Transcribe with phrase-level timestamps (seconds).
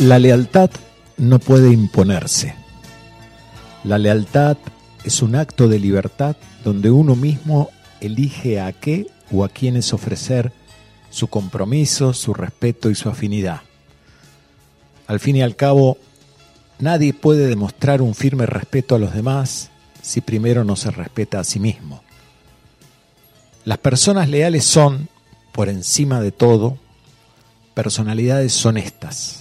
[0.00, 0.70] La lealtad
[1.18, 2.54] no puede imponerse.
[3.84, 4.56] La lealtad
[5.04, 7.68] es un acto de libertad donde uno mismo
[8.00, 10.52] elige a qué o a quiénes ofrecer
[11.10, 13.60] su compromiso, su respeto y su afinidad.
[15.06, 15.98] Al fin y al cabo,
[16.78, 19.68] nadie puede demostrar un firme respeto a los demás
[20.00, 22.02] si primero no se respeta a sí mismo.
[23.66, 25.10] Las personas leales son,
[25.52, 26.78] por encima de todo,
[27.74, 29.39] personalidades honestas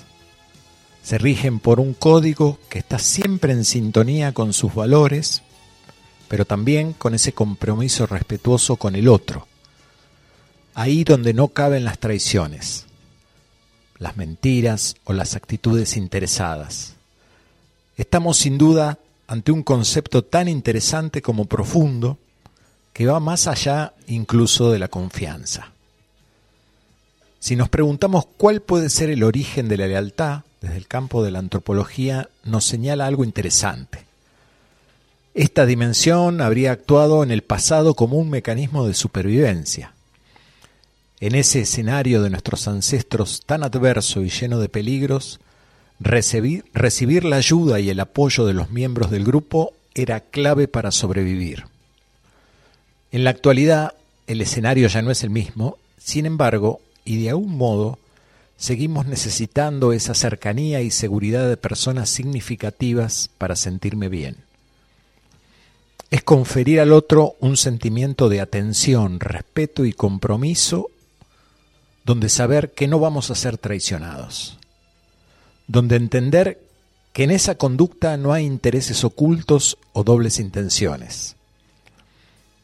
[1.10, 5.42] se rigen por un código que está siempre en sintonía con sus valores,
[6.28, 9.48] pero también con ese compromiso respetuoso con el otro.
[10.76, 12.86] Ahí donde no caben las traiciones,
[13.98, 16.94] las mentiras o las actitudes interesadas.
[17.98, 22.20] Estamos sin duda ante un concepto tan interesante como profundo
[22.94, 25.72] que va más allá incluso de la confianza.
[27.40, 31.32] Si nos preguntamos cuál puede ser el origen de la lealtad, desde el campo de
[31.32, 34.06] la antropología nos señala algo interesante.
[35.34, 39.94] Esta dimensión habría actuado en el pasado como un mecanismo de supervivencia.
[41.22, 45.40] En ese escenario de nuestros ancestros tan adverso y lleno de peligros,
[46.00, 50.92] recibir, recibir la ayuda y el apoyo de los miembros del grupo era clave para
[50.92, 51.66] sobrevivir.
[53.12, 53.94] En la actualidad,
[54.28, 57.98] el escenario ya no es el mismo, sin embargo, y de algún modo,
[58.60, 64.36] seguimos necesitando esa cercanía y seguridad de personas significativas para sentirme bien.
[66.12, 70.92] Es conferir al otro un sentimiento de atención, respeto y compromiso,
[72.04, 74.58] donde saber que no vamos a ser traicionados,
[75.68, 76.62] donde entender
[77.14, 81.38] que en esa conducta no hay intereses ocultos o dobles intenciones.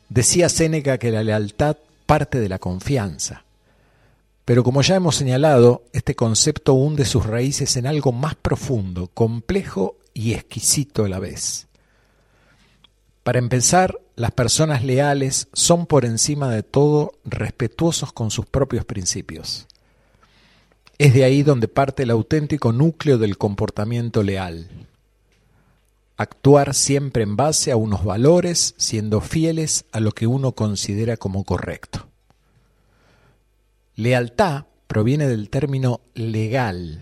[0.09, 3.44] Decía Séneca que la lealtad parte de la confianza.
[4.45, 9.97] Pero como ya hemos señalado, este concepto hunde sus raíces en algo más profundo, complejo
[10.13, 11.67] y exquisito a la vez.
[13.23, 19.65] Para empezar, las personas leales son por encima de todo respetuosos con sus propios principios.
[20.99, 24.69] Es de ahí donde parte el auténtico núcleo del comportamiento leal.
[26.17, 31.43] Actuar siempre en base a unos valores, siendo fieles a lo que uno considera como
[31.43, 32.07] correcto.
[33.95, 37.01] Lealtad proviene del término legal.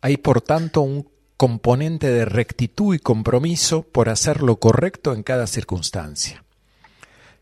[0.00, 5.46] Hay por tanto un componente de rectitud y compromiso por hacer lo correcto en cada
[5.46, 6.44] circunstancia.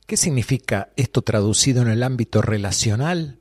[0.07, 3.39] ¿Qué significa esto traducido en el ámbito relacional?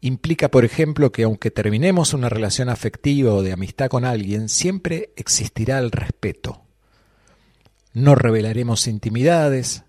[0.00, 5.12] Implica, por ejemplo, que aunque terminemos una relación afectiva o de amistad con alguien, siempre
[5.16, 6.62] existirá el respeto.
[7.94, 9.83] No revelaremos intimidades,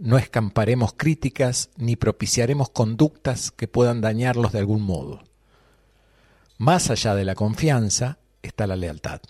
[0.00, 5.22] no escamparemos críticas ni propiciaremos conductas que puedan dañarlos de algún modo.
[6.56, 9.20] Más allá de la confianza está la lealtad.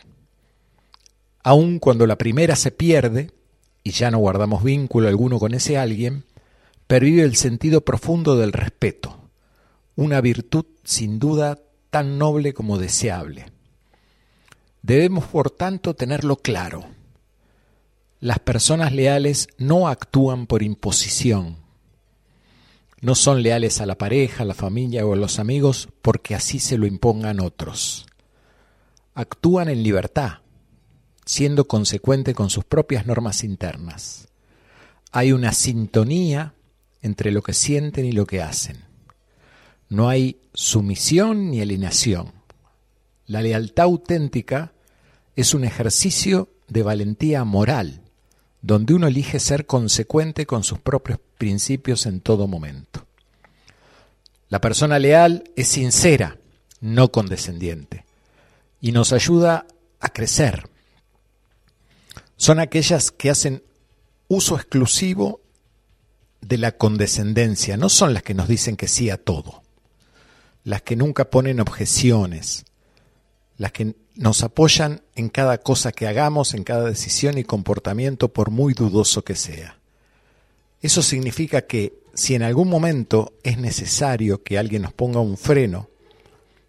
[1.43, 3.33] Aun cuando la primera se pierde
[3.83, 6.25] y ya no guardamos vínculo alguno con ese alguien,
[6.87, 9.19] pervive el sentido profundo del respeto,
[9.97, 11.59] una virtud sin duda
[11.91, 13.47] tan noble como deseable.
[14.83, 16.85] Debemos, por tanto, tenerlo claro
[18.21, 21.57] las personas leales no actúan por imposición.
[23.01, 26.59] No son leales a la pareja, a la familia o a los amigos porque así
[26.59, 28.07] se lo impongan otros.
[29.15, 30.41] Actúan en libertad,
[31.25, 34.29] siendo consecuente con sus propias normas internas.
[35.13, 36.55] Hay una sintonía
[37.01, 38.85] entre lo que sienten y lo que hacen.
[39.89, 42.33] No hay sumisión ni alienación.
[43.25, 44.75] La lealtad auténtica
[45.37, 48.03] es un ejercicio de valentía moral
[48.63, 53.07] donde uno elige ser consecuente con sus propios principios en todo momento.
[54.49, 56.39] La persona leal es sincera,
[56.81, 58.05] no condescendiente,
[58.81, 59.67] y nos ayuda
[60.01, 60.69] a crecer.
[62.37, 63.63] Son aquellas que hacen
[64.29, 65.41] uso exclusivo
[66.41, 69.63] de la condescendencia, no son las que nos dicen que sí a todo,
[70.65, 72.65] las que nunca ponen objeciones,
[73.57, 78.51] las que nos apoyan en cada cosa que hagamos, en cada decisión y comportamiento, por
[78.51, 79.79] muy dudoso que sea.
[80.83, 85.89] Eso significa que si en algún momento es necesario que alguien nos ponga un freno,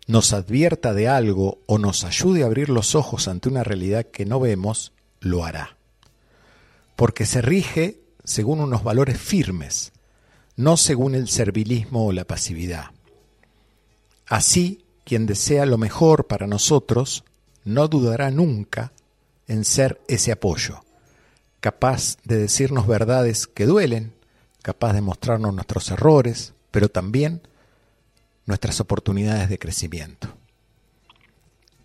[0.07, 4.25] nos advierta de algo o nos ayude a abrir los ojos ante una realidad que
[4.25, 5.75] no vemos, lo hará.
[6.95, 9.92] Porque se rige según unos valores firmes,
[10.56, 12.92] no según el servilismo o la pasividad.
[14.25, 17.25] Así, quien desea lo mejor para nosotros
[17.63, 18.92] no dudará nunca
[19.48, 20.84] en ser ese apoyo,
[21.60, 24.13] capaz de decirnos verdades que duelen,
[24.62, 27.42] capaz de mostrarnos nuestros errores, pero también
[28.46, 30.30] nuestras oportunidades de crecimiento.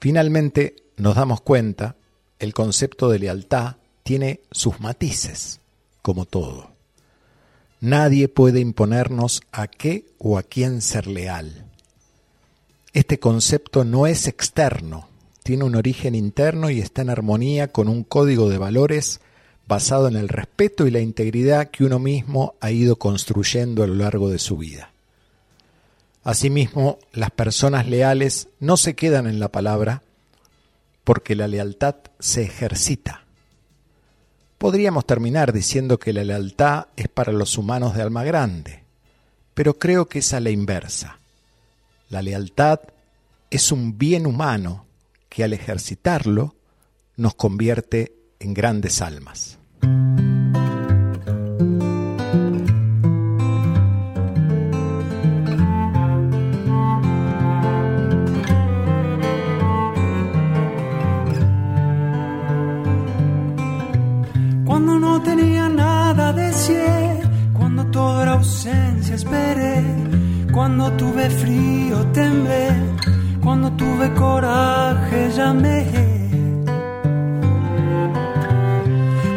[0.01, 1.97] Finalmente nos damos cuenta,
[2.39, 5.61] el concepto de lealtad tiene sus matices,
[6.03, 6.71] como todo.
[7.81, 11.67] Nadie puede imponernos a qué o a quién ser leal.
[12.93, 15.09] Este concepto no es externo,
[15.47, 19.21] tiene un origen interno y está en armonía con un código de valores
[19.69, 23.95] basado en el respeto y la integridad que uno mismo ha ido construyendo a lo
[23.95, 24.91] largo de su vida.
[26.25, 30.03] Asimismo, las personas leales no se quedan en la palabra
[31.05, 33.23] porque la lealtad se ejercita.
[34.59, 38.83] Podríamos terminar diciendo que la lealtad es para los humanos de alma grande,
[39.55, 41.21] pero creo que es a la inversa.
[42.11, 42.81] La lealtad
[43.49, 44.86] es un bien humano
[45.37, 46.57] que al ejercitarlo
[47.19, 49.59] nos convierte en grandes almas.
[69.17, 69.83] esperé,
[70.53, 72.69] cuando tuve frío temblé,
[73.47, 75.87] cuando tuve coraje llamé.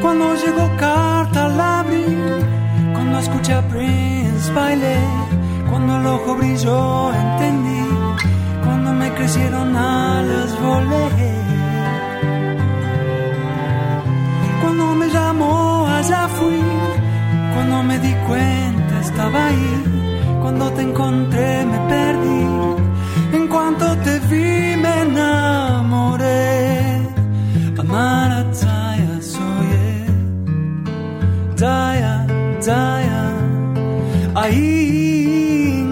[0.01, 2.17] Cuando llegó carta la abrí,
[2.94, 4.97] cuando escuché a Prince bailé,
[5.69, 7.85] cuando el ojo brilló entendí,
[8.63, 11.31] cuando me crecieron alas volé.
[14.62, 16.63] Cuando me llamó allá fui,
[17.53, 19.83] cuando me di cuenta estaba ahí.
[20.41, 22.88] Cuando te encontré me perdí.
[23.69, 26.38] En cuanto te vi me enamoré.
[27.77, 29.69] Amara Taya soy
[31.56, 32.25] Taya,
[32.66, 33.24] Taya.
[34.33, 35.83] Ahí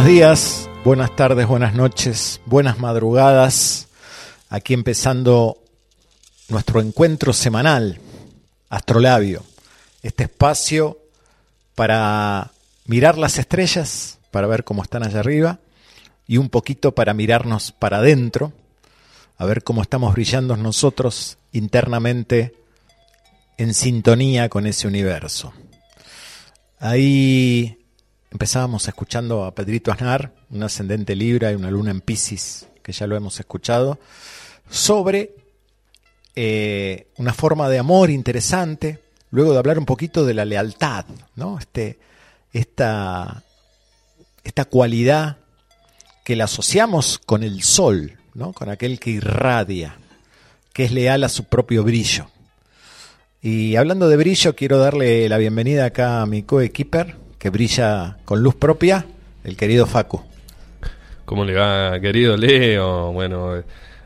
[0.00, 3.88] Buenos días, buenas tardes, buenas noches, buenas madrugadas.
[4.48, 5.58] Aquí empezando
[6.48, 8.00] nuestro encuentro semanal,
[8.70, 9.44] Astrolabio.
[10.02, 10.96] Este espacio
[11.74, 12.50] para
[12.86, 15.58] mirar las estrellas, para ver cómo están allá arriba,
[16.26, 18.54] y un poquito para mirarnos para adentro,
[19.36, 22.54] a ver cómo estamos brillando nosotros internamente
[23.58, 25.52] en sintonía con ese universo.
[26.78, 27.79] Ahí
[28.30, 33.06] empezábamos escuchando a Pedrito Aznar, un ascendente Libra y una luna en Pisces, que ya
[33.06, 33.98] lo hemos escuchado,
[34.70, 35.34] sobre
[36.36, 41.58] eh, una forma de amor interesante, luego de hablar un poquito de la lealtad, ¿no?
[41.58, 41.98] Este,
[42.52, 43.42] esta,
[44.44, 45.38] esta cualidad
[46.24, 48.52] que la asociamos con el sol, ¿no?
[48.52, 49.96] con aquel que irradia,
[50.72, 52.28] que es leal a su propio brillo.
[53.42, 58.42] Y hablando de brillo, quiero darle la bienvenida acá a mi coequiper, que brilla con
[58.42, 59.06] luz propia,
[59.44, 60.22] el querido Facu.
[61.24, 63.12] ¿Cómo le va, querido Leo?
[63.12, 63.62] Bueno,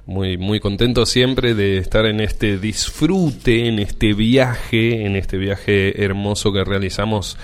[0.06, 6.04] muy, muy contento siempre de estar en este disfrute, en este viaje, en este viaje
[6.04, 7.36] hermoso que realizamos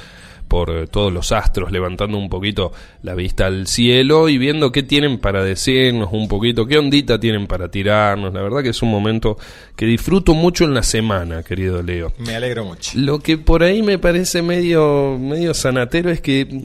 [0.50, 2.72] por eh, todos los astros, levantando un poquito
[3.04, 7.46] la vista al cielo y viendo qué tienen para decirnos un poquito, qué ondita tienen
[7.46, 8.34] para tirarnos.
[8.34, 9.38] La verdad que es un momento
[9.76, 12.12] que disfruto mucho en la semana, querido Leo.
[12.18, 12.98] Me alegro mucho.
[12.98, 16.64] Lo que por ahí me parece medio, medio sanatero es que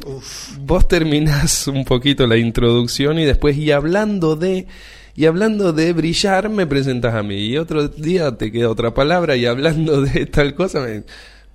[0.62, 4.66] vos terminás un poquito la introducción y después, y hablando de
[5.18, 7.36] y hablando de brillar, me presentas a mí.
[7.36, 11.04] Y otro día te queda otra palabra y hablando de tal cosa, me,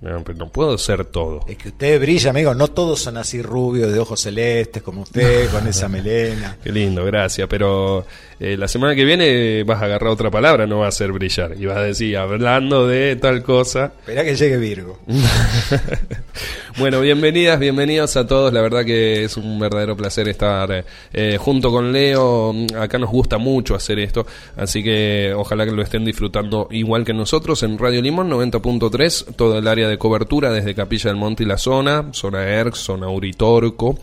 [0.01, 1.41] no, pero no puedo ser todo.
[1.47, 2.55] Es que usted brilla, amigo.
[2.55, 6.57] No todos son así rubios, de ojos celestes, como usted, con esa melena.
[6.63, 7.47] Qué lindo, gracias.
[7.47, 8.03] Pero
[8.39, 11.55] eh, la semana que viene vas a agarrar otra palabra, no va a ser brillar.
[11.55, 13.93] Y vas a decir, hablando de tal cosa.
[13.99, 14.97] Espera que llegue Virgo.
[16.79, 18.51] bueno, bienvenidas, bienvenidos a todos.
[18.51, 22.55] La verdad que es un verdadero placer estar eh, junto con Leo.
[22.75, 24.25] Acá nos gusta mucho hacer esto.
[24.57, 29.59] Así que ojalá que lo estén disfrutando igual que nosotros en Radio Limón 90.3, todo
[29.59, 33.97] el área de cobertura desde Capilla del Monte y la zona, zona ERC, zona Uritorco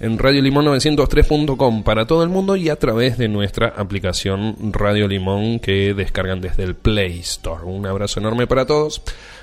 [0.00, 5.06] en Radio Limón 903.com para todo el mundo y a través de nuestra aplicación Radio
[5.06, 7.64] Limón que descargan desde el Play Store.
[7.64, 9.02] Un abrazo enorme para todos.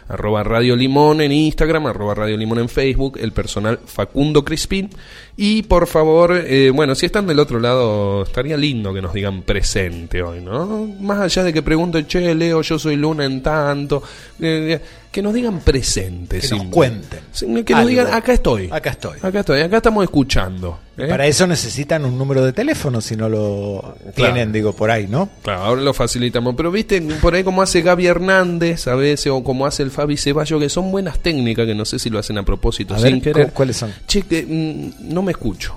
[0.10, 4.90] Arroba Radio Limón en Instagram, arroba Radio Limón en Facebook, el personal Facundo Crispín.
[5.36, 9.42] Y por favor, eh, bueno, si están del otro lado, estaría lindo que nos digan
[9.42, 10.88] presente hoy, ¿no?
[11.00, 14.02] Más allá de que pregunten, che, Leo, yo soy Luna en tanto.
[14.40, 14.80] Eh,
[15.12, 16.40] que nos digan presente.
[16.40, 17.20] Que nos cuenten.
[17.66, 18.70] Que nos digan, acá estoy.
[18.72, 19.18] Acá estoy.
[19.22, 20.87] Acá estoy, acá estamos escuchando.
[20.98, 21.08] ¿Eh?
[21.08, 25.30] Para eso necesitan un número de teléfono si no lo tienen, digo, por ahí, ¿no?
[25.44, 26.56] Claro, ahora lo facilitamos.
[26.56, 30.18] Pero viste, por ahí como hace Gaby Hernández a veces, o como hace el Fabi
[30.18, 33.52] Ceballos, que son buenas técnicas, que no sé si lo hacen a propósito, sin querer.
[33.54, 33.94] ¿Cuáles son?
[34.08, 35.76] Che, que, mm, no me escucho.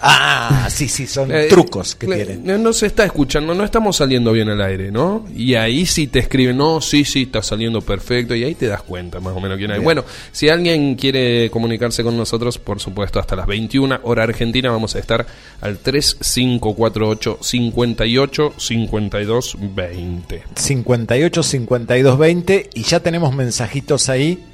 [0.00, 2.62] Ah, sí, sí, son eh, trucos que tienen.
[2.62, 5.26] No, se está escuchando, no estamos saliendo bien al aire, ¿no?
[5.34, 8.82] Y ahí sí te escriben, no, sí, sí, está saliendo perfecto, y ahí te das
[8.82, 9.80] cuenta más o menos quién hay.
[9.80, 14.94] Bueno, si alguien quiere comunicarse con nosotros, por supuesto, hasta las 21, hora argentina, vamos
[14.94, 15.26] a estar
[15.60, 20.42] al 3548 58 52 20.
[20.54, 24.44] 58 52 20, y ya tenemos mensajitos ahí.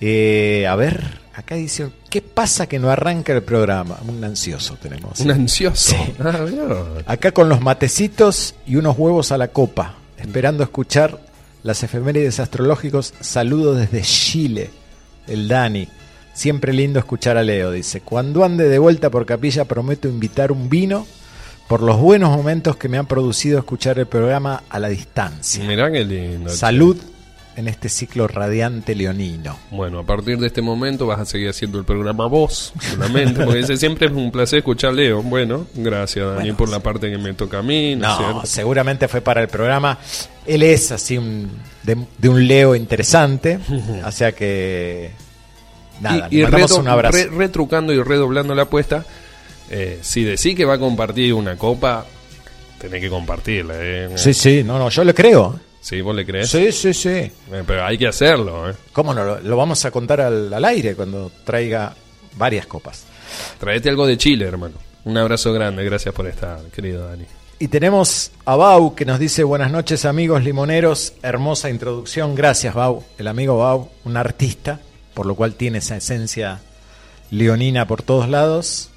[0.00, 3.98] Eh, a ver, Acá dice, ¿qué pasa que no arranca el programa?
[4.08, 5.20] Un ansioso tenemos.
[5.20, 5.94] Un ansioso.
[6.18, 6.46] Ah,
[7.04, 11.20] Acá con los matecitos y unos huevos a la copa, esperando escuchar
[11.62, 13.12] las efemérides astrológicos.
[13.20, 14.70] Saludos desde Chile,
[15.26, 15.86] el Dani.
[16.32, 18.00] Siempre lindo escuchar a Leo, dice.
[18.00, 21.06] Cuando ande de vuelta por capilla prometo invitar un vino
[21.68, 25.62] por los buenos momentos que me han producido escuchar el programa a la distancia.
[25.66, 26.48] Mirá qué lindo.
[26.48, 26.96] Salud
[27.56, 29.58] en este ciclo radiante leonino.
[29.70, 33.76] Bueno, a partir de este momento vas a seguir haciendo el programa vos, solamente, porque
[33.76, 35.22] siempre es un placer escuchar Leo.
[35.22, 37.96] Bueno, gracias Dani por la parte que me toca a mí.
[37.96, 39.98] No, seguramente fue para el programa.
[40.46, 41.50] Él es así un,
[41.82, 43.58] de, un Leo interesante,
[44.04, 45.10] o sea que
[46.00, 47.18] nada, y, un abrazo.
[47.30, 49.04] retrucando y redoblando la apuesta,
[49.70, 52.04] eh, si decís que va a compartir una copa,
[52.78, 53.74] tenés que compartirla.
[53.78, 54.10] Eh.
[54.16, 55.58] Sí, sí, no, no, yo le creo.
[55.86, 56.00] ¿Sí?
[56.00, 56.50] ¿Vos le crees?
[56.50, 57.10] Sí, sí, sí.
[57.10, 57.32] Eh,
[57.64, 58.74] pero hay que hacerlo, ¿eh?
[58.92, 59.38] ¿Cómo no?
[59.38, 61.94] Lo, vamos a contar al, aire cuando traiga
[62.34, 63.04] varias copas.
[63.60, 64.74] Traete algo de Chile, hermano.
[65.04, 67.24] Un abrazo grande, gracias por estar, querido Dani.
[67.60, 73.04] Y tenemos a Bau que nos dice buenas noches amigos limoneros, hermosa introducción, gracias Bau,
[73.16, 74.80] el amigo Bau, un artista,
[75.14, 76.62] por lo cual tiene esa esencia
[77.30, 78.90] leonina por todos lados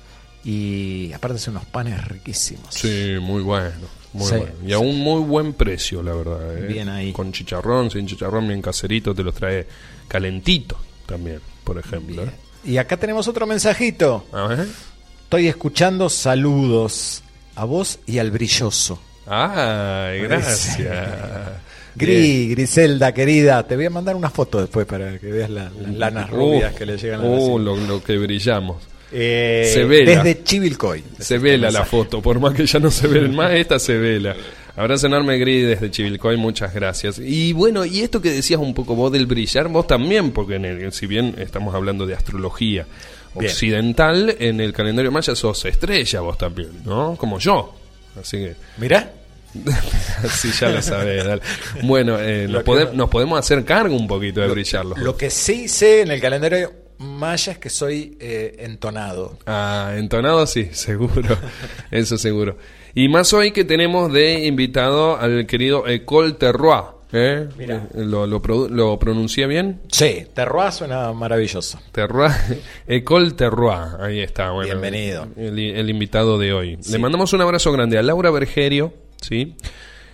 [0.44, 2.74] y aparte son unos panes riquísimos.
[2.74, 3.99] Sí, muy bueno.
[4.14, 4.46] Muy bueno.
[4.66, 6.58] Y a un muy buen precio, la verdad.
[6.58, 6.68] ¿eh?
[6.68, 7.12] Bien ahí.
[7.12, 9.68] Con chicharrón, sin chicharrón, bien caserito, te los trae
[10.08, 12.24] calentito también, por ejemplo.
[12.24, 12.32] ¿eh?
[12.64, 14.26] Y acá tenemos otro mensajito.
[15.24, 17.24] Estoy escuchando saludos
[17.56, 19.00] a vos y al brilloso.
[19.28, 20.80] Ay, gracias.
[21.96, 26.30] Gris, Griselda, querida, te voy a mandar una foto después para que veas las lanas
[26.30, 28.78] rubias que le llegan a la uh, lo que brillamos.
[29.12, 30.24] Eh, se vela.
[30.24, 31.04] Desde Chivilcoy.
[31.20, 34.36] Se vela la foto, por más que ya no se ve más, esta se vela.
[34.76, 37.20] Abrazo enorme, Gris, desde Chivilcoy, muchas gracias.
[37.20, 40.66] Y bueno, y esto que decías un poco vos del brillar, vos también, porque en
[40.66, 42.86] el, si bien estamos hablando de astrología
[43.34, 47.16] occidental, en el calendario maya sos estrella vos también, ¿no?
[47.18, 47.76] Como yo.
[48.20, 48.56] Así que...
[48.78, 49.12] Mirá.
[50.32, 51.26] sí, ya lo sabés.
[51.84, 52.64] Bueno, eh, nos,
[52.94, 54.96] nos, podemos hacer cargo un poquito de brillarlo.
[54.98, 59.38] Lo que sí sé en el calendario Maya es que soy eh, entonado.
[59.46, 61.38] Ah, entonado sí, seguro.
[61.92, 62.58] Eso seguro.
[62.94, 67.00] Y más hoy que tenemos de invitado al querido Ecole Terroir.
[67.14, 67.48] ¿eh?
[67.58, 67.88] Mira.
[67.96, 69.80] ¿Lo, lo, pronuncié bien?
[69.90, 71.80] Sí, Terroir suena maravilloso.
[71.94, 72.32] Terroir,
[72.88, 74.52] Ecole Terroir, ahí está.
[74.52, 75.28] Bueno, Bienvenido.
[75.38, 76.80] El, invitado de hoy.
[76.90, 79.56] Le mandamos un abrazo grande a Laura Bergerio, ¿sí?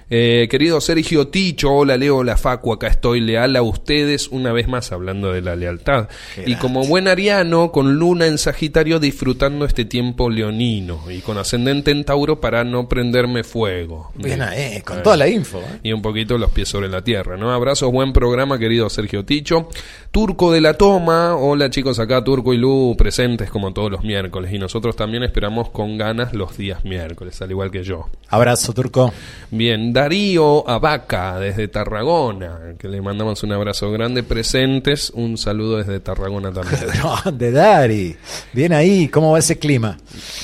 [0.08, 4.68] Eh, querido Sergio Ticho, hola Leo La Facu, acá estoy leal a ustedes una vez
[4.68, 6.10] más hablando de la lealtad.
[6.46, 11.90] y como buen ariano, con luna en Sagitario, disfrutando este tiempo leonino y con ascendente
[11.90, 14.12] en Tauro para no prenderme fuego.
[14.14, 15.58] Bien, eh, con toda la info.
[15.60, 15.80] ¿eh?
[15.82, 17.52] Y un poquito los pies sobre la tierra, ¿no?
[17.52, 19.70] Abrazos, buen programa, querido Sergio Ticho.
[20.12, 24.54] Turco de la Toma, hola chicos, acá Turco y Lu presentes como todos los miércoles
[24.54, 28.08] y nosotros también esperamos con ganas los días miércoles, al igual que yo.
[28.30, 29.12] Abrazo, Turco.
[29.50, 36.02] Bien, Darío Abaca desde Tarragona, que le mandamos un abrazo grande, presentes, un saludo desde
[36.02, 36.82] Tarragona también.
[37.38, 38.18] de Dari,
[38.52, 39.98] bien ahí, ¿cómo va ese clima?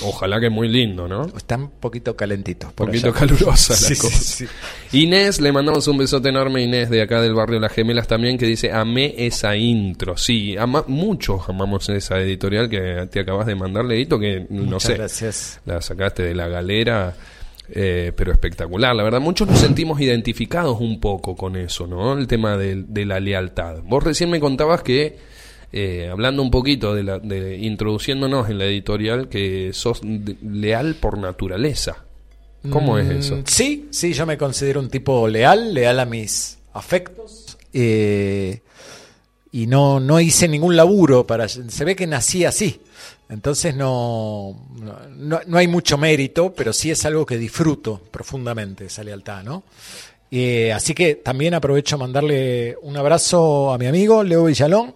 [0.04, 1.26] Ojalá que muy lindo, ¿no?
[1.36, 2.68] Está un poquito calentito.
[2.68, 4.46] Un poquito calurosa la cosa.
[4.94, 8.46] Inés, le mandamos un besote enorme, Inés, de acá del barrio Las Gemelas también, que
[8.46, 10.16] dice, amé esa intro.
[10.16, 14.94] Sí, ama, muchos amamos esa editorial que te acabas de mandar, Leito, que no sé,
[14.94, 15.60] gracias.
[15.66, 17.14] la sacaste de la galera
[17.74, 18.96] eh, pero espectacular.
[18.96, 22.18] La verdad, muchos nos sentimos identificados un poco con eso, ¿no?
[22.18, 23.82] El tema de, la lealtad.
[23.84, 25.18] Vos recién me contabas que,
[25.72, 31.18] eh, hablando un poquito de, la, de introduciéndonos en la editorial, que sos leal por
[31.18, 32.04] naturaleza.
[32.70, 33.42] ¿Cómo es mm, eso?
[33.46, 37.58] Sí, sí, yo me considero un tipo leal, leal a mis afectos.
[37.74, 38.62] Eh,
[39.54, 41.48] y no, no hice ningún laburo para...
[41.48, 42.82] Se ve que nací así.
[43.32, 44.68] Entonces no,
[45.16, 49.64] no, hay mucho mérito, pero sí es algo que disfruto profundamente, esa lealtad, ¿no?
[50.30, 54.96] Eh, así que también aprovecho a mandarle un abrazo a mi amigo Leo Villalón,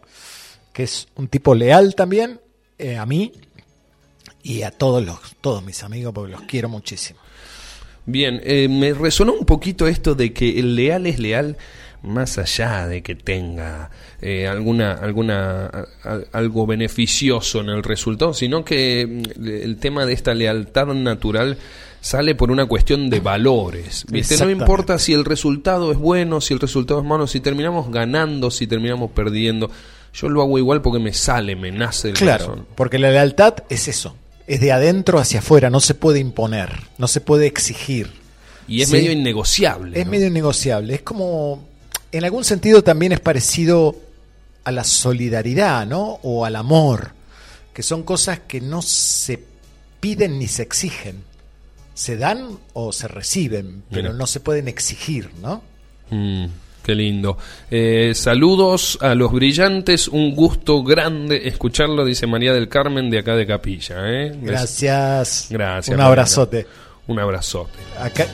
[0.74, 2.42] que es un tipo leal también,
[2.78, 3.32] eh, a mí
[4.44, 7.22] y a todos, los, todos mis amigos, porque los quiero muchísimo.
[8.06, 11.58] Bien, eh, me resonó un poquito esto de que el leal es leal
[12.06, 13.90] más allá de que tenga
[14.22, 15.70] eh, alguna, alguna,
[16.32, 21.58] algo beneficioso en el resultado, sino que mm, el tema de esta lealtad natural
[22.06, 24.06] sale por una cuestión de valores.
[24.10, 24.38] ¿viste?
[24.38, 28.52] No importa si el resultado es bueno, si el resultado es malo, si terminamos ganando,
[28.52, 29.72] si terminamos perdiendo.
[30.14, 33.88] Yo lo hago igual porque me sale, me nace el Claro, porque la lealtad es
[33.88, 38.12] eso, es de adentro hacia afuera, no se puede imponer, no se puede exigir.
[38.68, 40.00] Y es medio innegociable.
[40.00, 41.68] Es medio innegociable, es como
[42.18, 43.96] en algún sentido también es parecido
[44.64, 46.20] a la solidaridad, ¿no?
[46.24, 47.12] O al amor,
[47.74, 49.42] que son cosas que no se
[50.00, 51.24] piden ni se exigen.
[51.94, 55.64] Se dan o se reciben, pero no se pueden exigir, ¿no?
[56.10, 56.46] Mm,
[56.84, 57.38] qué lindo.
[57.72, 63.36] Eh, saludos a los brillantes, un gusto grande escucharlo, dice María del Carmen de acá
[63.36, 63.96] de Capilla.
[64.10, 64.38] ¿eh?
[64.42, 65.48] Gracias.
[65.50, 65.96] Gracias.
[65.96, 66.68] Un abrazote.
[67.08, 67.80] Un abrazote.
[67.98, 68.28] Acá,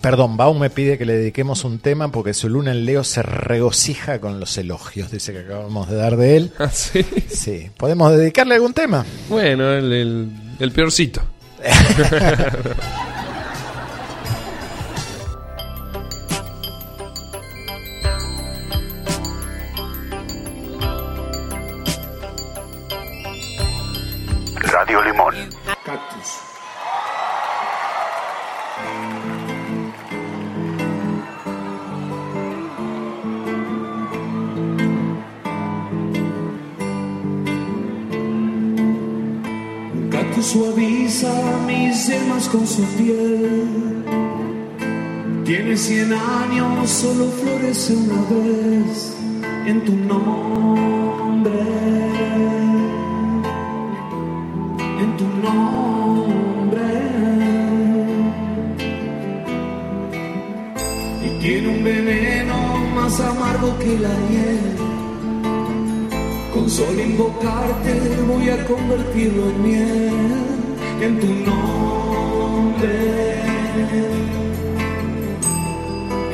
[0.00, 3.22] Perdón, Baum me pide que le dediquemos un tema porque su luna en Leo se
[3.22, 6.52] regocija con los elogios, dice que acabamos de dar de él.
[6.58, 7.04] ¿Ah, sí?
[7.28, 7.70] Sí.
[7.76, 9.04] ¿Podemos dedicarle algún tema?
[9.28, 10.30] Bueno, el, el,
[10.60, 11.20] el peorcito.
[24.62, 25.34] Radio Limón.
[25.84, 26.47] Cactus.
[40.48, 41.30] Suaviza
[41.66, 44.02] mis yemas con su piel.
[45.44, 49.14] Tiene cien años, solo florece una vez
[49.66, 51.52] en tu nombre.
[55.02, 56.88] En tu nombre.
[61.26, 62.56] Y tiene un veneno
[62.94, 64.97] más amargo que la hiel
[66.68, 67.94] solo invocarte
[68.26, 70.10] voy a convertirlo en miel,
[71.00, 72.94] en tu nombre,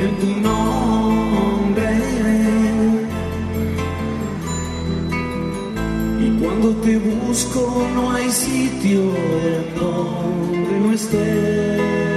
[0.00, 1.88] en tu nombre.
[6.20, 9.02] Y cuando te busco no hay sitio
[9.78, 12.13] donde no estés.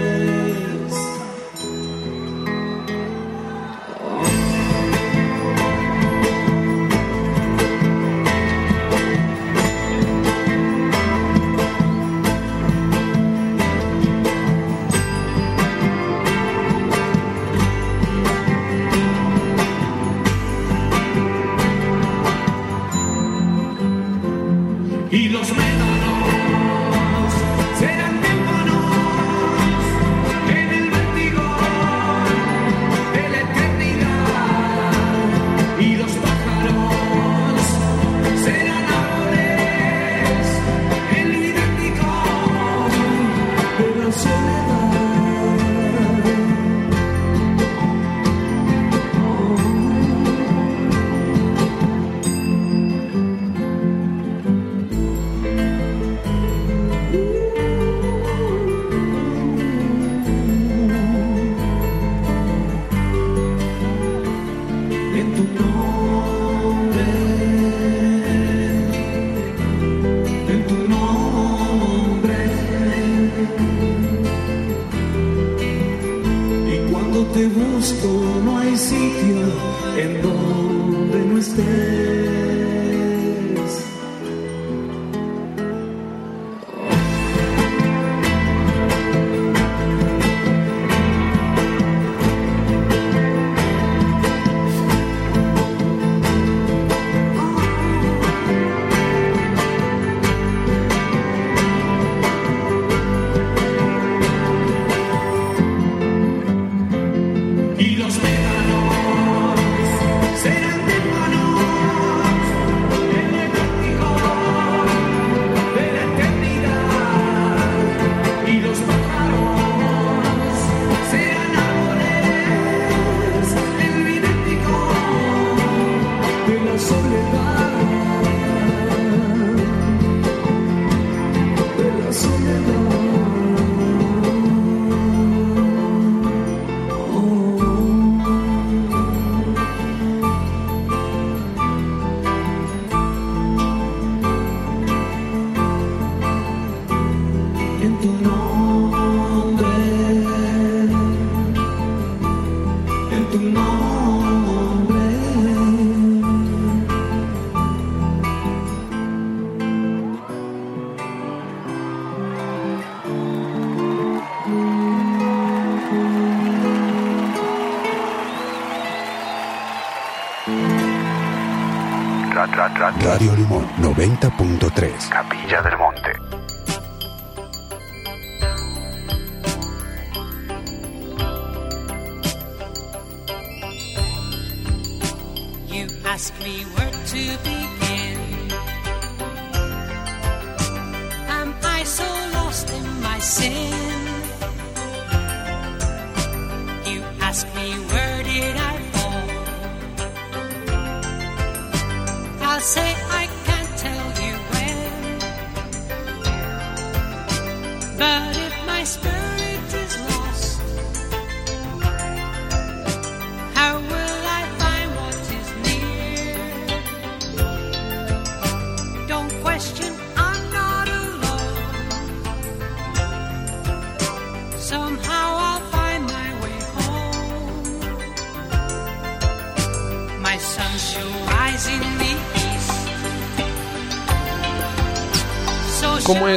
[202.59, 203.06] Say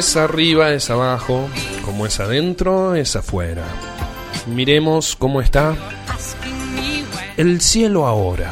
[0.01, 1.47] es arriba es abajo,
[1.85, 3.63] como es adentro es afuera.
[4.47, 5.75] Miremos cómo está
[7.37, 8.49] el cielo ahora.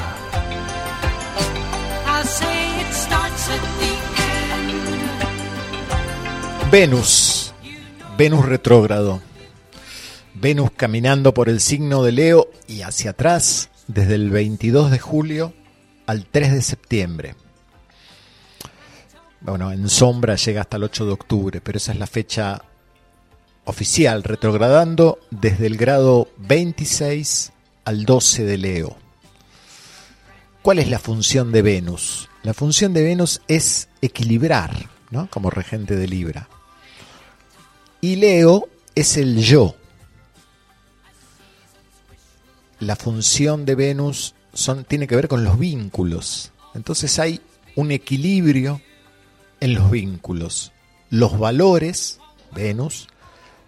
[6.72, 7.52] Venus,
[8.16, 9.20] Venus retrógrado.
[10.36, 15.54] Venus caminando por el signo de Leo y hacia atrás desde el 22 de julio
[16.06, 17.36] al 3 de septiembre.
[19.42, 22.62] Bueno, en sombra llega hasta el 8 de octubre, pero esa es la fecha
[23.66, 27.52] oficial, retrogradando desde el grado 26
[27.86, 28.98] al 12 de Leo.
[30.62, 32.30] ¿Cuál es la función de Venus?
[32.44, 35.30] La función de Venus es equilibrar, ¿no?
[35.30, 36.50] Como regente de Libra.
[38.02, 39.76] Y Leo es el yo.
[42.80, 44.36] La función de Venus
[44.88, 46.52] tiene que ver con los vínculos.
[46.76, 47.42] Entonces hay
[47.76, 48.82] un equilibrio
[49.60, 50.72] en los vínculos.
[51.10, 52.20] Los valores,
[52.52, 53.08] Venus,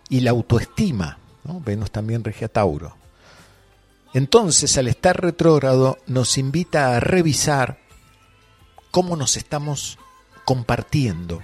[0.09, 1.17] y la autoestima.
[1.43, 2.95] Venus también regia Tauro.
[4.13, 7.79] Entonces, al estar retrógrado, nos invita a revisar
[8.91, 9.97] cómo nos estamos
[10.43, 11.41] compartiendo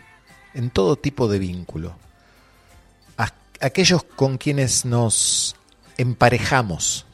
[0.53, 1.95] en todo tipo de vínculo.
[3.59, 5.55] Aquellos con quienes nos
[5.97, 7.07] emparejamos,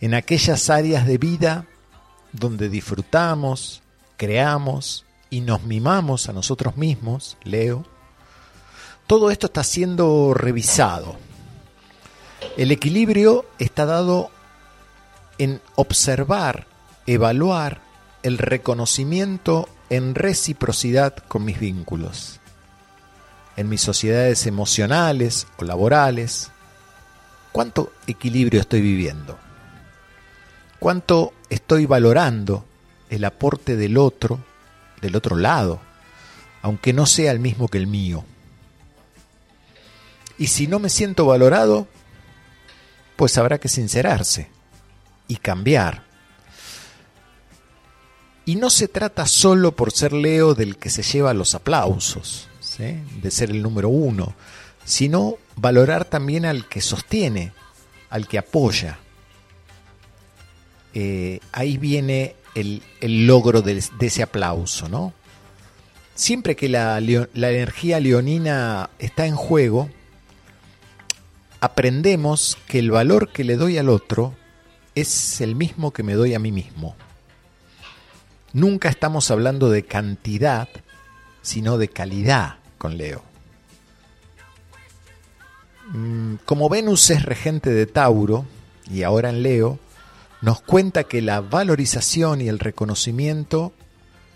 [0.00, 1.66] en aquellas áreas de vida
[2.32, 3.82] donde disfrutamos,
[4.16, 7.86] creamos y nos mimamos a nosotros mismos, Leo,
[9.06, 11.16] todo esto está siendo revisado.
[12.58, 14.30] El equilibrio está dado
[15.38, 16.66] en observar,
[17.06, 17.80] evaluar
[18.22, 22.38] el reconocimiento en reciprocidad con mis vínculos,
[23.56, 26.50] en mis sociedades emocionales o laborales.
[27.52, 29.38] ¿Cuánto equilibrio estoy viviendo?
[30.78, 32.66] ¿Cuánto estoy valorando
[33.08, 34.51] el aporte del otro,
[35.02, 35.80] del otro lado,
[36.62, 38.24] aunque no sea el mismo que el mío?
[40.38, 41.86] Y si no me siento valorado,
[43.16, 44.48] pues habrá que sincerarse
[45.28, 46.04] y cambiar.
[48.44, 53.30] Y no se trata solo por ser Leo del que se lleva los aplausos, de
[53.30, 54.34] ser el número uno,
[54.84, 57.52] sino valorar también al que sostiene,
[58.10, 58.98] al que apoya.
[60.94, 62.82] eh, ahí viene el,
[63.26, 65.12] logro de, ese aplauso, ¿no?
[66.14, 69.88] Siempre que la energía leonina está en juego,
[71.60, 74.34] aprendemos que el valor que le doy al otro
[74.94, 76.96] es el mismo que me doy a mí mismo.
[78.52, 80.68] Nunca estamos hablando de cantidad,
[81.40, 83.22] sino de calidad con Leo.
[85.92, 88.44] Mm, Como Venus es regente de Tauro
[88.90, 89.78] y ahora en Leo,
[90.42, 93.72] nos cuenta que la valorización y el reconocimiento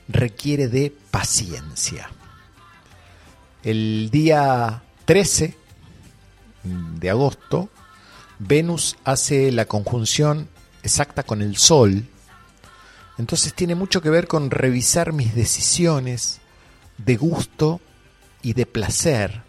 [0.09, 2.11] requiere de paciencia.
[3.64, 5.57] El día 13
[6.62, 7.69] de agosto,
[8.38, 10.49] Venus hace la conjunción
[10.85, 12.07] exacta con el Sol.
[13.19, 16.40] Entonces tiene mucho que ver con revisar mis decisiones
[16.99, 17.81] de gusto
[18.42, 19.42] y de placer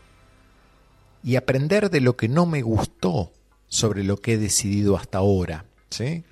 [1.24, 3.32] y aprender de lo que no me gustó
[3.68, 5.66] sobre lo que he decidido hasta ahora.
[5.92, 6.24] ¿sí?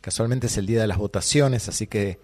[0.00, 2.18] Casualmente es el día de las votaciones, así que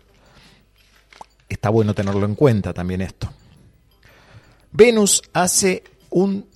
[1.49, 3.31] está bueno tenerlo en cuenta también esto.
[4.73, 6.49] Venus hace un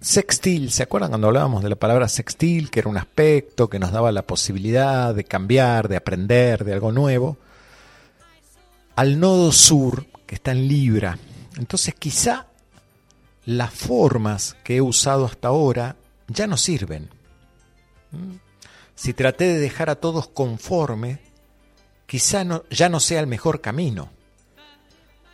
[0.00, 3.90] sextil, ¿se acuerdan cuando hablábamos de la palabra sextil, que era un aspecto que nos
[3.90, 7.38] daba la posibilidad de cambiar, de aprender, de algo nuevo?
[8.96, 11.18] Al nodo sur, que está en Libra.
[11.56, 12.46] Entonces quizá
[13.46, 15.96] las formas que he usado hasta ahora
[16.28, 17.10] ya no sirven.
[18.94, 21.18] Si traté de dejar a todos conforme,
[22.06, 24.10] quizá no- ya no sea el mejor camino.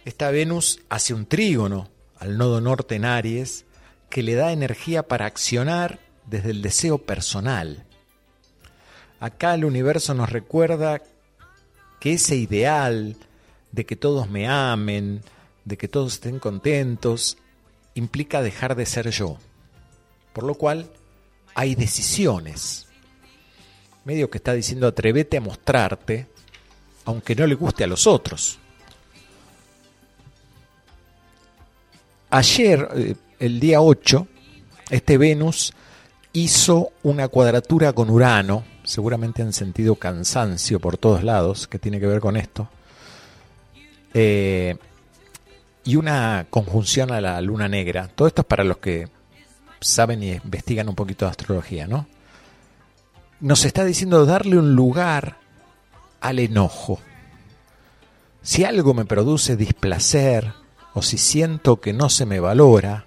[0.05, 3.65] Esta Venus hace un trígono al nodo norte en Aries
[4.09, 7.85] que le da energía para accionar desde el deseo personal.
[9.21, 11.03] Acá el universo nos recuerda
[12.01, 13.17] que ese ideal
[13.73, 15.23] de que todos me amen,
[15.67, 17.37] de que todos estén contentos,
[17.95, 19.37] implica dejar de ser yo.
[20.33, 20.91] Por lo cual
[21.55, 22.87] hay decisiones.
[24.05, 26.27] Medio que está diciendo atrévete a mostrarte,
[27.05, 28.59] aunque no le guste a los otros.
[32.31, 34.27] Ayer, eh, el día 8,
[34.91, 35.73] este Venus
[36.33, 42.07] hizo una cuadratura con Urano, seguramente han sentido cansancio por todos lados, que tiene que
[42.07, 42.69] ver con esto,
[44.15, 44.77] eh,
[45.85, 48.09] y una conjunción a la luna negra.
[48.15, 49.09] Todo esto es para los que
[49.81, 52.07] saben y investigan un poquito de astrología, ¿no?
[53.41, 55.39] Nos está diciendo darle un lugar
[56.21, 57.01] al enojo.
[58.43, 60.53] Si algo me produce displacer
[60.95, 63.07] o si siento que no se me valora,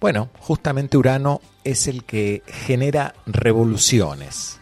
[0.00, 4.60] bueno, justamente Urano es el que genera revoluciones.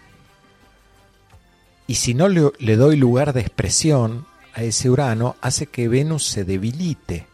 [1.87, 6.44] Y si no le, doy lugar de expresión a ese Urano, hace que Venus se
[6.44, 7.27] debilite.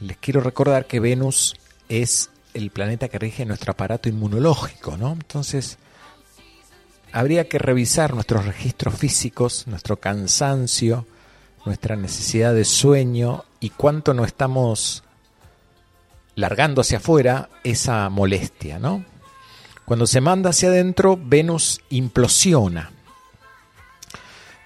[0.00, 1.54] Les quiero recordar que Venus
[1.88, 5.12] es el planeta que rige nuestro aparato inmunológico, ¿no?
[5.12, 5.78] Entonces,
[7.12, 11.06] habría que revisar nuestros registros físicos, nuestro cansancio,
[11.64, 15.02] nuestra necesidad de sueño y cuánto no estamos
[16.34, 19.04] largando hacia afuera esa molestia, ¿no?
[19.84, 22.92] Cuando se manda hacia adentro, Venus implosiona.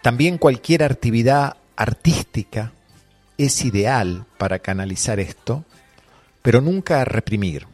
[0.03, 2.73] También cualquier actividad artística
[3.39, 5.65] es ideal para canalizar esto,
[6.43, 7.67] pero nunca reprimir.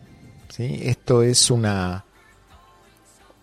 [0.49, 0.81] ¿sí?
[0.85, 2.05] Esto es una,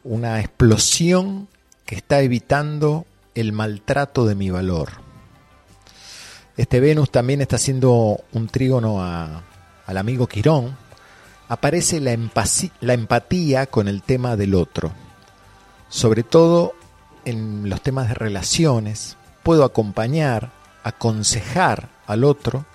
[0.08, 1.48] una explosión
[1.86, 4.90] que está evitando el maltrato de mi valor.
[6.56, 10.76] Este Venus también está haciendo un trígono al amigo Quirón.
[11.50, 14.92] Aparece la empatía con el tema del otro.
[15.90, 16.74] Sobre todo
[17.26, 19.18] en los temas de relaciones.
[19.44, 20.52] Puedo acompañar,
[20.84, 22.66] aconsejar al otro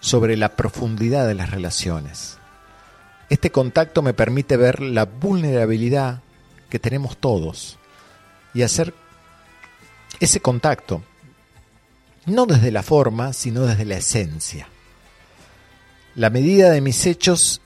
[0.00, 2.38] sobre la profundidad de las relaciones.
[3.30, 6.20] Este contacto me permite ver la vulnerabilidad
[6.68, 7.78] que tenemos todos
[8.54, 8.94] y hacer
[10.20, 11.02] ese contacto
[12.26, 14.68] no desde la forma, sino desde la esencia.
[16.14, 17.60] La medida de mis hechos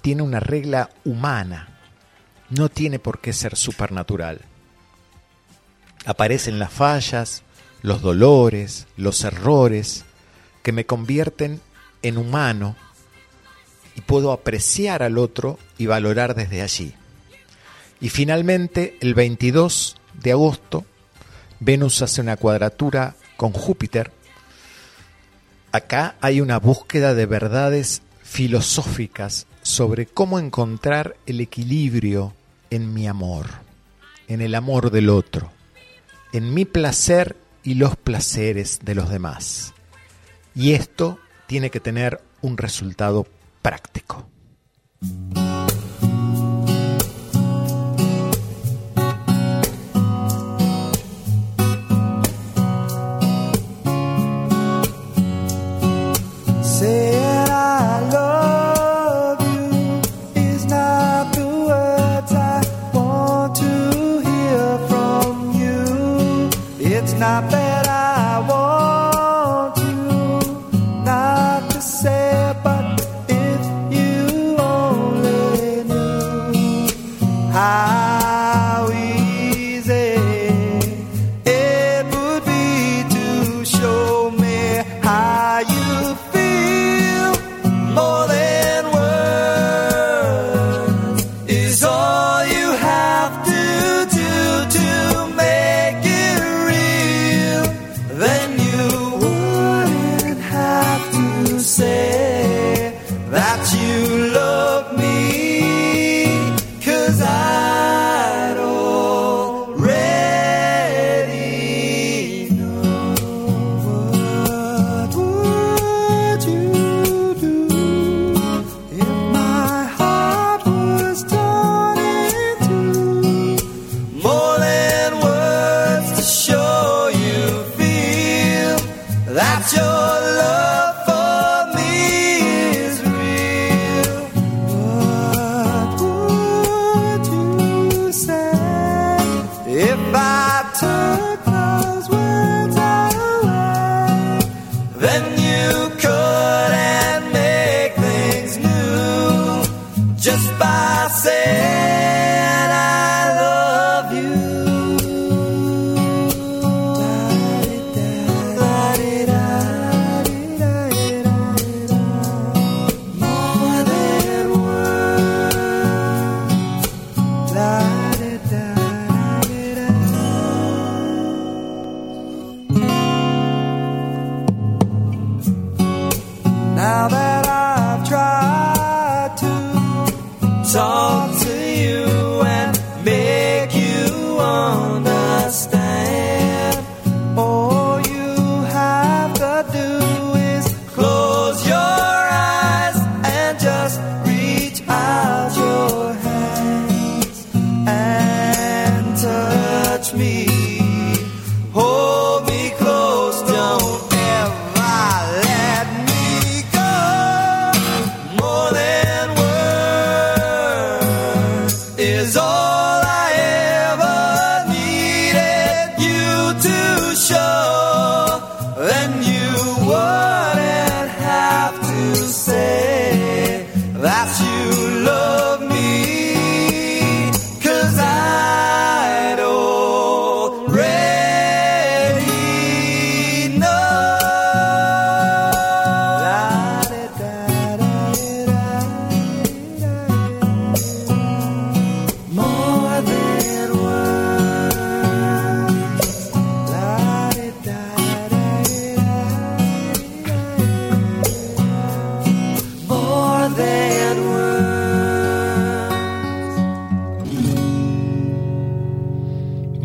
[0.00, 1.78] tiene una regla humana,
[2.50, 4.40] no tiene por qué ser supernatural.
[6.04, 7.44] Aparecen las fallas,
[7.82, 10.04] los dolores, los errores,
[10.62, 11.60] que me convierten
[12.02, 12.76] en humano
[13.94, 16.94] y puedo apreciar al otro y valorar desde allí.
[18.02, 20.84] Y finalmente, el 22 de agosto,
[21.60, 24.10] Venus hace una cuadratura con Júpiter.
[25.70, 32.34] Acá hay una búsqueda de verdades filosóficas sobre cómo encontrar el equilibrio
[32.70, 33.46] en mi amor,
[34.26, 35.52] en el amor del otro,
[36.32, 39.74] en mi placer y los placeres de los demás.
[40.56, 43.28] Y esto tiene que tener un resultado
[43.62, 44.28] práctico.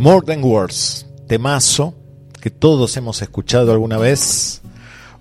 [0.07, 1.93] More Than Words, temazo
[2.39, 4.61] que todos hemos escuchado alguna vez,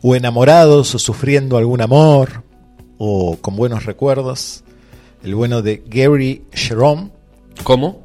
[0.01, 2.45] o enamorados, o sufriendo algún amor,
[2.97, 4.63] o con buenos recuerdos.
[5.25, 7.11] El bueno de Gary Jerome,
[7.65, 8.05] ¿Cómo?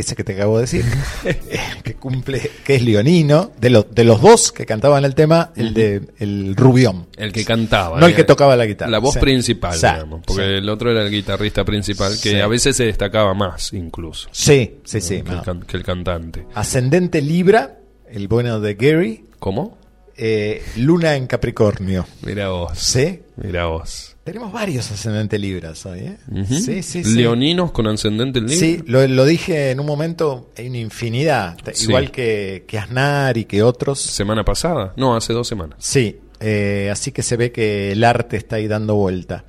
[0.00, 0.84] Ese que te acabo de decir,
[1.82, 5.74] que cumple, que es leonino, de los, de los dos que cantaban el tema, el
[5.74, 7.06] de el rubión.
[7.16, 7.98] El que cantaba.
[8.00, 8.90] No el eh, que tocaba la guitarra.
[8.90, 9.20] La voz Sí.
[9.20, 10.20] principal, Sí, digamos.
[10.26, 10.48] Porque sí.
[10.50, 14.28] el otro era el guitarrista principal, que a veces se destacaba más, incluso.
[14.32, 15.22] Sí, sí, sí.
[15.22, 15.60] que, el no.
[15.66, 16.46] que el cantante.
[16.54, 17.78] Ascendente Libra,
[18.10, 19.78] el bueno de Gary, ¿Cómo?
[20.16, 22.06] eh, Luna en Capricornio.
[22.22, 22.72] Mira vos.
[22.78, 23.20] ¿Sí?
[23.36, 24.15] Mira vos.
[24.26, 26.16] Tenemos varios ascendente Libras hoy, ¿eh?
[26.48, 27.14] Sí, sí, sí.
[27.14, 28.58] Leoninos con ascendente en Libra.
[28.58, 33.44] Sí, lo, lo dije en un momento, hay una infinidad, igual que, que Aznar y
[33.44, 34.00] que otros.
[34.00, 34.92] Semana pasada.
[34.96, 35.76] No, hace dos semanas.
[35.78, 39.44] Sí, eh, así que se ve que el arte está ahí dando vuelta.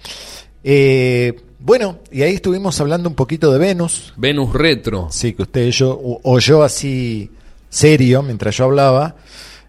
[0.63, 4.13] Eh, bueno, y ahí estuvimos hablando un poquito de Venus.
[4.15, 5.07] Venus retro.
[5.09, 7.32] Sí, que usted yo, o, o yo así
[7.67, 9.15] serio, mientras yo hablaba,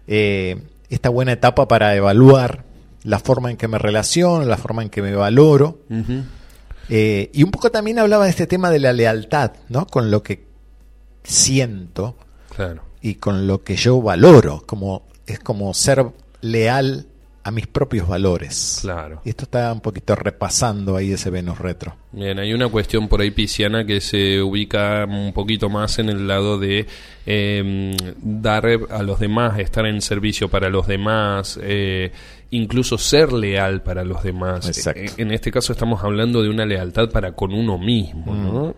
[0.05, 0.55] eh,
[0.87, 2.68] esta buena etapa para evaluar
[3.09, 5.79] la forma en que me relaciono, la forma en que me valoro.
[6.89, 9.87] Eh, y un poco también hablaba de este tema de la lealtad, ¿no?
[9.87, 10.45] Con lo que
[11.23, 12.15] siento
[12.55, 12.83] Claro.
[13.01, 16.05] y con lo que yo valoro, como es como ser
[16.41, 17.07] leal
[17.43, 18.79] a mis propios valores.
[18.81, 19.21] Claro.
[19.23, 21.95] Y esto está un poquito repasando ahí ese Venus retro.
[22.11, 26.27] Bien, hay una cuestión por ahí pisciana que se ubica un poquito más en el
[26.27, 26.85] lado de
[27.25, 32.11] eh, dar a los demás, estar en servicio para los demás, eh,
[32.51, 34.67] incluso ser leal para los demás.
[34.67, 34.99] Exacto.
[35.01, 38.75] Eh, En este caso estamos hablando de una lealtad para con uno mismo, ¿no?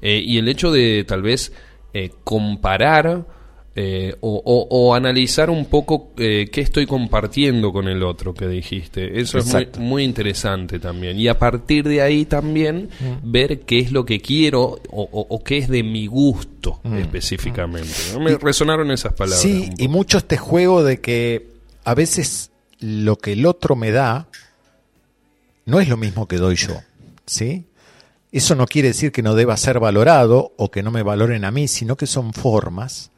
[0.00, 1.52] Eh, y el hecho de tal vez
[1.92, 3.26] eh, comparar
[3.76, 8.48] eh, o, o- o analizar un poco eh, qué estoy compartiendo con el otro que
[8.48, 9.20] dijiste.
[9.20, 9.70] Eso Exacto.
[9.74, 11.18] es muy, muy interesante también.
[11.18, 12.90] Y a partir de ahí también
[13.22, 17.90] ver qué es lo que quiero o, qué es de mi gusto específicamente.
[18.12, 18.20] ¿no?
[18.20, 19.40] Me resonaron esas palabras.
[19.40, 21.48] Sí, y mucho este juego de que
[21.84, 22.49] a veces
[22.80, 24.28] lo que el otro me da
[25.66, 26.80] no es lo mismo que doy yo,
[27.26, 27.66] ¿sí?
[28.32, 31.50] Eso no quiere decir que no deba ser valorado o que no me valoren a
[31.50, 33.10] mí, sino que son formas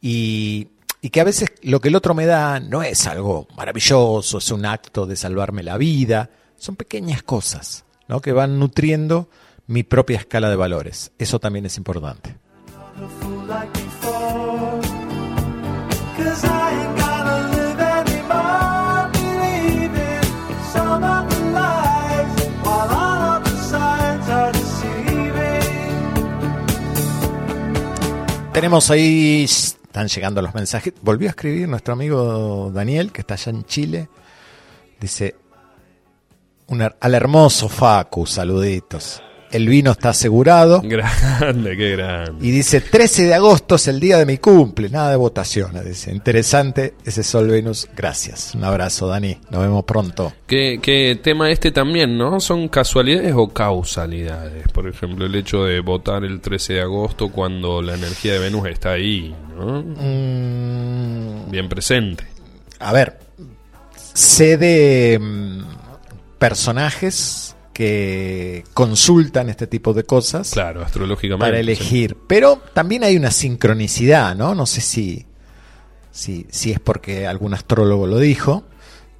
[0.00, 0.68] y,
[1.00, 4.50] y que a veces lo que el otro me da no es algo maravilloso, es
[4.50, 8.20] un acto de salvarme la vida, son pequeñas cosas, ¿no?
[8.20, 9.28] Que van nutriendo
[9.66, 11.12] mi propia escala de valores.
[11.18, 12.36] Eso también es importante.
[28.56, 30.94] Tenemos ahí, están llegando los mensajes.
[31.02, 34.08] Volvió a escribir nuestro amigo Daniel, que está allá en Chile.
[34.98, 35.36] Dice,
[36.68, 39.22] un al hermoso Facu, saluditos.
[39.50, 40.82] El vino está asegurado.
[40.84, 42.46] Grande, qué grande.
[42.46, 44.88] Y dice, 13 de agosto es el día de mi cumple.
[44.88, 46.10] Nada de votaciones, dice.
[46.12, 47.88] Interesante ese Sol Venus.
[47.96, 48.54] Gracias.
[48.54, 49.38] Un abrazo, Dani.
[49.50, 50.32] Nos vemos pronto.
[50.46, 52.40] ¿Qué, qué tema este también, ¿no?
[52.40, 54.68] ¿Son casualidades o causalidades?
[54.72, 58.68] Por ejemplo, el hecho de votar el 13 de agosto cuando la energía de Venus
[58.68, 59.82] está ahí, ¿no?
[59.82, 62.24] Mm, Bien presente.
[62.78, 63.18] A ver,
[64.12, 65.60] sé de mm,
[66.38, 71.44] personajes que consultan este tipo de cosas Claro, astrológicamente.
[71.44, 71.60] para sí.
[71.60, 74.54] elegir, pero también hay una sincronicidad, ¿no?
[74.54, 75.26] No sé si,
[76.10, 78.64] si, si es porque algún astrólogo lo dijo,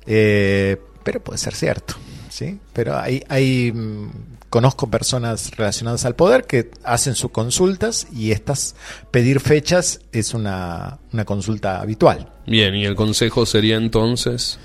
[0.07, 1.97] eh, pero puede ser cierto,
[2.31, 2.59] ¿sí?
[2.73, 4.09] Pero hay, hay mm,
[4.49, 8.75] conozco personas relacionadas al poder que hacen sus consultas y estas
[9.11, 12.33] pedir fechas es una, una consulta habitual.
[12.47, 14.59] Bien, y el consejo sería entonces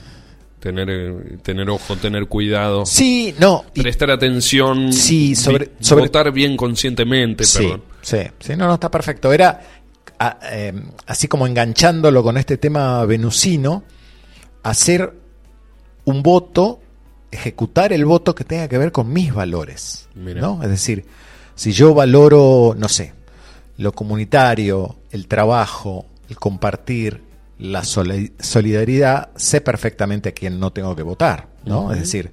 [0.61, 3.65] tener, eh, tener ojo, tener cuidado, Sí, no.
[3.73, 7.83] y- prestar atención, Sí, sobre- votar bien conscientemente, sí, perdón.
[8.01, 9.33] sí, sí, no, no está perfecto.
[9.33, 9.59] Era
[10.19, 10.73] a- eh,
[11.07, 13.83] así como enganchándolo con este tema venusino,
[14.63, 15.13] hacer
[16.05, 16.79] un voto,
[17.31, 20.07] ejecutar el voto que tenga que ver con mis valores.
[20.13, 20.41] Mira.
[20.41, 20.61] ¿no?
[20.61, 21.05] Es decir,
[21.55, 23.13] si yo valoro, no sé,
[23.77, 27.21] lo comunitario, el trabajo, el compartir,
[27.61, 31.47] la soli- solidaridad, sé perfectamente a quién no tengo que votar.
[31.63, 31.93] ¿no?
[31.93, 32.31] Es decir,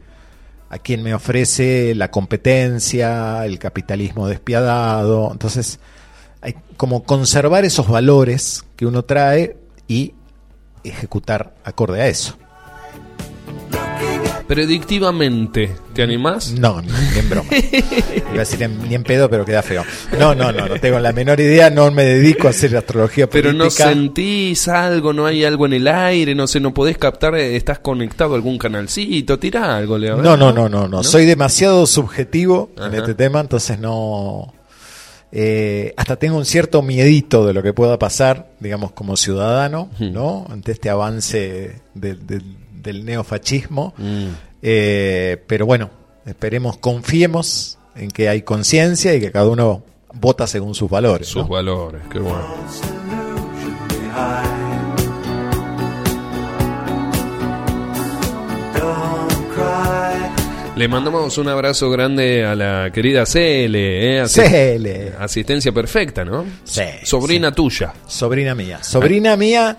[0.71, 5.31] a quien me ofrece la competencia, el capitalismo despiadado.
[5.31, 5.79] Entonces,
[6.41, 9.57] hay como conservar esos valores que uno trae
[9.87, 10.15] y
[10.85, 12.37] ejecutar acorde a eso.
[14.49, 16.53] Predictivamente, ¿te animás?
[16.53, 17.49] No, ni, ni en broma.
[17.53, 19.85] Iba a decir en- ni en pedo, pero queda feo.
[20.19, 23.53] No, no, no, no tengo la menor idea, no me dedico a hacer astrología Pero
[23.53, 23.85] no política.
[23.91, 27.79] sentís algo, no hay algo en el aire, no sé, no podés captar, eh, estás
[27.81, 30.17] conectado a algún canalcito, tirá algo, Leo.
[30.17, 31.03] No, no, no, no, no.
[31.03, 34.53] Soy demasiado subjetivo en este tema, entonces no.
[35.31, 40.47] eh, hasta tengo un cierto miedito de lo que pueda pasar, digamos, como ciudadano, ¿no?
[40.51, 42.41] Ante este avance de- de-
[42.89, 43.95] del neofascismo.
[43.99, 44.29] Mm.
[44.63, 45.91] Eh, pero bueno,
[46.27, 49.83] esperemos, confiemos en que hay conciencia y que cada uno
[50.15, 51.29] vota según sus valores.
[51.29, 51.49] Sus ¿no?
[51.49, 52.47] valores, qué bueno.
[60.77, 64.29] Le mandamos un abrazo grande a la querida Cele, ¿eh?
[64.29, 65.13] Cele.
[65.19, 66.45] Asistencia perfecta, ¿no?
[66.63, 67.93] Sí, Sobrina tuya.
[68.07, 68.79] Sobrina mía.
[68.81, 69.77] Sobrina mía,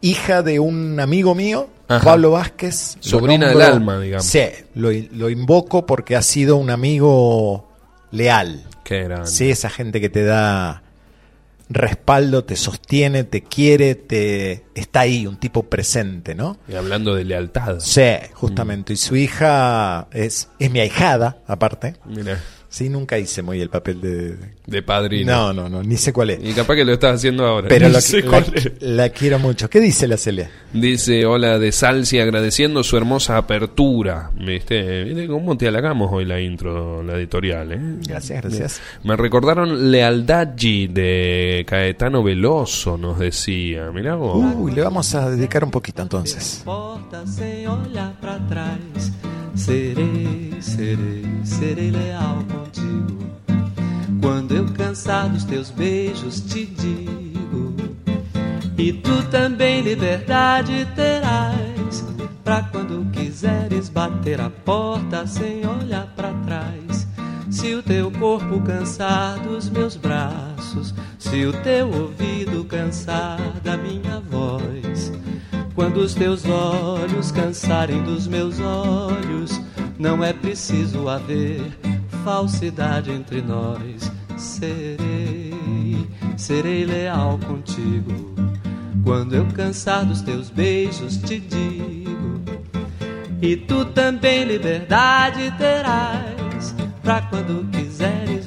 [0.00, 2.04] hija de un amigo mío, Ajá.
[2.04, 2.96] Pablo Vázquez.
[3.00, 4.26] Sobrina del alma, digamos.
[4.26, 7.68] Sí, lo, lo invoco porque ha sido un amigo
[8.10, 8.64] leal.
[8.84, 9.26] Qué grande.
[9.28, 10.82] Sí, esa gente que te da
[11.72, 16.58] respaldo, te sostiene, te quiere, te está ahí, un tipo presente, ¿no?
[16.68, 17.80] Y hablando de lealtad.
[17.80, 18.92] Sí, justamente.
[18.92, 21.96] Y su hija es, es mi ahijada, aparte.
[22.04, 22.40] Mira,
[22.72, 24.34] Sí, nunca hice muy el papel de...
[24.66, 25.30] de padrino.
[25.30, 26.40] No, no, no, ni sé cuál es.
[26.42, 27.68] Y capaz que lo estás haciendo ahora.
[27.68, 28.72] Pero No lo- sé la, cuál es.
[28.80, 29.68] la quiero mucho.
[29.68, 30.50] ¿Qué dice la Celia?
[30.72, 34.30] Dice, hola de Salsi, agradeciendo su hermosa apertura.
[34.34, 35.04] ¿Viste?
[35.04, 37.72] ¿Viste cómo te halagamos hoy la intro, la editorial?
[37.72, 37.78] ¿eh?
[38.08, 38.80] Gracias, gracias.
[39.04, 43.90] Me recordaron Lealdad G de Caetano Veloso, nos decía.
[43.92, 44.42] Mirá vos.
[44.56, 46.62] Uy, le vamos a dedicar un poquito entonces.
[46.64, 47.22] porta
[50.62, 53.18] Serei, serei, leal contigo.
[54.22, 57.74] Quando eu cansar dos teus beijos te digo.
[58.78, 62.04] E tu também liberdade terás.
[62.44, 67.08] Pra quando quiseres bater a porta sem olhar pra trás.
[67.50, 74.20] Se o teu corpo cansar dos meus braços, Se o teu ouvido cansar da minha
[74.20, 75.12] voz,
[75.74, 79.60] quando os teus olhos cansarem dos meus olhos,
[79.98, 81.60] não é preciso haver
[82.24, 84.10] falsidade entre nós.
[84.36, 88.34] Serei, serei leal contigo.
[89.04, 92.40] Quando eu cansar dos teus beijos, te digo.
[93.40, 98.41] E tu também liberdade terás, pra quando quiseres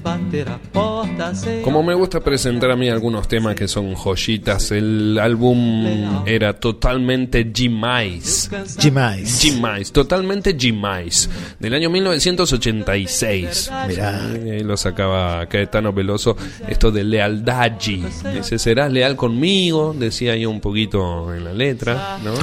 [1.64, 7.44] Como me gusta presentar a mí algunos temas que son joyitas, el álbum era totalmente.
[7.44, 8.50] Demais.
[8.52, 11.30] G-Mais, totalmente G-Mais,
[11.60, 13.72] del año 1986.
[13.88, 14.22] Mirá.
[14.36, 16.38] Eh, lo sacaba Caetano Veloso,
[16.68, 18.04] esto de lealdad G.
[18.34, 22.34] Dice, serás leal conmigo, decía ahí un poquito en la letra, ¿no?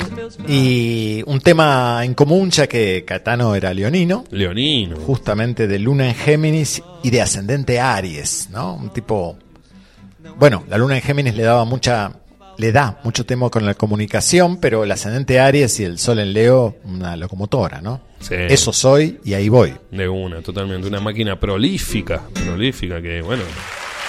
[0.48, 4.96] Y un tema en común, ya que Catano era leonino, Leonino.
[4.96, 8.74] justamente de Luna en Géminis y de ascendente Aries, ¿no?
[8.74, 9.36] Un tipo.
[10.38, 12.12] Bueno, la Luna en Géminis le daba mucha.
[12.58, 16.34] Le da mucho tema con la comunicación, pero el ascendente Aries y el Sol en
[16.34, 18.02] Leo, una locomotora, ¿no?
[18.20, 18.34] Sí.
[18.36, 19.74] Eso soy y ahí voy.
[19.90, 20.86] De una, totalmente.
[20.86, 23.42] Una máquina prolífica, prolífica que, bueno,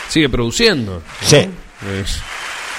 [0.10, 0.96] sigue produciendo.
[0.96, 1.02] ¿no?
[1.28, 1.38] Sí.
[1.38, 2.20] Es-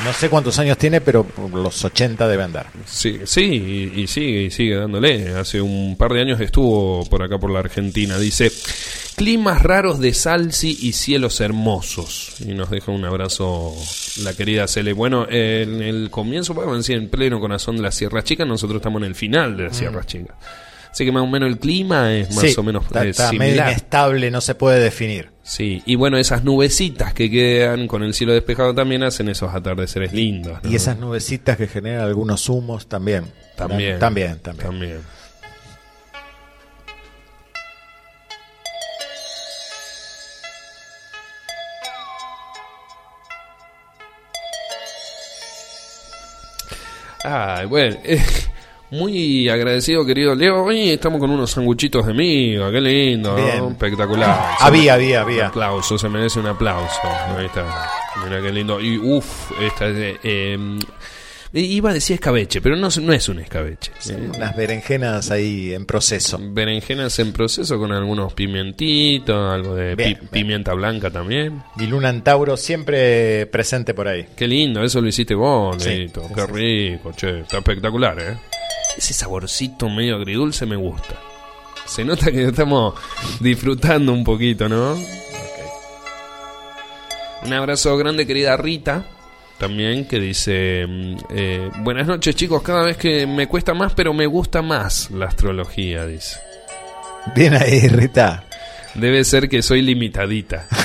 [0.05, 2.67] No sé cuántos años tiene, pero los 80 debe andar.
[2.87, 5.31] sí, sí, y, y sigue, y sigue dándole.
[5.35, 8.19] Hace un par de años estuvo por acá por la Argentina.
[8.19, 8.53] Dice,
[9.17, 12.35] climas raros de Salsi y cielos hermosos.
[12.41, 13.75] Y nos deja un abrazo
[14.23, 14.93] la querida Cele.
[14.93, 19.01] Bueno, en el comienzo, podemos decir, en pleno corazón de la Sierra Chica, nosotros estamos
[19.03, 20.35] en el final de la Sierra Chica.
[20.91, 22.49] Así que más o menos el clima es más Mm.
[22.49, 23.71] Sí, o menos está, eh, está medio similar.
[23.71, 25.34] inestable, no se puede definir.
[25.47, 30.15] Sí, y bueno, esas nubecitas que quedan con el cielo despejado también hacen esos atardeceres
[30.15, 30.59] lindos.
[30.63, 30.71] ¿no?
[30.71, 33.27] Y esas nubecitas que generan algunos humos también.
[33.55, 33.99] También.
[33.99, 34.67] También, también.
[34.67, 35.01] También.
[47.23, 48.23] Ay, bueno, eh,
[48.91, 50.65] muy agradecido, querido Leo.
[50.65, 54.55] Hoy estamos con unos sanguchitos de miga, qué lindo, espectacular.
[54.61, 55.47] Había, había, Un había.
[55.49, 57.01] aplauso, se merece un aplauso.
[57.37, 57.65] Ahí está.
[58.25, 58.81] Mira qué lindo.
[58.81, 60.79] Y uff, esta es eh,
[61.61, 63.93] iba a decir escabeche, pero no, es- no es un escabeche.
[64.11, 66.39] Eh, Unas berenjenas ahí en proceso.
[66.41, 70.29] berenjenas en proceso con algunos pimentitos, algo de Bien, pi- bien.
[70.31, 71.63] pimienta blanca también.
[71.79, 74.27] Y Luna en Tauro siempre presente por ahí.
[74.37, 76.23] Qué lindo, eso lo hiciste vos, Sí, Leito.
[76.27, 76.47] sí, Qué sí.
[76.53, 77.41] rico, che.
[77.41, 78.37] Está espectacular, ¿eh?
[78.97, 81.15] Ese saborcito medio agridulce me gusta.
[81.87, 82.95] Se nota que estamos
[83.41, 84.97] disfrutando un poquito, ¿no?
[87.45, 89.05] Un abrazo grande, querida Rita.
[89.59, 94.13] También que dice, mm, eh, buenas noches chicos, cada vez que me cuesta más, pero
[94.13, 96.39] me gusta más la astrología, dice.
[97.35, 98.45] Bien ahí, Rita.
[98.95, 100.67] Debe ser que soy limitadita.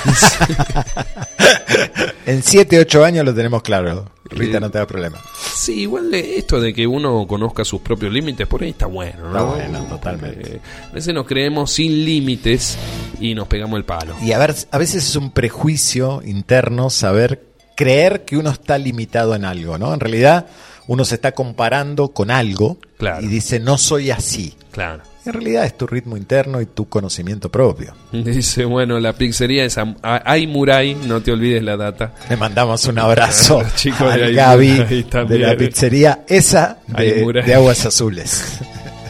[2.25, 4.11] En 7, 8 años lo tenemos claro.
[4.25, 5.17] Rita, Eh, no te da problema.
[5.55, 9.29] Sí, igual de esto de que uno conozca sus propios límites, por ahí está bueno,
[9.31, 9.55] ¿no?
[9.55, 10.41] Está bueno, totalmente.
[10.41, 10.59] Porque
[10.89, 12.77] A veces nos creemos sin límites
[13.19, 14.15] y nos pegamos el palo.
[14.21, 17.48] Y a ver, a veces es un prejuicio interno saber
[17.79, 19.93] creer que uno está limitado en algo, ¿no?
[19.93, 20.47] En realidad
[20.87, 23.23] uno se está comparando con algo Claro.
[23.23, 24.53] y dice no soy así.
[24.71, 25.03] Claro.
[25.25, 27.93] En realidad es tu ritmo interno y tu conocimiento propio.
[28.11, 32.15] Dice, bueno, la pizzería es a- Aimurai, no te olvides la data.
[32.29, 38.59] Le mandamos un abrazo chicos de Gaby de la pizzería esa de, Aguas Azules.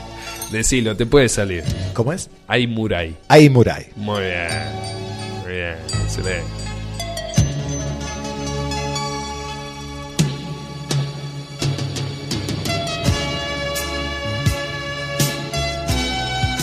[0.52, 1.64] Decilo, te puede salir.
[1.94, 2.30] ¿Cómo es?
[2.48, 3.16] Aimurai.
[3.28, 3.88] Ahí Muray.
[3.96, 4.48] Muy bien.
[5.44, 5.76] Muy bien.
[6.04, 6.69] Excelente.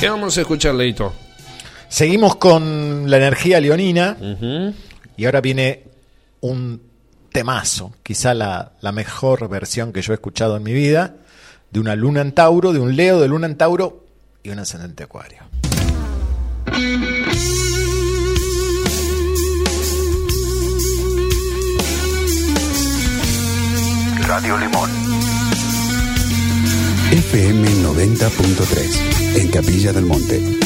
[0.07, 1.13] ¿Qué vamos a escuchar, Leito?
[1.89, 4.17] Seguimos con la energía leonina
[5.17, 5.83] y ahora viene
[6.43, 6.81] un
[7.33, 11.17] temazo, quizá la, la mejor versión que yo he escuchado en mi vida,
[11.73, 14.05] de una luna en Tauro, de un Leo de luna en Tauro
[14.45, 15.41] y un ascendente Acuario.
[24.29, 25.06] Radio Limón.
[27.13, 30.66] FM 90.3 en Capilla del Monte.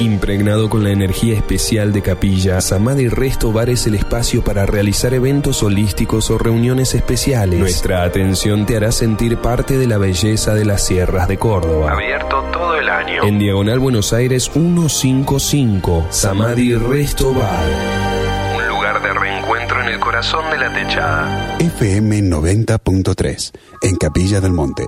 [0.00, 5.14] Impregnado con la energía especial de Capilla, Samadhi Resto Bar es el espacio para realizar
[5.14, 7.60] eventos holísticos o reuniones especiales.
[7.60, 11.92] Nuestra atención te hará sentir parte de la belleza de las sierras de Córdoba.
[11.92, 13.22] Abierto todo el año.
[13.22, 17.68] En Diagonal Buenos Aires 155, Samadhi Resto Bar.
[18.56, 21.56] Un lugar de reencuentro en el corazón de la techada.
[21.60, 24.86] FM 90.3 en Capilla del Monte.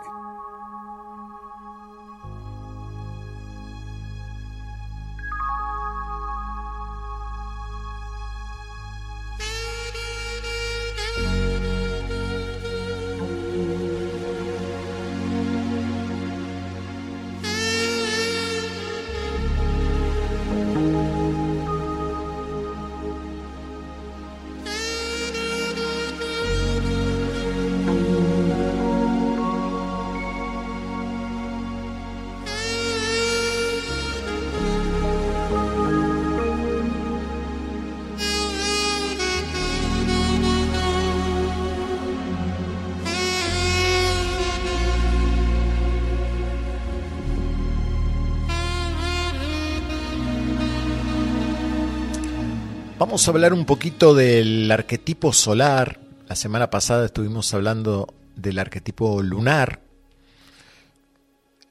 [53.17, 55.99] Vamos a hablar un poquito del arquetipo solar.
[56.29, 59.81] La semana pasada estuvimos hablando del arquetipo lunar.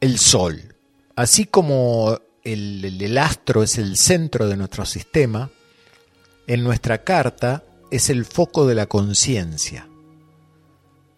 [0.01, 0.73] El Sol.
[1.15, 5.51] Así como el, astro es el centro de nuestro sistema,
[6.47, 9.87] en nuestra carta es el foco de la conciencia.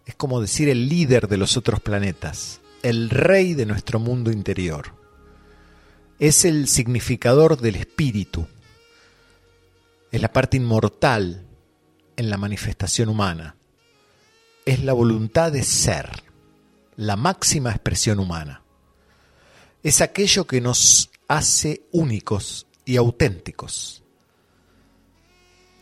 [0.06, 4.94] Es como decir el líder de los otros planetas, el rey de nuestro mundo interior.
[6.20, 8.46] Es el significador del espíritu
[10.18, 11.46] es la parte inmortal
[12.16, 13.56] en la manifestación humana.
[14.66, 16.10] Es la voluntad de ser,
[16.96, 18.64] la máxima expresión humana.
[19.84, 24.04] Es aquello que nos hace únicos y auténticos.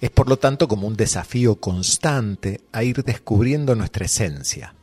[0.02, 4.76] Es por lo tanto como un desafío constante a ir descubriendo nuestra esencia.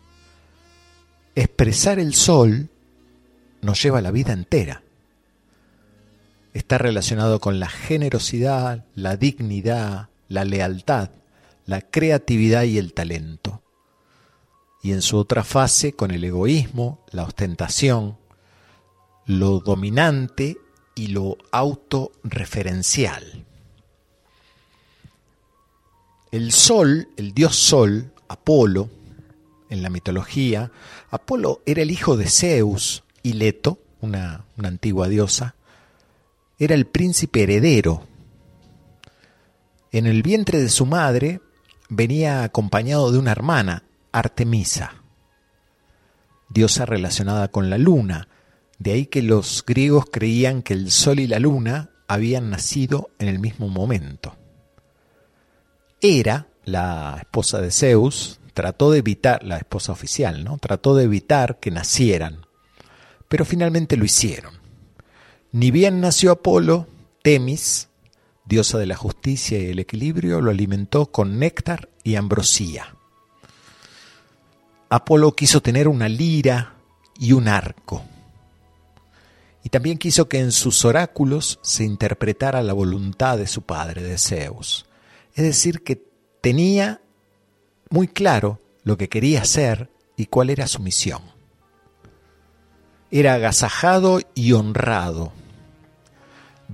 [1.35, 2.71] Expresar el sol
[3.61, 4.83] nos lleva la vida entera
[6.53, 11.11] está relacionado con la generosidad, la dignidad, la lealtad,
[11.67, 13.63] la creatividad y el talento.
[14.83, 18.19] Y en su otra fase con el egoísmo, la ostentación,
[19.27, 20.59] lo dominante
[20.95, 23.45] y lo autorreferencial.
[26.33, 28.89] El sol, el dios sol, Apolo,
[29.69, 30.73] en la mitología,
[31.11, 35.55] Apolo era el hijo de Zeus y Leto, una, una antigua diosa,
[36.59, 38.07] era el príncipe heredero.
[39.91, 41.41] En el vientre de su madre
[41.89, 45.03] venía acompañado de una hermana, Artemisa,
[46.49, 48.29] diosa relacionada con la luna,
[48.79, 53.29] de ahí que los griegos creían que el sol y la luna habían nacido en
[53.29, 54.37] el mismo momento.
[56.01, 60.59] Hera, la esposa de Zeus, trató de evitar, la esposa oficial, ¿no?
[60.59, 62.47] Trató de evitar que nacieran,
[63.29, 64.62] pero finalmente lo hicieron.
[65.53, 66.87] Ni bien nació Apolo,
[67.23, 67.89] Temis,
[68.47, 72.97] diosa de la justicia y el equilibrio, lo alimentó con néctar y ambrosía.
[74.89, 76.75] Apolo quiso tener una lira
[77.19, 78.03] y un arco.
[79.63, 84.19] Y también quiso que en sus oráculos se interpretara la voluntad de su padre, de
[84.19, 84.87] Zeus.
[85.35, 86.03] Es decir, que
[86.41, 87.01] tenía
[87.91, 91.23] muy claro lo que quería hacer y cuál era su misión.
[93.11, 95.33] Era agasajado y honrado.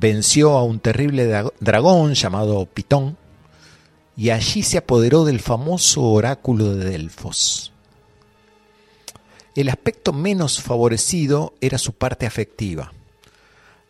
[0.01, 1.27] Venció a un terrible
[1.59, 3.17] dragón llamado Pitón
[4.17, 7.73] y allí se apoderó del famoso oráculo de Delfos.
[9.57, 12.93] El aspecto menos favorecido era su parte afectiva.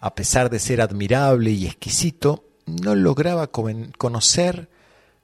[0.01, 4.71] A pesar de ser admirable y exquisito, no lograba conocer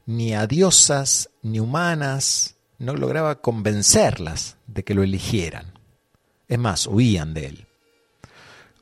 [0.05, 5.79] ni a diosas ni humanas, no lograba convencerlas de que lo eligieran.
[6.47, 7.67] Es más, huían de él.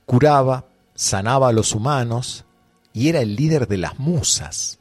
[0.04, 0.66] Curaba,
[1.02, 2.44] sanaba a los humanos
[2.92, 4.78] y era el líder de las musas.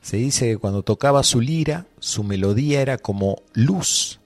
[0.00, 4.20] Se dice que cuando tocaba su lira, su melodía era como luz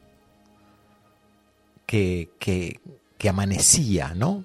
[1.87, 2.79] que, que,
[3.27, 4.45] amanecía, ¿no?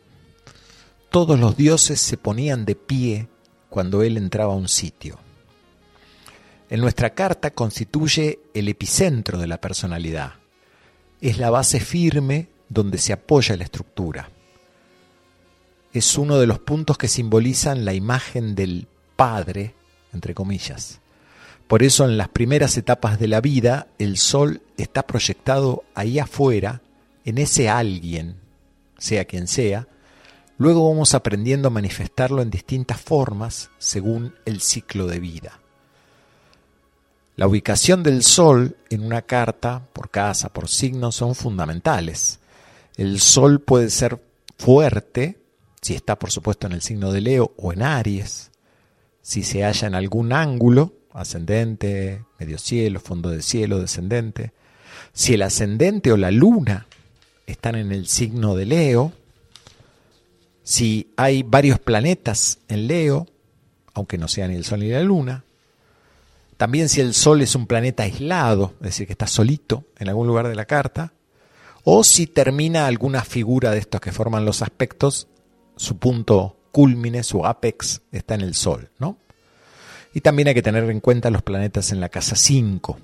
[1.09, 3.27] Todos los dioses se ponían de pie
[3.69, 5.19] cuando él entraba a un sitio.
[6.69, 10.36] En nuestra carta constituye el epicentro de la personalidad.
[11.19, 14.30] Es la base firme donde se apoya la estructura.
[15.99, 18.87] Es uno de los puntos que simbolizan la imagen del
[19.17, 19.75] Padre,
[20.13, 21.01] entre comillas.
[21.67, 26.81] Por eso en las primeras etapas de la vida el sol está proyectado ahí afuera
[27.25, 28.37] en ese alguien,
[28.97, 29.89] sea quien sea,
[30.57, 35.59] luego vamos aprendiendo a manifestarlo en distintas formas según el ciclo de vida.
[37.35, 42.39] La ubicación del Sol en una carta, por casa, por signo, son fundamentales.
[42.95, 44.23] El Sol puede ser
[44.57, 45.39] fuerte,
[45.82, 48.51] si está por supuesto en el signo de Leo o en Aries,
[49.21, 54.53] si se halla en algún ángulo, ascendente, medio cielo, fondo de cielo, descendente,
[55.13, 56.88] si el ascendente o la luna
[57.45, 59.13] están en el signo de Leo,
[60.63, 63.25] si hay varios planetas en Leo,
[63.95, 65.43] aunque no sean ni el Sol ni la Luna,
[66.57, 70.27] también si el Sol es un planeta aislado, es decir, que está solito en algún
[70.27, 71.13] lugar de la carta,
[71.84, 75.27] o si termina alguna figura de estos que forman los aspectos,
[75.80, 79.17] su punto culmine, su apex, está en el Sol, ¿no?
[80.13, 82.99] Y también hay que tener en cuenta los planetas en la casa 5.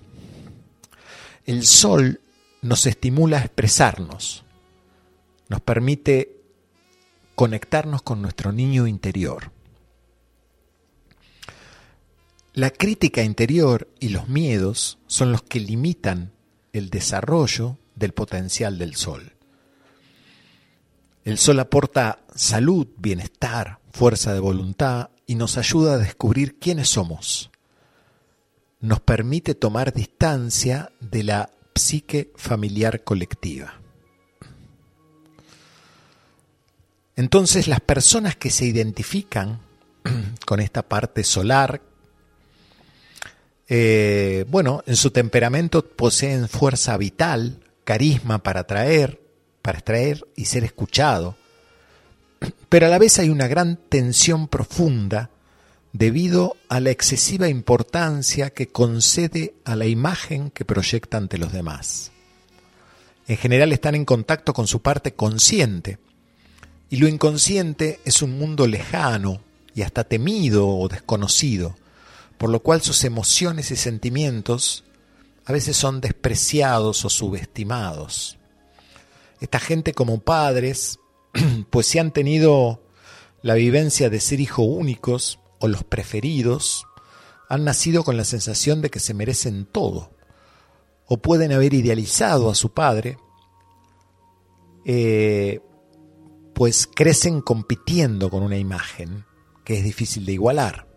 [1.46, 2.20] El Sol
[2.62, 4.44] nos estimula a expresarnos,
[5.48, 6.36] nos permite
[7.36, 9.52] conectarnos con nuestro niño interior.
[12.52, 16.34] La crítica interior y los miedos son los que limitan
[16.74, 19.35] el desarrollo del potencial del sol.
[21.26, 27.50] El sol aporta salud, bienestar, fuerza de voluntad y nos ayuda a descubrir quiénes somos.
[28.80, 33.74] Nos permite tomar distancia de la psique familiar colectiva.
[37.16, 39.62] Entonces las personas que se identifican
[40.46, 41.82] con esta parte solar,
[43.68, 49.25] eh, bueno, en su temperamento poseen fuerza vital, carisma para atraer,
[49.66, 51.36] para extraer y ser escuchado,
[52.70, 55.32] pero a la vez hay una gran tensión profunda
[55.92, 62.12] debido a la excesiva importancia que concede a la imagen que proyecta ante los demás.
[63.28, 65.98] En general están en contacto con su parte consciente,
[66.92, 69.42] y lo inconsciente es un mundo lejano
[69.74, 71.76] y hasta temido o desconocido,
[72.38, 74.84] por lo cual sus emociones y sentimientos
[75.44, 78.38] a veces son despreciados o subestimados.
[79.42, 81.00] Esta gente como padres,
[81.70, 82.82] pues si han tenido
[83.42, 86.86] la vivencia de ser hijos únicos, o los preferidos
[87.48, 90.12] han nacido con la sensación de que se merecen todo,
[91.06, 93.18] o pueden haber idealizado a su padre,
[94.86, 95.62] eh,
[96.54, 99.26] pues crecen compitiendo con una imagen
[99.64, 100.88] que es difícil de igualar,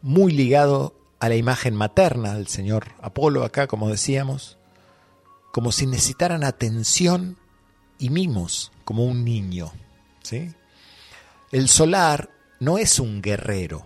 [0.00, 4.57] muy ligado a la imagen materna del señor Apolo acá, como decíamos,
[5.58, 7.36] como si necesitaran atención
[7.98, 9.72] y mimos, como un niño.
[10.22, 10.54] ¿sí?
[11.50, 12.30] El solar
[12.60, 13.84] no es un guerrero,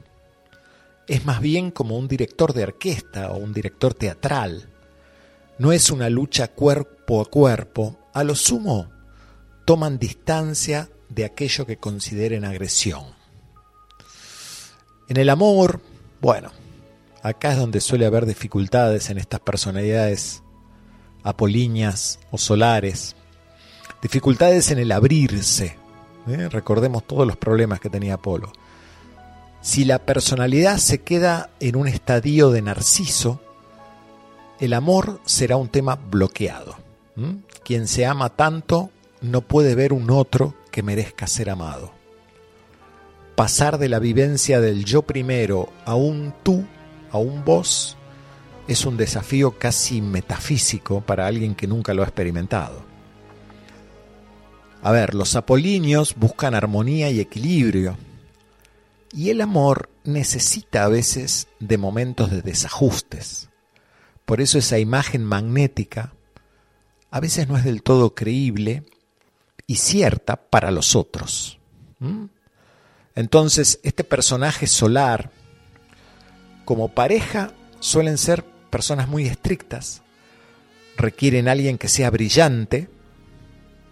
[1.08, 4.68] es más bien como un director de orquesta o un director teatral.
[5.56, 8.90] No es una lucha cuerpo a cuerpo, a lo sumo
[9.64, 13.14] toman distancia de aquello que consideren agresión.
[15.08, 15.80] En el amor,
[16.20, 16.52] bueno,
[17.22, 20.42] acá es donde suele haber dificultades en estas personalidades
[21.22, 23.16] apolíneas o solares,
[24.00, 25.76] dificultades en el abrirse.
[26.28, 26.48] ¿eh?
[26.48, 28.52] Recordemos todos los problemas que tenía Apolo.
[29.60, 33.40] Si la personalidad se queda en un estadio de narciso,
[34.58, 36.76] el amor será un tema bloqueado.
[37.64, 41.92] Quien se ama tanto no puede ver un otro que merezca ser amado.
[43.36, 46.64] Pasar de la vivencia del yo primero a un tú,
[47.10, 47.96] a un vos,
[48.68, 52.84] es un desafío casi metafísico para alguien que nunca lo ha experimentado.
[54.82, 57.96] A ver, los apolíneos buscan armonía y equilibrio,
[59.12, 63.50] y el amor necesita a veces de momentos de desajustes.
[64.24, 66.14] Por eso esa imagen magnética
[67.10, 68.84] a veces no es del todo creíble
[69.66, 71.58] y cierta para los otros.
[73.14, 75.30] Entonces, este personaje solar,
[76.64, 80.00] como pareja, suelen ser personas muy estrictas,
[80.96, 82.88] requieren alguien que sea brillante,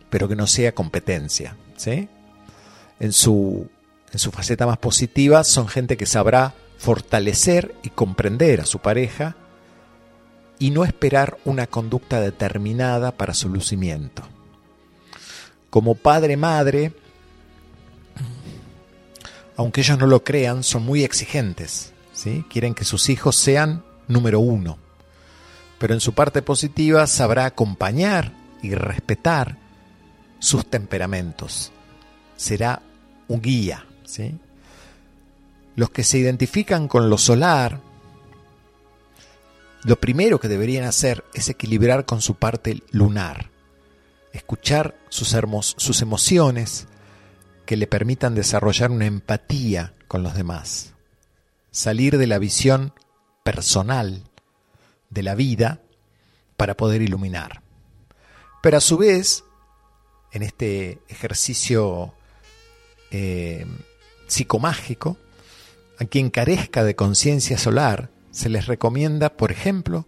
[0.09, 1.55] pero que no sea competencia.
[1.77, 2.09] ¿sí?
[2.99, 3.69] En, su,
[4.11, 9.37] en su faceta más positiva son gente que sabrá fortalecer y comprender a su pareja
[10.59, 14.23] y no esperar una conducta determinada para su lucimiento.
[15.69, 16.95] Como padre-madre,
[19.57, 21.93] aunque ellos no lo crean, son muy exigentes.
[22.15, 22.47] ¿sí?
[22.49, 24.79] Quieren que sus hijos sean número uno.
[25.79, 28.33] Pero en su parte positiva sabrá acompañar
[28.63, 29.57] y respetar
[30.39, 31.73] sus temperamentos.
[32.37, 32.83] Será
[33.29, 33.87] un guía.
[35.77, 37.81] Los que se identifican con lo solar,
[39.85, 43.51] lo primero que deberían hacer es equilibrar con su parte lunar,
[44.33, 45.35] escuchar sus,
[45.77, 46.87] sus emociones
[47.65, 50.93] que le permitan desarrollar una empatía con los demás,
[51.71, 52.93] salir de la visión
[53.43, 54.23] personal
[55.09, 55.81] de la vida
[56.57, 57.63] para poder iluminar.
[58.63, 59.45] Pero a su vez,
[60.33, 62.15] en este ejercicio
[63.11, 63.67] eh,
[64.27, 65.17] psicomágico,
[65.99, 70.07] a quien carezca de conciencia solar, se les recomienda, por ejemplo,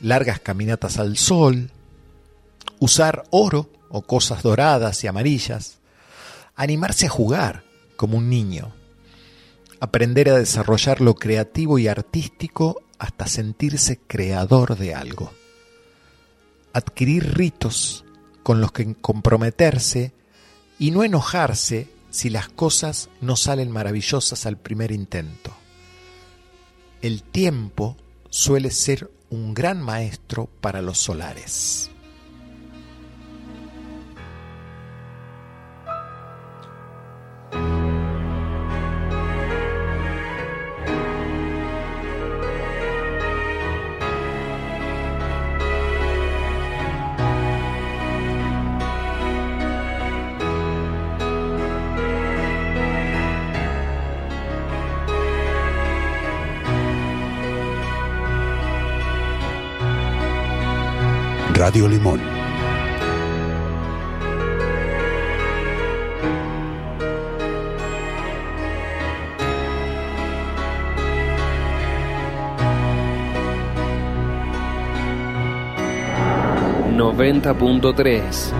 [0.00, 1.70] largas caminatas al sol,
[2.78, 5.78] usar oro o cosas doradas y amarillas,
[6.54, 7.64] animarse a jugar
[7.96, 8.72] como un niño,
[9.80, 15.32] aprender a desarrollar lo creativo y artístico hasta sentirse creador de algo,
[16.72, 18.04] adquirir ritos
[18.42, 20.12] con los que comprometerse
[20.78, 25.56] y no enojarse si las cosas no salen maravillosas al primer intento.
[27.00, 27.96] El tiempo
[28.28, 31.90] suele ser un gran maestro para los solares.
[61.70, 62.20] Radio Limón.
[76.96, 78.52] Noventa punto tres.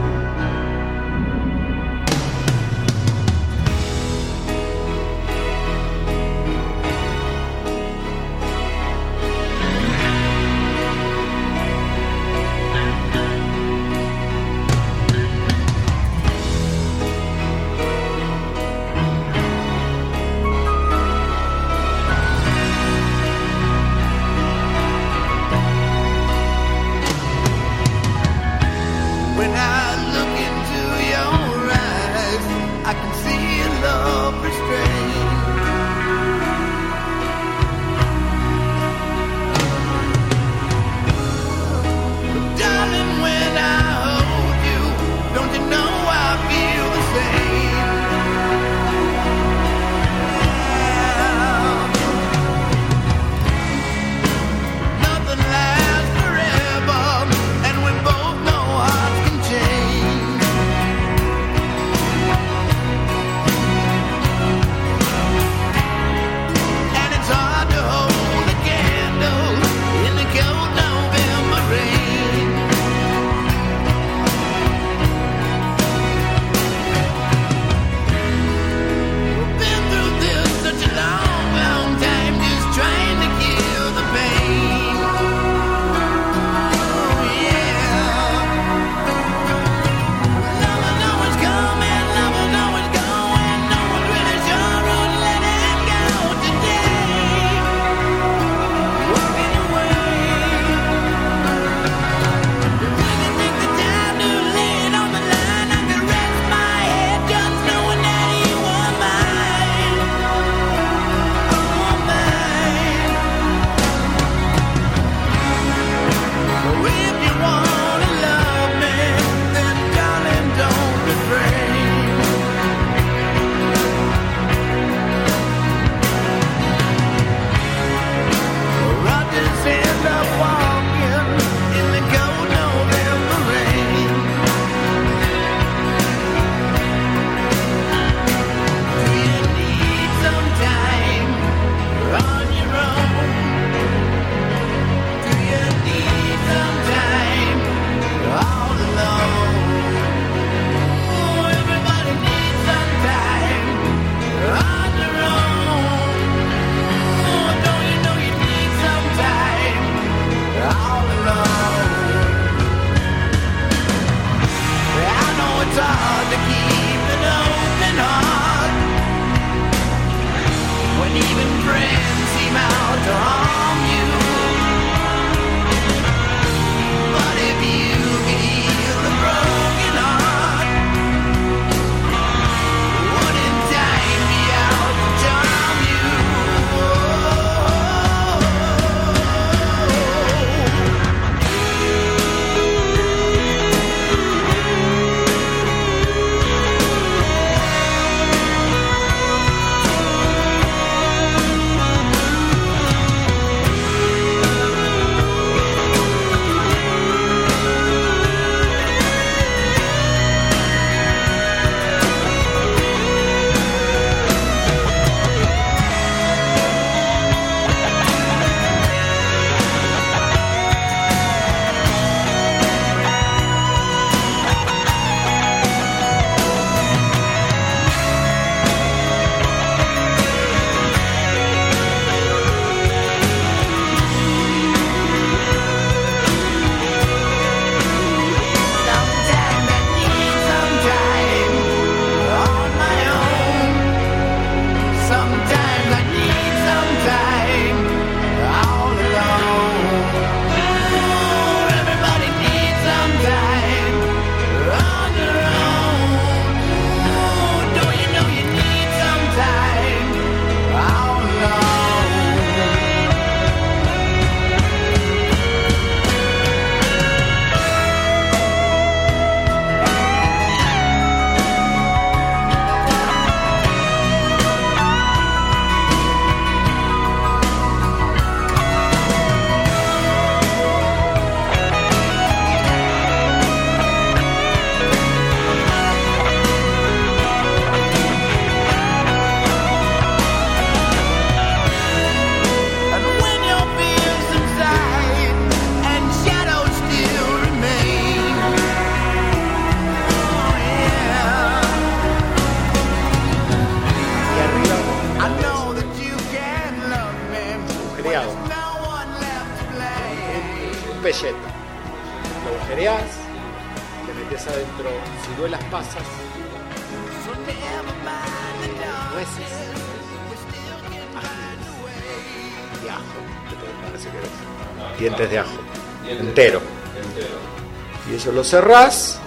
[328.51, 329.19] Cerrás,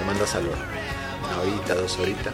[0.00, 0.64] lo mandas al horno.
[1.28, 2.32] Una horita, dos horitas.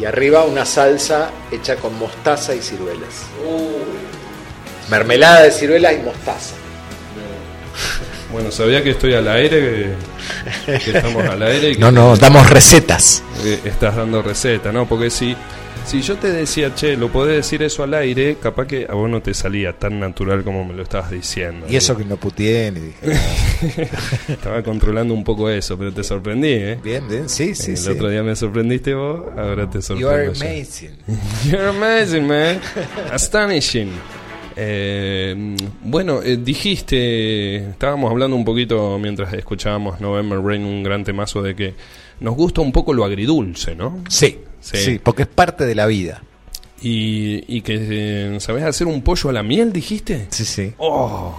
[0.00, 3.24] Y arriba una salsa hecha con mostaza y ciruelas.
[4.88, 6.54] Mermelada de ciruelas y mostaza.
[8.32, 9.94] Bueno, sabía que estoy al aire,
[10.66, 13.22] que, que estamos al aire y que No, no, damos recetas.
[13.44, 14.86] eh, estás dando receta, ¿no?
[14.86, 15.36] Porque si,
[15.86, 19.08] si yo te decía, che, lo podés decir eso al aire, capaz que a vos
[19.08, 21.66] no te salía tan natural como me lo estabas diciendo.
[21.70, 23.20] Y eso que no puteé ni dije.
[24.28, 26.78] Estaba controlando un poco eso, pero te sorprendí, ¿eh?
[26.82, 27.88] Bien, bien, sí, sí, El sí.
[27.90, 30.44] otro día me sorprendiste vos, ahora te sorprendo are yo.
[30.44, 30.90] amazing.
[31.50, 32.60] You're amazing, man.
[33.12, 33.90] Astonishing.
[34.56, 41.42] Eh, bueno, eh, dijiste, estábamos hablando un poquito mientras escuchábamos November Rain, un gran temazo
[41.42, 41.74] de que
[42.20, 44.02] nos gusta un poco lo agridulce, ¿no?
[44.08, 44.38] Sí,
[44.72, 44.78] Sí.
[44.78, 46.22] sí, porque es parte de la vida.
[46.82, 47.78] Y, y que
[48.34, 50.26] eh, sabés hacer un pollo a la miel, dijiste.
[50.30, 50.74] Sí, sí.
[50.78, 51.34] Oh,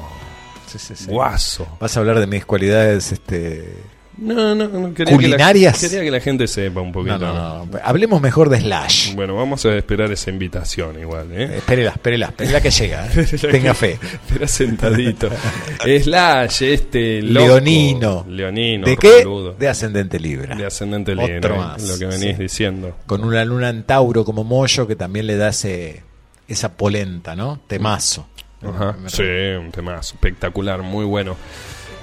[0.66, 1.06] sí, sí, sí.
[1.08, 1.68] guaso.
[1.80, 3.76] Vas a hablar de mis cualidades este
[4.18, 5.80] No, no, no quería ¿Culinarias?
[5.80, 7.20] Que la, quería que la gente sepa un poquito.
[7.20, 7.80] No, no, no.
[7.84, 9.14] Hablemos mejor de Slash.
[9.14, 11.58] Bueno, vamos a esperar esa invitación igual, ¿eh?
[11.58, 13.08] Espérela, espérela, espérela que llega.
[13.08, 13.26] ¿eh?
[13.52, 14.00] Tenga fe.
[14.02, 15.30] Espera sentadito.
[16.02, 17.48] Slash, este loco.
[17.48, 18.26] Leonino.
[18.28, 18.86] Leonino.
[18.86, 19.24] ¿De qué?
[19.58, 20.56] De ascendente Libra.
[20.56, 21.58] De ascendente Otro Libra, ¿eh?
[21.58, 22.44] más, lo que venís sí.
[22.44, 22.96] diciendo.
[23.06, 26.04] Con una luna en Tauro como Moyo que también le da ese,
[26.48, 27.60] esa polenta, ¿no?
[27.68, 28.28] Temazo.
[28.64, 28.96] Ajá.
[29.06, 31.38] Sí, un temazo espectacular, muy bueno.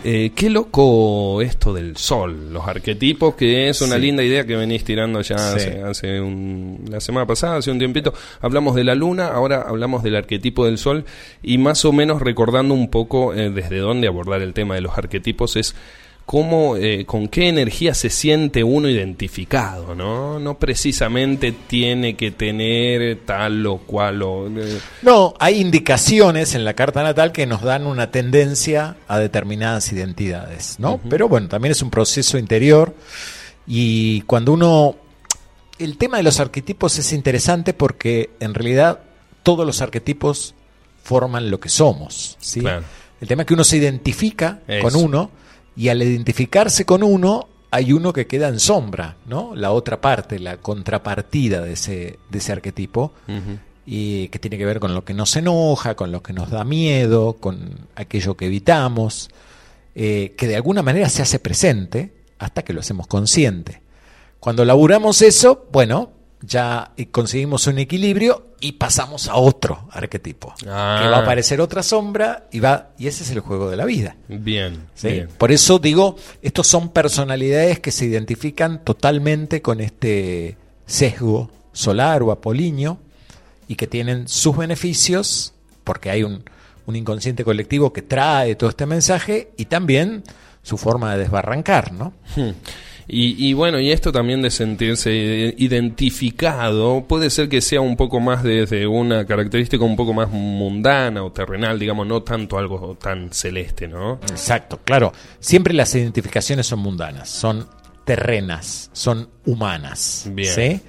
[0.07, 4.03] Eh, qué loco esto del sol, los arquetipos, que es una Sí.
[4.03, 5.45] linda idea que venís tirando ya Sí.
[5.57, 8.13] hace, hace un- la semana pasada, hace un tiempito.
[8.43, 11.07] Hablamos de la luna, ahora hablamos del arquetipo del sol
[11.43, 14.99] y más o menos recordando un poco eh, desde dónde abordar el tema de los
[14.99, 15.75] arquetipos es
[16.27, 20.39] cómo, eh, con qué energía se siente uno identificado, ¿no?
[20.39, 24.49] No precisamente tiene que tener tal o cual o...
[24.49, 29.93] eh, No, hay indicaciones en la carta natal que nos dan una tendencia a determinadas
[29.93, 30.99] identidades, ¿no?
[31.11, 32.95] Pero bueno, también es un proceso interior
[33.67, 34.97] y cuando uno...
[35.77, 39.01] El tema de los arquetipos es interesante porque en realidad
[39.43, 40.55] todos los arquetipos
[41.03, 42.61] forman lo que somos, ¿sí?
[42.61, 42.85] Claro.
[43.21, 44.83] El tema es que uno se identifica Eso.
[44.89, 45.31] con uno
[45.77, 49.55] y al identificarse con uno hay uno que queda en sombra, ¿no?
[49.57, 53.13] La otra parte, la contrapartida de ese, de ese arquetipo
[53.85, 56.63] y que tiene que ver con lo que nos enoja, con lo que nos da
[56.63, 59.29] miedo, con aquello que evitamos,
[59.97, 63.83] eh, que de alguna manera se hace presente hasta que lo hacemos consciente.
[64.39, 66.13] Cuando laburamos eso, bueno,
[66.47, 71.01] ya conseguimos un equilibrio y pasamos a otro arquetipo, Ah.
[71.03, 73.85] que va a aparecer otra sombra y va y ese es el juego de la
[73.85, 74.17] vida.
[74.29, 75.09] Bien, ¿sí?
[75.09, 75.29] bien.
[75.39, 80.57] Por eso digo, estos son personalidades que se identifican totalmente con este
[80.87, 82.99] sesgo solar o apolíneo
[83.69, 85.55] y que tienen sus beneficios,
[85.85, 86.45] porque hay un,
[86.87, 90.23] un inconsciente colectivo que trae todo este mensaje, y también
[90.63, 92.13] su forma de desbarrancar, ¿no?
[92.37, 92.51] Hmm.
[93.07, 98.21] Y, y bueno, y esto también de sentirse identificado puede ser que sea un poco
[98.21, 103.31] más desde una característica un poco más mundana o terrenal, digamos, no tanto algo tan
[103.33, 104.21] celeste, ¿no?
[104.31, 105.13] Exacto, claro.
[105.41, 107.67] Siempre las identificaciones son mundanas, son
[108.05, 110.29] terrenas, son humanas.
[110.31, 110.55] Bien.
[110.55, 110.81] ¿sí?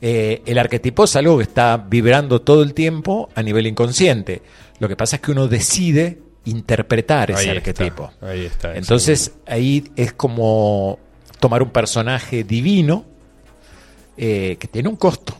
[0.00, 4.42] Eh, el arquetipo es algo que está vibrando todo el tiempo a nivel inconsciente.
[4.78, 8.12] Lo que pasa es que uno decide interpretar ese Ahí está, arquetipo.
[8.22, 10.98] ahí está, Entonces ahí es como
[11.40, 13.04] tomar un personaje divino
[14.16, 15.34] eh, que tiene un costo,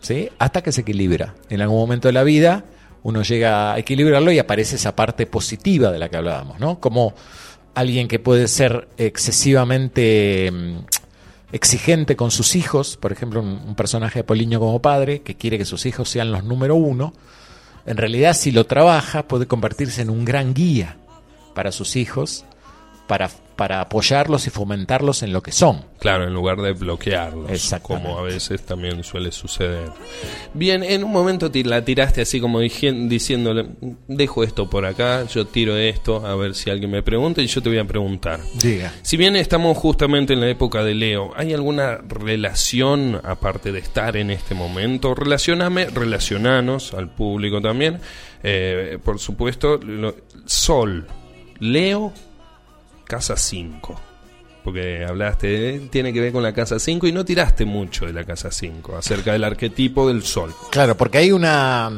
[0.00, 0.28] ¿sí?
[0.38, 1.34] hasta que se equilibra.
[1.50, 2.64] En algún momento de la vida
[3.02, 6.80] uno llega a equilibrarlo y aparece esa parte positiva de la que hablábamos, ¿no?
[6.80, 7.14] Como
[7.74, 10.78] alguien que puede ser excesivamente mm,
[11.52, 15.58] exigente con sus hijos, por ejemplo, un, un personaje de Poliño como padre, que quiere
[15.58, 17.12] que sus hijos sean los número uno,
[17.84, 20.96] en realidad si lo trabaja puede convertirse en un gran guía
[21.54, 22.44] para sus hijos,
[23.06, 25.84] para, para apoyarlos y fomentarlos en lo que son.
[26.00, 29.90] Claro, en lugar de bloquearlos, como a veces también suele suceder.
[30.54, 33.66] Bien, en un momento la tiraste así como diciéndole,
[34.08, 37.62] dejo esto por acá, yo tiro esto, a ver si alguien me pregunta y yo
[37.62, 38.40] te voy a preguntar.
[38.60, 38.92] Diga.
[39.02, 44.16] Si bien estamos justamente en la época de Leo, ¿hay alguna relación, aparte de estar
[44.16, 45.14] en este momento?
[45.14, 48.00] Relacioname, relacionanos al público también.
[48.42, 50.14] Eh, por supuesto, lo-
[50.44, 51.06] Sol,
[51.58, 52.12] Leo,
[53.06, 54.00] casa 5.
[54.64, 58.12] porque hablaste, eh, tiene que ver con la casa 5 y no tiraste mucho de
[58.12, 60.52] la casa 5, acerca del arquetipo del sol.
[60.70, 61.88] Claro, porque hay una,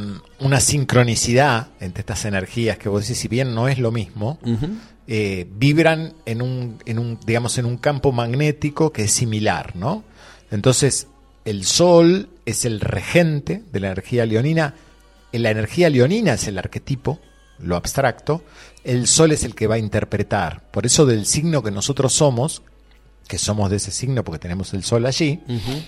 [0.41, 4.39] una sincronicidad entre estas energías que vos decís, si bien no es lo mismo,
[5.07, 10.05] eh, vibran en un, en un, digamos, en un campo magnético que es similar, ¿no?
[10.51, 11.07] Entonces,
[11.47, 14.75] el sol es el regente de la energía leonina.
[15.33, 17.21] La energía leonina es el arquetipo,
[17.61, 18.43] lo abstracto.
[18.85, 20.63] El sol es el que va a interpretar.
[20.71, 22.63] Por eso del signo que nosotros somos,
[23.29, 25.41] que somos de ese signo porque tenemos el sol allí.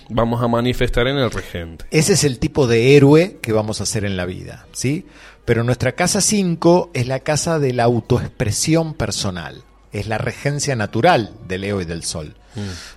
[0.09, 1.85] Vamos a manifestar en el regente.
[1.91, 5.07] ese es el tipo de héroe que vamos a hacer en la vida, ¿sí?
[5.43, 11.33] Pero nuestra casa 5 es la casa de la autoexpresión personal, es la regencia natural
[11.47, 12.35] del Leo y del Sol.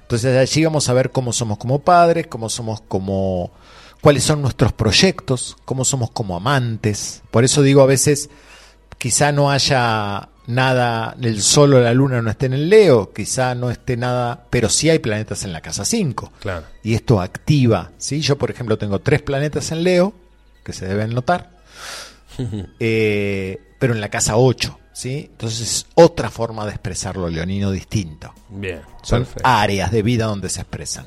[0.02, 3.52] Entonces allí vamos a ver cómo somos como padres, cómo somos como
[4.00, 7.22] cuáles son nuestros proyectos, cómo somos como amantes.
[7.30, 8.28] Por eso digo a veces
[9.04, 13.54] quizá no haya nada, el sol o la luna no esté en el Leo, quizá
[13.54, 16.64] no esté nada, pero sí hay planetas en la casa 5 Claro.
[16.82, 17.90] y esto activa.
[17.98, 18.22] ¿sí?
[18.22, 20.14] Yo, por ejemplo, tengo tres planetas en Leo,
[20.64, 21.50] que se deben notar,
[22.80, 24.78] eh, pero en la casa 8.
[24.94, 25.28] ¿sí?
[25.32, 28.32] Entonces es otra forma de expresar lo leonino distinto.
[28.48, 28.80] Bien.
[29.02, 29.42] Son perfecto.
[29.46, 31.06] áreas de vida donde se expresan.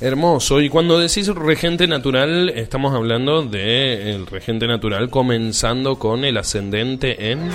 [0.00, 0.60] Hermoso.
[0.60, 7.30] Y cuando decís regente natural, estamos hablando de el regente natural comenzando con el ascendente
[7.32, 7.50] en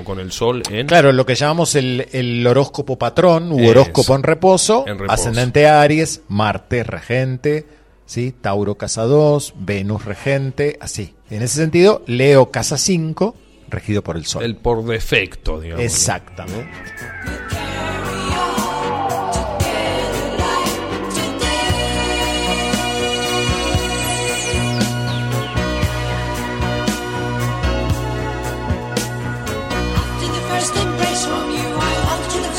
[0.00, 4.16] o con el sol en Claro, lo que llamamos el, el horóscopo patrón u horóscopo
[4.16, 5.12] en reposo, En reposo.
[5.12, 7.66] ascendente Aries, Marte regente,
[8.06, 8.34] ¿sí?
[8.40, 11.14] Tauro casa 2, Venus regente, así.
[11.30, 13.34] En ese sentido, Leo casa 5,
[13.68, 14.44] regido por el Sol.
[14.44, 15.84] el por defecto, digamos.
[15.84, 16.70] Exactamente.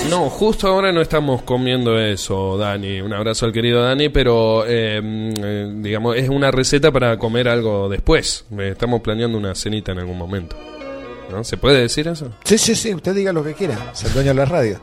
[0.09, 3.01] No, justo ahora no estamos comiendo eso, Dani.
[3.01, 7.49] Un abrazo al querido Dani, pero eh, mm, eh, digamos, es una receta para comer
[7.49, 8.45] algo después.
[8.57, 10.55] Eh, Estamos planeando una cenita en algún momento.
[11.29, 11.43] ¿No?
[11.43, 12.31] ¿Se puede decir eso?
[12.45, 14.79] Sí, sí, sí, usted diga lo que quiera, es el dueño de la radio.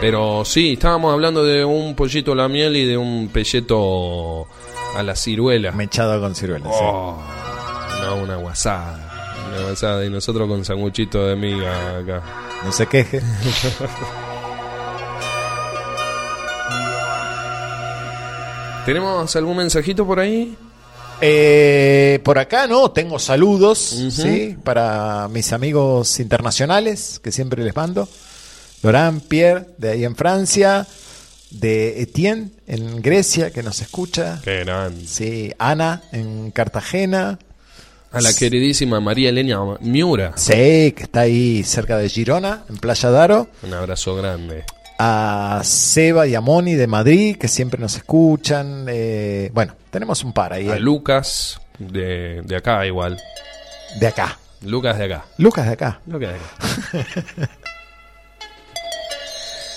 [0.00, 4.46] Pero sí, estábamos hablando de un pollito a la miel y de un pelleto
[4.94, 5.72] a la ciruela.
[5.72, 6.70] Mechado con ciruelas.
[6.76, 6.84] sí.
[6.84, 7.16] Oh,
[8.02, 9.05] no, una guasada.
[9.48, 12.22] Una guasada y nosotros con sanguchito de miga acá.
[12.64, 13.20] No se queje.
[18.86, 20.56] ¿Tenemos algún mensajito por ahí?
[21.20, 23.96] Eh, por acá no, tengo saludos
[24.62, 28.08] para mis amigos internacionales que siempre les mando.
[28.82, 30.86] Laurent Pierre, de ahí en Francia,
[31.50, 34.40] de Etienne, en Grecia, que nos escucha.
[34.44, 35.06] Qué grande.
[35.06, 37.38] Sí, Ana, en Cartagena.
[38.16, 40.32] A la queridísima María Elena Miura.
[40.36, 43.48] Sí, que está ahí cerca de Girona, en Playa Daro.
[43.62, 44.64] Un abrazo grande.
[44.98, 48.86] A Seba y a Moni de Madrid, que siempre nos escuchan.
[48.88, 50.66] Eh, bueno, tenemos un par ahí.
[50.70, 53.20] A eh, Lucas de, de acá igual.
[54.00, 54.38] de acá.
[54.62, 55.26] Lucas de acá.
[55.36, 56.00] Lucas de acá.
[56.06, 57.48] Lucas de acá.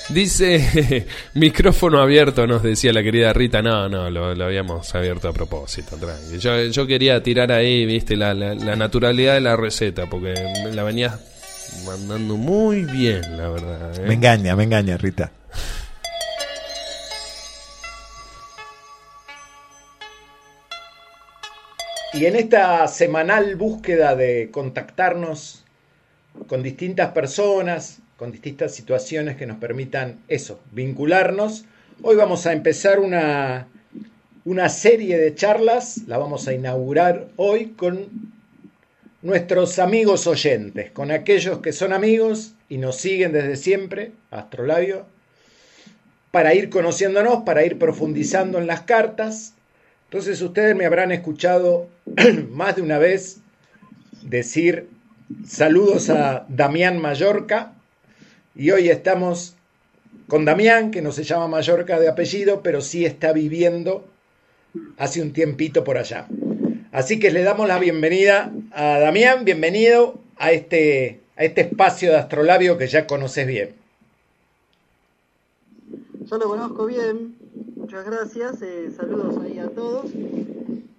[0.10, 1.06] Dice,
[1.36, 3.62] micrófono abierto, nos decía la querida Rita.
[3.62, 6.40] No, no, lo, lo habíamos abierto a propósito, tranqui.
[6.40, 10.34] Yo, yo quería tirar ahí, viste, la, la, la naturalidad de la receta, porque
[10.64, 11.20] me la venías
[11.86, 14.00] mandando muy bien, la verdad.
[14.00, 14.08] ¿eh?
[14.08, 15.32] Me engaña, me engaña, Rita.
[22.14, 25.64] Y en esta semanal búsqueda de contactarnos
[26.48, 31.64] con distintas personas, con distintas situaciones que nos permitan eso, vincularnos,
[32.02, 33.68] hoy vamos a empezar una,
[34.44, 38.10] una serie de charlas, la vamos a inaugurar hoy con
[39.22, 45.06] nuestros amigos oyentes, con aquellos que son amigos y nos siguen desde siempre, Astrolabio,
[46.32, 49.54] para ir conociéndonos, para ir profundizando en las cartas.
[50.10, 51.88] Entonces ustedes me habrán escuchado
[52.52, 53.38] más de una vez
[54.24, 54.90] decir
[55.48, 57.76] saludos a Damián Mallorca
[58.60, 59.56] y hoy estamos
[60.28, 64.04] con Damián, que no se llama Mallorca de apellido, pero sí está viviendo
[64.98, 66.28] hace un tiempito por allá.
[66.92, 72.18] Así que le damos la bienvenida a Damián, bienvenido a este, a este espacio de
[72.18, 73.76] Astrolabio que ya conoces bien.
[76.26, 77.38] Yo lo conozco bien,
[77.78, 80.12] muchas gracias, eh, saludos ahí a todos.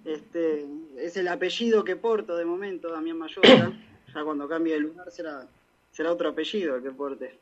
[0.03, 0.65] Este,
[0.97, 3.71] es el apellido que porto de momento, Damián Mallorca.
[4.11, 5.45] ya cuando cambie de lugar será,
[5.91, 7.39] será otro apellido el que porte.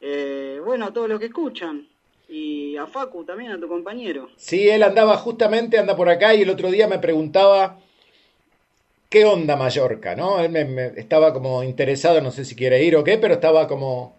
[0.00, 1.86] Eh, bueno, a todos los que escuchan.
[2.28, 4.28] Y a Facu también, a tu compañero.
[4.36, 7.78] Sí, él andaba justamente, anda por acá y el otro día me preguntaba
[9.08, 10.14] ¿qué onda Mallorca?
[10.14, 10.40] ¿no?
[10.40, 13.66] Él me, me- estaba como interesado, no sé si quiere ir o qué, pero estaba
[13.66, 14.16] como...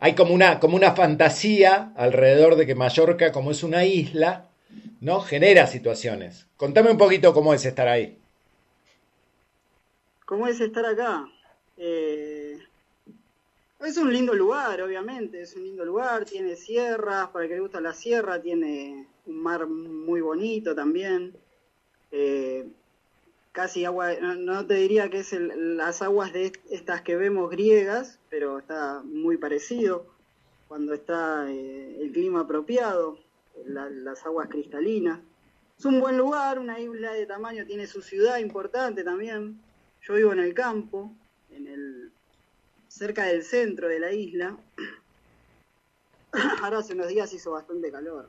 [0.00, 4.48] Hay como una, como una fantasía alrededor de que Mallorca, como es una isla,
[5.00, 5.20] ¿no?
[5.20, 6.46] Genera situaciones.
[6.56, 8.18] Contame un poquito cómo es estar ahí.
[10.26, 11.24] ¿Cómo es estar acá?
[11.76, 12.33] Eh,
[13.86, 17.60] es un lindo lugar, obviamente, es un lindo lugar, tiene sierras, para el que le
[17.60, 21.36] gusta la sierra, tiene un mar muy bonito también.
[22.10, 22.66] Eh,
[23.52, 28.18] casi agua, no, te diría que es las aguas de est- estas que vemos griegas,
[28.30, 30.06] pero está muy parecido
[30.68, 33.18] cuando está eh, el clima apropiado,
[33.66, 35.20] la- las aguas cristalinas.
[35.78, 39.60] Es un buen lugar, una isla de tamaño, tiene su ciudad importante también.
[40.02, 41.10] Yo vivo en el campo,
[41.50, 42.12] en el
[42.94, 44.56] cerca del centro de la isla.
[46.62, 48.28] Ahora hace unos días hizo bastante calor.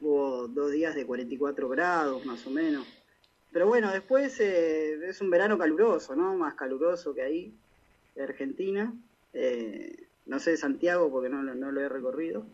[0.00, 2.86] Hubo dos días de 44 grados más o menos.
[3.52, 6.34] Pero bueno, después eh, es un verano caluroso, ¿no?
[6.36, 7.54] Más caluroso que ahí,
[8.22, 8.92] Argentina.
[9.32, 12.44] Eh, no sé de Santiago porque no, no lo he recorrido,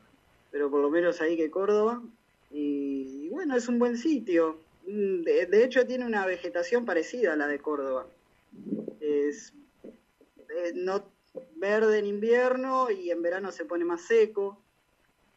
[0.50, 2.02] pero por lo menos ahí que Córdoba.
[2.50, 4.58] Y, y bueno, es un buen sitio.
[4.86, 8.06] Mm, De, de hecho tiene una vegetación parecida a la de Córdoba.
[9.00, 9.52] Es
[10.56, 11.15] eh, no
[11.56, 14.62] verde en invierno y en verano se pone más seco.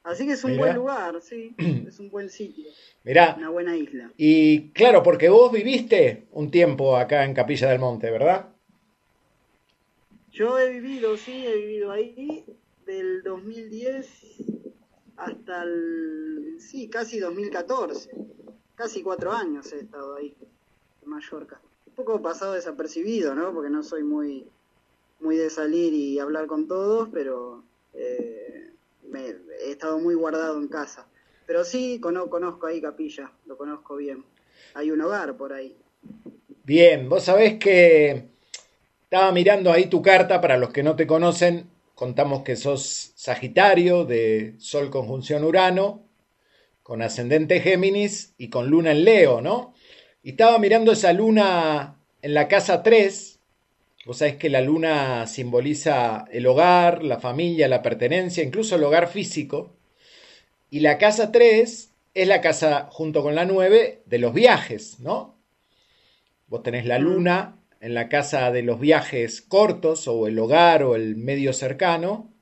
[0.03, 0.63] Así que es un Mirá.
[0.63, 1.53] buen lugar, sí,
[1.87, 2.69] es un buen sitio,
[3.03, 4.11] Mirá, una buena isla.
[4.17, 8.47] y claro, porque vos viviste un tiempo acá en Capilla del Monte, ¿verdad?
[10.31, 12.45] Yo he vivido, sí, he vivido ahí
[12.85, 14.07] del 2010
[15.17, 18.11] hasta el, sí, casi 2014.
[18.75, 20.33] Casi cuatro años he estado ahí,
[21.03, 21.59] en Mallorca.
[21.87, 23.53] Un poco pasado desapercibido, ¿no?
[23.53, 24.47] Porque no soy muy,
[25.19, 27.63] muy de salir y hablar con todos, pero
[27.93, 28.73] eh,
[29.09, 29.35] me-
[29.65, 31.07] he estado muy guardado en casa.
[31.45, 34.23] Pero sí, cono- conozco ahí Capilla, lo conozco bien.
[34.73, 35.77] Hay un hogar por ahí.
[36.63, 38.29] Bien, vos sabés que
[39.03, 44.05] estaba mirando ahí tu carta, para los que no te conocen, contamos que sos Sagitario
[44.05, 46.03] de Sol conjunción Urano,
[46.83, 49.73] con ascendente Géminis y con luna en Leo, ¿no?
[50.23, 53.28] Y estaba mirando esa luna en la casa 3,
[54.09, 59.07] vos sabés que la luna simboliza el hogar, la familia, la pertenencia, incluso el hogar
[59.07, 59.75] físico,
[60.71, 65.35] y la casa 3 es la casa, junto con la 9, de los viajes, ¿no?
[66.47, 70.95] Vos tenés la luna en la casa de los viajes cortos o el hogar o
[70.95, 72.33] el medio cercano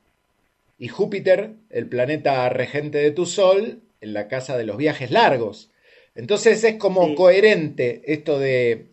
[0.79, 5.69] y Júpiter, el planeta regente de tu Sol, en la casa de los viajes largos.
[6.15, 7.15] Entonces es como Sí.
[7.15, 8.85] coherente esto de,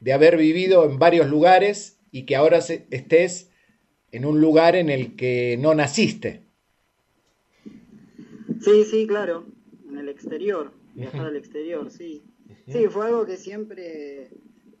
[0.00, 3.50] de haber vivido en varios lugares y que ahora estés
[4.12, 6.42] en un lugar en el que no naciste.
[8.60, 9.46] Sí, sí, claro,
[9.88, 12.24] en el exterior, viajar al exterior, sí.
[12.68, 14.30] Sí, fue algo que siempre,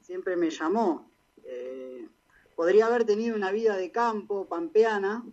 [0.00, 1.10] siempre me llamó.
[1.44, 2.06] Eh,
[2.54, 5.24] podría haber tenido una vida de campo, pampeana,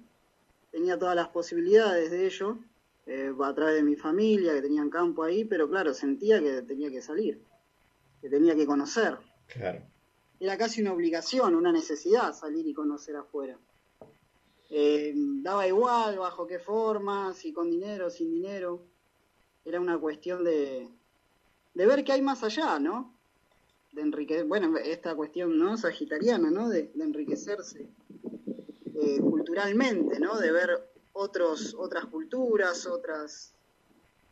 [0.72, 2.58] tenía todas las posibilidades de ello,
[3.06, 6.90] eh, a través de mi familia, que tenían campo ahí, pero claro, sentía que tenía
[6.90, 7.42] que salir,
[8.22, 9.18] que tenía que conocer.
[10.40, 13.58] Era casi una obligación, una necesidad salir y conocer afuera.
[14.70, 18.84] Eh, daba igual bajo qué forma, si con dinero, sin dinero.
[19.64, 20.90] Era una cuestión de,
[21.74, 23.14] de ver qué hay más allá, ¿no?
[23.92, 25.78] De enriquecer, bueno, esta cuestión, ¿no?
[25.78, 26.70] Sagitariana, ¿no?
[26.70, 27.88] De, de enriquecerse
[28.96, 30.38] eh, culturalmente, ¿no?
[30.40, 33.54] De ver otros, otras culturas, otras,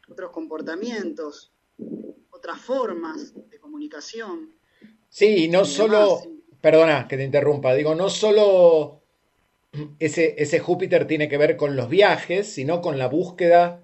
[0.10, 1.52] otros comportamientos,
[2.32, 4.61] otras formas de comunicación.
[5.12, 6.44] Sí, y no Y solo, demás, sí.
[6.62, 9.04] perdona que te interrumpa, digo, no solo
[10.00, 13.84] ese, ese Júpiter tiene que ver con los viajes, sino con la búsqueda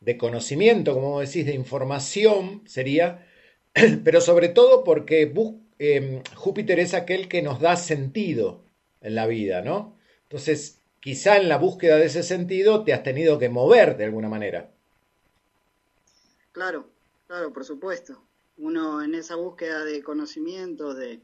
[0.00, 3.26] de conocimiento, como decís, de información sería,
[4.04, 5.32] pero sobre todo porque
[5.78, 8.64] eh, Júpiter es aquel que nos da sentido
[9.00, 9.96] en la vida, ¿no?
[10.24, 14.28] Entonces, quizá en la búsqueda de ese sentido te has tenido que mover de alguna
[14.28, 14.72] manera.
[16.52, 16.88] Claro,
[17.26, 18.22] claro, por supuesto.
[18.56, 21.20] Uno en esa búsqueda de conocimiento, de,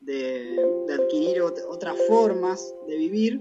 [0.00, 3.40] de, de adquirir ot- otras formas de vivir,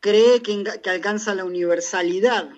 [0.00, 2.50] cree que, que alcanza la universalidad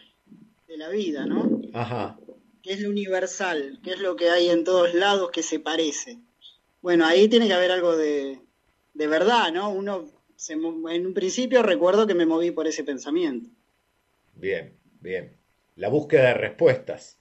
[0.67, 1.61] de la vida, ¿no?
[1.73, 2.19] Ajá.
[2.63, 3.79] ¿Qué es lo universal?
[3.83, 6.19] ¿Qué es lo que hay en todos lados que se parece?
[6.83, 8.41] Bueno, ahí tiene que haber algo de,
[8.95, 9.71] de verdad, ¿no?
[9.71, 10.65] Uno, se en
[11.07, 13.49] un principio recuerdo que me moví por ese pensamiento.
[14.35, 15.37] Bien, bien.
[15.77, 17.19] La búsqueda de respuestas.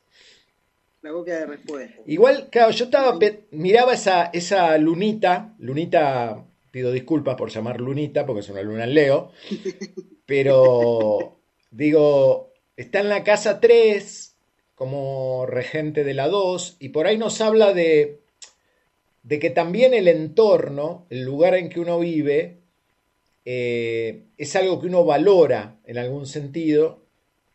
[1.06, 2.02] La búsqueda de respuesta.
[2.07, 3.19] Igual, claro, yo estaba,
[3.52, 8.95] miraba esa, esa lunita, lunita, pido disculpas por llamar lunita, porque es una luna en
[8.95, 9.32] Leo,
[10.26, 11.38] pero
[11.69, 14.36] digo, está en la casa 3
[14.73, 18.22] como regente de la 2, y por ahí nos habla de,
[19.22, 22.61] de que también el entorno, el lugar en que uno vive,
[23.45, 27.06] eh, es algo que uno valora en algún sentido.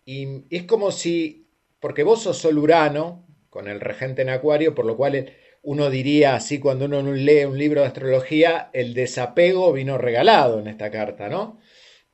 [0.05, 1.49] Y es como si,
[1.81, 5.33] porque vos sos Sol Urano, con el regente en Acuario, por lo cual
[5.63, 10.69] uno diría así cuando uno lee un libro de astrología, el desapego vino regalado en
[10.69, 11.59] esta carta, ¿no?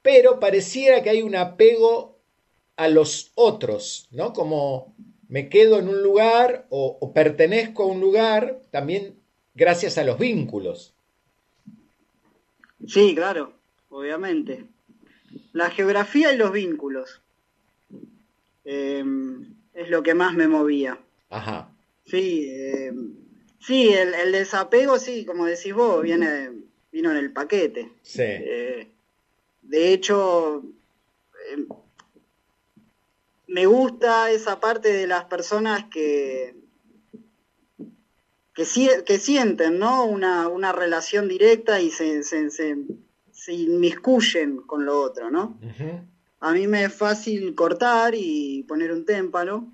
[0.02, 2.18] Pero pareciera que hay un apego
[2.76, 4.32] a los otros, ¿no?
[4.32, 4.94] Como
[5.28, 9.16] me quedo en un lugar o, o pertenezco a un lugar, también
[9.54, 10.94] gracias a los vínculos.
[12.86, 13.52] Sí, claro,
[13.88, 14.64] obviamente.
[15.52, 17.22] La geografía y los vínculos
[18.64, 19.04] eh,
[19.74, 20.98] es lo que más me movía.
[21.30, 21.72] Ajá.
[22.04, 22.92] Sí, eh,
[23.60, 26.50] sí, el, el desapego, sí, como decís vos, viene,
[26.92, 27.90] vino en el paquete.
[28.02, 28.22] Sí.
[28.22, 28.88] Eh,
[29.62, 30.62] de hecho,
[31.52, 31.66] eh,
[33.48, 36.54] me gusta esa parte de las personas que,
[38.54, 40.04] que, sie- que sienten ¿no?
[40.04, 42.76] una, una relación directa y se, se, se,
[43.32, 45.58] se inmiscuyen con lo otro, ¿no?
[46.40, 49.72] A mí me es fácil cortar y poner un témpano.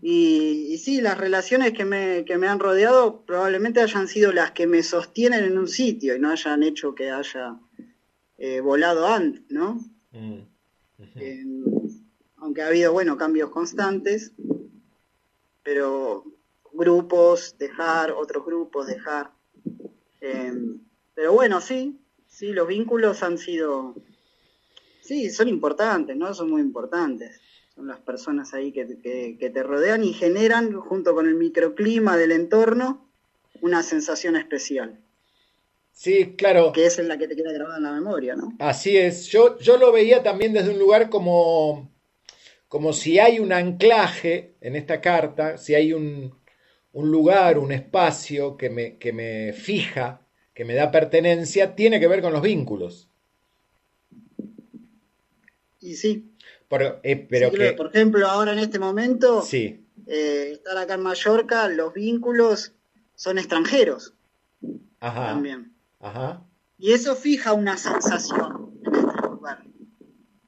[0.00, 4.50] Y, y sí, las relaciones que me, que me han rodeado probablemente hayan sido las
[4.50, 7.60] que me sostienen en un sitio y no hayan hecho que haya
[8.38, 9.80] eh, volado antes, ¿no?
[10.10, 10.40] Mm.
[11.16, 11.44] Eh,
[12.38, 14.32] aunque ha habido, bueno, cambios constantes,
[15.62, 16.24] pero
[16.72, 19.30] grupos, dejar, otros grupos, dejar.
[20.20, 20.52] Eh,
[21.14, 23.94] pero bueno, sí, sí, los vínculos han sido,
[25.02, 26.34] sí, son importantes, ¿no?
[26.34, 27.40] Son muy importantes.
[27.74, 32.16] Son las personas ahí que, que, que te rodean y generan, junto con el microclima
[32.16, 33.08] del entorno,
[33.60, 34.98] una sensación especial,
[35.92, 36.72] Sí, claro.
[36.72, 38.52] que es en la que te queda grabada en la memoria, ¿no?
[38.58, 39.26] Así es.
[39.28, 41.90] Yo, yo lo veía también desde un lugar como,
[42.68, 46.34] como si hay un anclaje en esta carta, si hay un,
[46.92, 52.08] un lugar, un espacio que me, que me fija, que me da pertenencia, tiene que
[52.08, 53.08] ver con los vínculos.
[55.80, 56.31] Y sí,
[56.72, 60.94] Por- eh, pero sí, que, por ejemplo, ahora en este momento, sí, eh, estar acá
[60.94, 62.72] en Mallorca, los vínculos
[63.14, 64.14] son extranjeros
[64.98, 65.74] ajá, también.
[66.00, 66.42] ajá,
[66.78, 69.62] Y eso fija una sensación en este lugar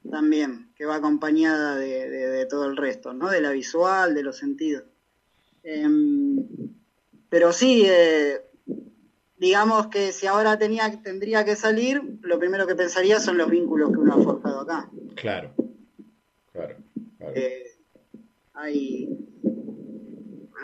[0.09, 3.29] también, que va acompañada de, de- de todo el resto, ¿no?
[3.29, 4.85] De la visual, de los sentidos.
[5.61, 6.43] Em,
[7.29, 8.41] pero sí, eh,
[9.37, 13.91] digamos que si ahora tenía, tendría que salir, lo primero que pensaría son los vínculos
[13.91, 14.89] que uno ha forjado acá.
[15.15, 15.53] claro,
[18.53, 19.09] hay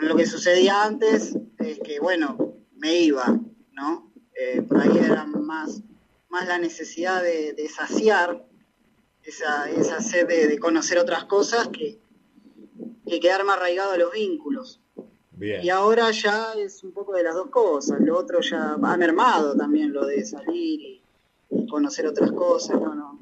[0.00, 3.38] lo que sucedía antes es que bueno me iba
[3.72, 5.82] no Eh, por ahí era más
[6.30, 8.44] más la necesidad de, de saciar
[9.22, 12.00] esa, esa sed de, de conocer otras cosas que,
[13.06, 14.80] que quedarme arraigado a los vínculos.
[15.32, 15.62] Bien.
[15.64, 18.00] y ahora ya es un poco de las dos cosas.
[18.00, 21.02] Lo otro ya ha mermado también lo de salir y,
[21.50, 23.20] y conocer otras cosas no no.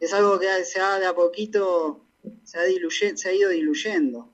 [0.00, 2.06] Es algo que se ha de a poquito
[2.44, 4.28] se ha, diluye- se ha ido diluyendo.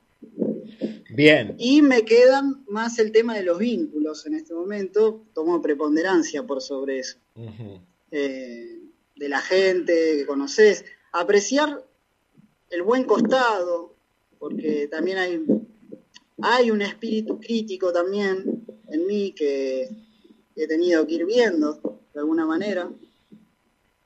[1.09, 1.55] Bien.
[1.57, 6.61] Y me quedan más el tema de los vínculos en este momento, tomo preponderancia por
[6.61, 7.17] sobre eso.
[8.11, 8.79] Eh,
[9.15, 11.83] de la gente que conoces, apreciar
[12.69, 13.95] el buen costado,
[14.37, 15.43] porque también hay,
[16.41, 19.89] hay un espíritu crítico también en mí que
[20.55, 22.89] he tenido que ir viendo de alguna manera,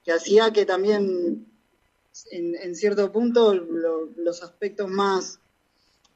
[0.04, 1.46] que hacía que también
[2.32, 5.40] en, en cierto punto lo- los aspectos más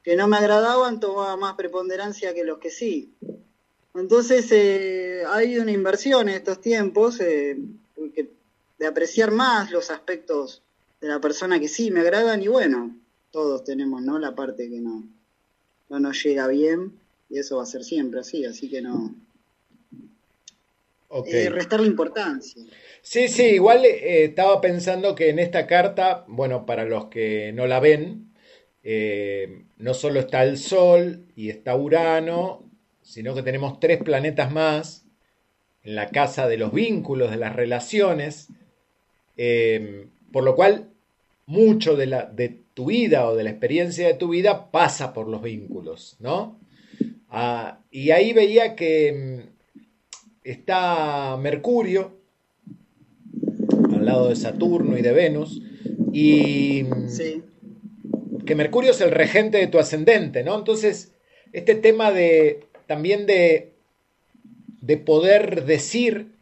[0.02, 3.14] que no me agradaban tomaba más preponderancia que los que sí.
[3.94, 7.58] Entonces eh, ha habido una inversión en estos tiempos eh,
[8.78, 10.62] de apreciar más los aspectos
[11.00, 12.96] de la persona que sí me agradan y bueno,
[13.32, 14.18] todos tenemos ¿no?
[14.18, 15.04] la parte que no,
[15.88, 16.92] no nos llega bien
[17.28, 19.14] y eso va a ser siempre así, así que no...
[21.08, 21.28] Ok.
[21.30, 22.62] eh, restarle importancia.
[23.02, 27.66] Sí, sí, igual eh, estaba pensando que en esta carta, bueno, para los que no
[27.66, 28.32] la ven,
[28.82, 32.70] eh, no solo está el Sol y está Urano,
[33.02, 35.06] sino que tenemos tres planetas más
[35.82, 38.48] en la casa de los vínculos, de las relaciones,
[39.36, 40.90] eh, por lo cual
[41.46, 45.28] mucho de, la, de tu vida o de la experiencia de tu vida pasa por
[45.28, 46.60] los vínculos, ¿no?
[47.30, 49.12] Ah, y ahí veía que
[49.46, 49.57] mm,
[50.50, 52.12] está Mercurio,
[53.92, 55.62] al lado de Saturno y de Venus,
[56.12, 57.42] y Sí,
[58.46, 60.56] que Mercurio es el regente de tu ascendente, ¿no?
[60.56, 61.12] Entonces,
[61.52, 63.74] este tema de también de,
[64.80, 66.32] de poder decir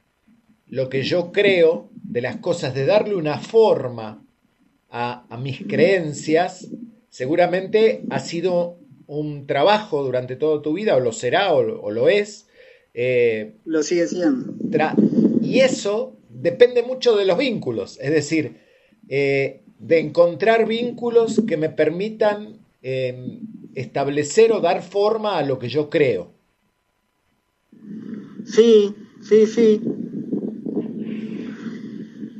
[0.69, 4.25] lo que yo creo de las cosas, de darle una forma
[4.89, 6.69] a, a mis creencias,
[7.11, 12.46] seguramente ha sido un trabajo durante toda tu vida, o lo será, o lo es,
[12.99, 14.55] Eh, Lo sigue siendo.
[15.43, 18.57] y eso depende mucho de los vínculos, es decir,
[19.09, 23.41] eh, de encontrar vínculos que me permitan eh,
[23.75, 26.33] establecer o dar forma a lo que yo creo.
[28.47, 29.81] Sí, sí, sí.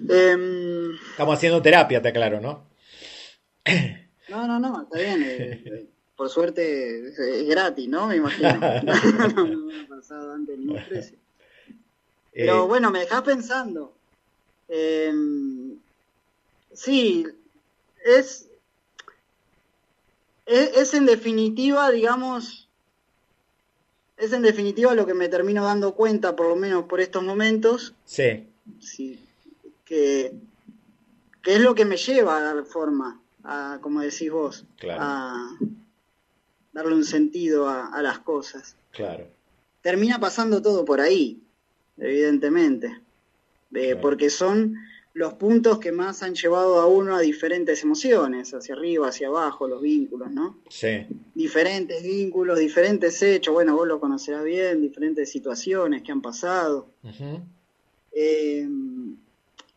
[0.09, 2.67] Em, Estamos haciendo terapia, te aclaro, ¿no?
[4.31, 5.91] no, no, no, está bien.
[6.17, 8.07] por suerte es, gratis, ¿no?
[8.09, 8.49] Me imagino.
[9.35, 11.19] no, no me ha pasado antes ningún precio.
[12.33, 13.95] Pero Eh, bueno, me dejás pensando.
[14.69, 15.77] Em,
[16.73, 17.27] sí,
[18.05, 18.49] es,
[20.47, 22.69] es, es en definitiva, digamos,
[24.17, 27.95] es en definitiva lo que me termino dando cuenta, por lo menos por estos momentos,
[28.05, 28.49] sí,
[28.81, 29.21] sí,
[29.85, 30.33] que,
[31.43, 35.01] que es lo que me lleva a dar forma, a, como decís vos, Claro.
[35.03, 35.59] a
[36.77, 39.27] darle un sentido a, a las cosas claro.
[39.81, 41.41] termina pasando todo por ahí,
[41.99, 42.87] evidentemente,
[43.75, 44.01] Eh, Claro.
[44.01, 44.75] porque son
[45.15, 49.67] los puntos que más han llevado a uno a diferentes emociones, hacia arriba, hacia abajo,
[49.67, 50.59] los vínculos, ¿no?
[50.69, 56.89] Sí, Diferentes vínculos, diferentes hechos, bueno, vos lo conocerás bien, diferentes situaciones que han pasado.
[58.13, 58.69] Eh,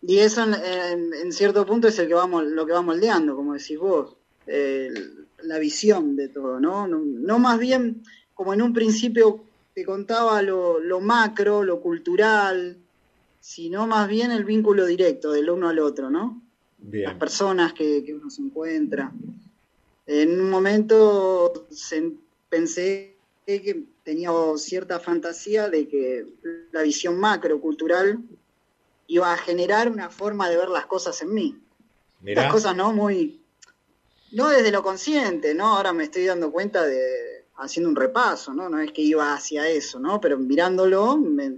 [0.02, 3.36] y eso en, en- en cierto punto es el que vamos, lo que va moldeando,
[3.36, 4.16] como decís vos,
[4.48, 6.88] el- la visión de todo, ¿no?
[6.88, 7.00] ¿no?
[7.00, 8.04] no más bien
[8.34, 9.44] como en un principio
[9.74, 12.78] te contaba lo, lo macro, lo cultural,
[13.40, 16.42] sino más bien el vínculo directo del uno al otro, ¿no?
[16.92, 19.12] Las personas que, que uno se encuentra.
[20.08, 22.14] En un momento se-
[22.50, 26.26] pensé que tenía cierta fantasía de que
[26.72, 28.20] la visión macro cultural
[29.08, 31.58] iba a generar una forma de ver las cosas en mí.
[32.22, 33.39] mirá, Las cosas no muy,
[34.32, 35.76] no desde lo consciente, ¿no?
[35.78, 37.00] Ahora me estoy dando cuenta de,
[37.58, 38.70] haciendo un repaso, ¿no?
[38.70, 40.20] No es que iba hacia eso, ¿no?
[40.22, 41.54] Pero mirándolo, me-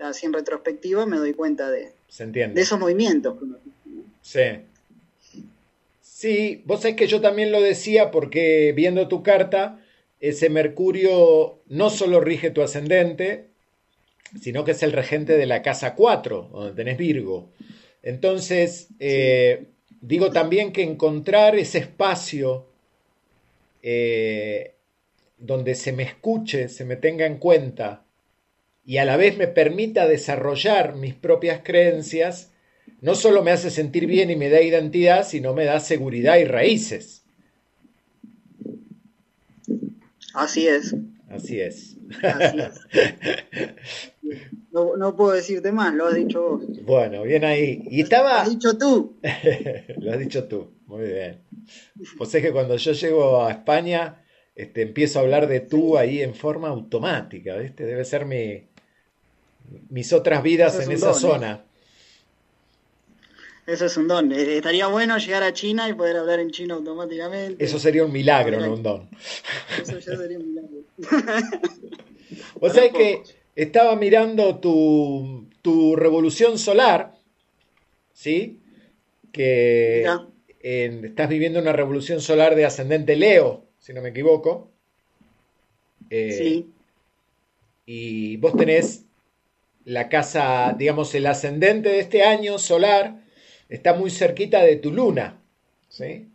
[0.00, 2.54] así en retrospectiva, me doy cuenta de, se entiende.
[2.54, 3.36] de esos movimientos.
[4.22, 4.40] Sí.
[6.02, 9.80] Sí, vos sabés que yo también lo decía porque viendo tu carta,
[10.20, 13.48] ese Mercurio no solo rige tu ascendente,
[14.40, 17.50] sino que es el regente de la casa 4, donde tenés Virgo.
[18.02, 19.66] Entonces, eh,
[20.00, 22.66] digo también que encontrar ese espacio
[23.82, 24.74] eh,
[25.38, 28.04] donde se me escuche, se me tenga en cuenta
[28.86, 32.52] y a la vez me permita desarrollar mis propias creencias,
[33.00, 36.44] no solo me hace sentir bien y me da identidad, sino me da seguridad y
[36.44, 37.24] raíces.
[40.34, 40.94] Así es,
[41.28, 41.95] Así es.
[42.22, 42.80] Así es.
[44.72, 46.64] No, no puedo decirte más, lo has dicho vos.
[46.82, 47.82] Bueno, bien ahí.
[47.90, 48.42] Y Lo estaba...
[48.42, 49.16] has dicho tú.
[49.98, 51.40] Lo has dicho tú, muy bien.
[52.18, 54.22] Pues es que cuando yo llego a España,
[54.54, 57.86] este, empiezo a hablar de tú ahí en forma automática, ¿viste?
[57.86, 58.68] Debe ser mi,
[59.88, 61.65] mis otras vidas Eso en esa don, zona.
[63.66, 64.32] Eso es un don.
[64.32, 67.64] Eh, Estaría bueno llegar a China y poder hablar en chino automáticamente.
[67.64, 69.08] Eso sería un milagro, no un don.
[69.82, 70.76] Eso ya sería un milagro.
[72.60, 73.22] O sea que
[73.54, 77.14] estaba mirando tu, tu revolución solar,
[78.12, 78.58] ¿sí?
[79.32, 80.04] Que
[80.60, 84.70] en- estás viviendo una revolución solar de ascendente Leo, si no me equivoco.
[86.10, 86.70] Eh, Sí,
[87.86, 89.04] Y vos tenés
[89.84, 93.22] la casa, digamos, el ascendente de este año solar
[93.68, 95.40] está muy cerquita de tu luna,
[95.88, 96.26] ¿sí?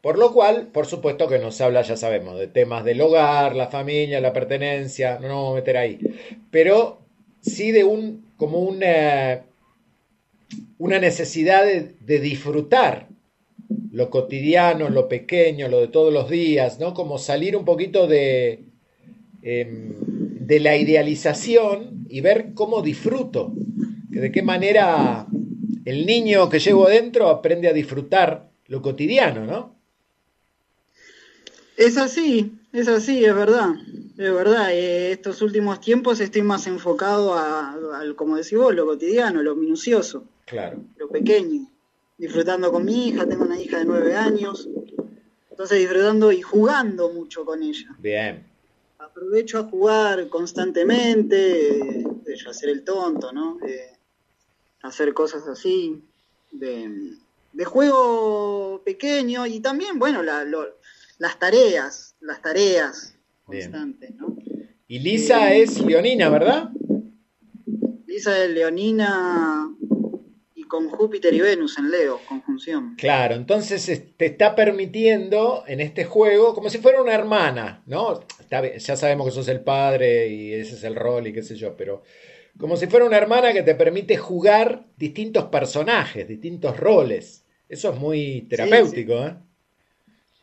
[0.00, 3.66] Por lo cual, por supuesto que nos habla, ya sabemos, de temas del hogar, la
[3.66, 5.98] familia, la pertenencia, no nos vamos a meter ahí,
[6.50, 7.00] pero
[7.40, 9.42] sí de un, como una,
[10.78, 13.08] una necesidad de, disfrutar
[13.90, 16.94] lo cotidiano, lo pequeño, lo de todos los días, ¿no?
[16.94, 18.60] Como salir un poquito de,
[19.42, 19.94] em,
[20.46, 23.52] de la idealización y ver cómo disfruto,
[24.08, 25.26] de qué manera
[25.88, 29.74] el niño que llevo dentro aprende a disfrutar lo cotidiano, ¿no?
[31.78, 33.70] es así, es así, es verdad.
[34.18, 38.84] Es verdad, eh, estos últimos tiempos estoy más enfocado a, al, como decís vos, lo
[38.84, 41.70] cotidiano, lo minucioso, Claro, lo pequeño.
[42.18, 44.68] Disfrutando con mi hija, tengo una hija de nueve años,
[45.50, 47.96] entonces disfrutando y jugando mucho con ella.
[47.98, 48.44] bien,
[48.98, 52.04] aprovecho a jugar constantemente, eh,
[52.46, 53.58] hacer el tonto, ¿no?
[53.66, 53.97] Eh,
[54.82, 56.02] hacer cosas así,
[56.52, 56.88] de,
[57.52, 60.78] de juego pequeño y también, bueno, la- lo-
[61.18, 63.14] las tareas, las tareas
[63.48, 63.62] Bien.
[63.70, 64.36] constantes, ¿no?
[64.86, 66.70] Y Lisa es leonina, ¿verdad?
[68.06, 69.70] Lisa es leonina
[70.54, 72.94] y con Júpiter y Venus en Leo, conjunción.
[72.96, 78.20] Claro, entonces es- te está permitiendo en este juego, como si fuera una hermana, ¿no?
[78.40, 81.42] Está bien, ya sabemos que sos el padre y ese es el rol y qué
[81.42, 82.02] sé yo, pero
[82.58, 87.44] como si fuera una hermana que te permite jugar distintos personajes, distintos roles.
[87.68, 89.36] Eso es muy terapéutico, ¿eh?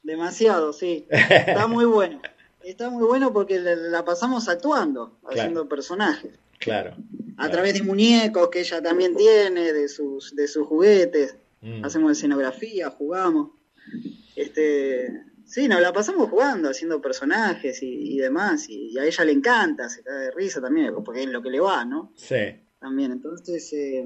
[0.03, 1.05] Demasiado, sí.
[1.09, 2.21] Está muy bueno.
[2.63, 6.31] Está muy bueno porque la, pasamos actuando, haciendo personajes.
[6.59, 6.95] Claro.
[7.37, 11.35] A través de muñecos que ella también tiene, de sus, de sus juguetes.
[11.61, 11.83] Mm.
[11.83, 13.51] Hacemos escenografía, jugamos.
[14.35, 18.67] Este, sí, nos la pasamos jugando, haciendo personajes y, y demás.
[18.69, 21.49] Y, y a ella le encanta, se cae de risa también, porque es lo que
[21.49, 22.11] le va, ¿no?
[22.15, 22.35] Sí.
[22.79, 24.05] También, entonces, eh,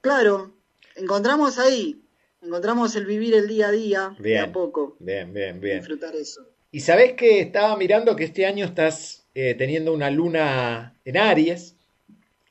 [0.00, 0.54] claro,
[0.96, 2.00] encontramos ahí,
[2.42, 4.44] encontramos el vivir el día a día, de Bien.
[4.44, 5.78] a poco, Bien, bien, bien.
[5.78, 6.42] disfrutar eso.
[6.70, 11.74] Y sabés que estaba mirando que este año estás eh, teniendo una luna en Aries,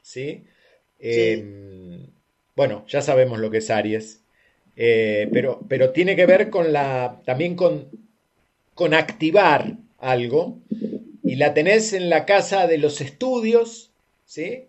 [0.01, 0.43] ¿sí?
[0.99, 2.07] Eh,
[2.55, 4.21] Bueno, ya sabemos lo que es Aries,
[4.77, 7.89] eh, pero, pero tiene que ver con la, también con,
[8.75, 10.59] con activar algo,
[11.23, 13.91] y la tenés en la casa de los estudios,
[14.25, 14.67] ¿sí?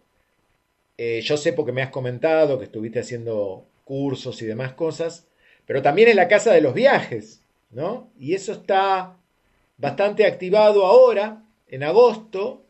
[0.96, 5.26] Eh, yo sé porque me has comentado que estuviste haciendo cursos y demás cosas,
[5.66, 8.08] pero también en la casa de los viajes, ¿no?
[8.18, 9.14] Y eso está
[9.76, 12.64] bastante activado ahora, en agosto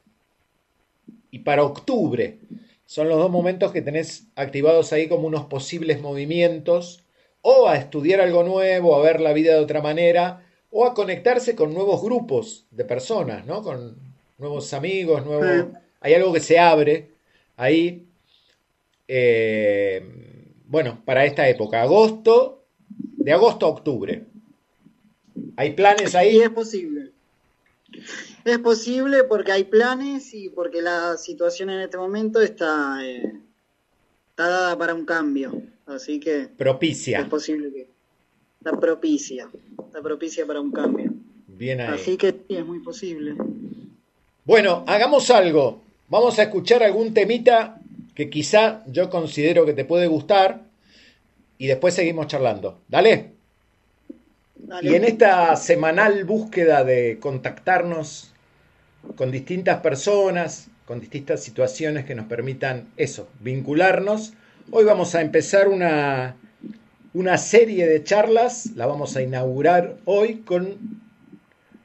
[1.31, 2.39] y para octubre.
[2.85, 7.05] Son los dos momentos que tenés activados ahí como unos posibles movimientos,
[7.43, 11.55] o a estudiar algo nuevo, a ver la vida de otra manera, o a conectarse
[11.55, 13.62] con nuevos grupos de personas, ¿no?
[13.62, 13.97] Con
[14.39, 15.66] nuevos amigos, nuevos...
[16.01, 17.10] Hay algo que se abre
[17.56, 18.06] ahí.
[19.09, 20.02] eh,
[20.66, 24.27] bueno, para esta época, agosto, de agosto a octubre.
[25.56, 26.36] ¿Hay planes ahí?
[26.36, 27.12] Y es posible.
[28.44, 33.32] Es posible porque hay planes y porque la situación en este momento está, eh,
[34.31, 35.62] está dada para un cambio.
[35.89, 37.20] Así que Propicia.
[37.20, 37.89] es posible que
[38.59, 39.48] está propicia.
[39.86, 41.12] Está propicia para un cambio.
[41.47, 41.94] Bien ahí.
[41.94, 43.35] Así que sí, es muy posible.
[44.44, 45.82] Bueno, hagamos algo.
[46.09, 47.81] Vamos a escuchar algún temita
[48.15, 50.62] que quizá yo considero que te puede gustar
[51.56, 52.81] y después seguimos charlando.
[52.89, 53.32] Dale.
[54.56, 54.90] Dale.
[54.90, 58.32] Y en esta semanal búsqueda de contactarnos
[59.16, 64.35] con distintas personas, con distintas situaciones que nos permitan eso, vincularnos,
[64.70, 66.36] hoy vamos a empezar una,
[67.15, 70.77] una serie de charlas, la vamos a inaugurar hoy con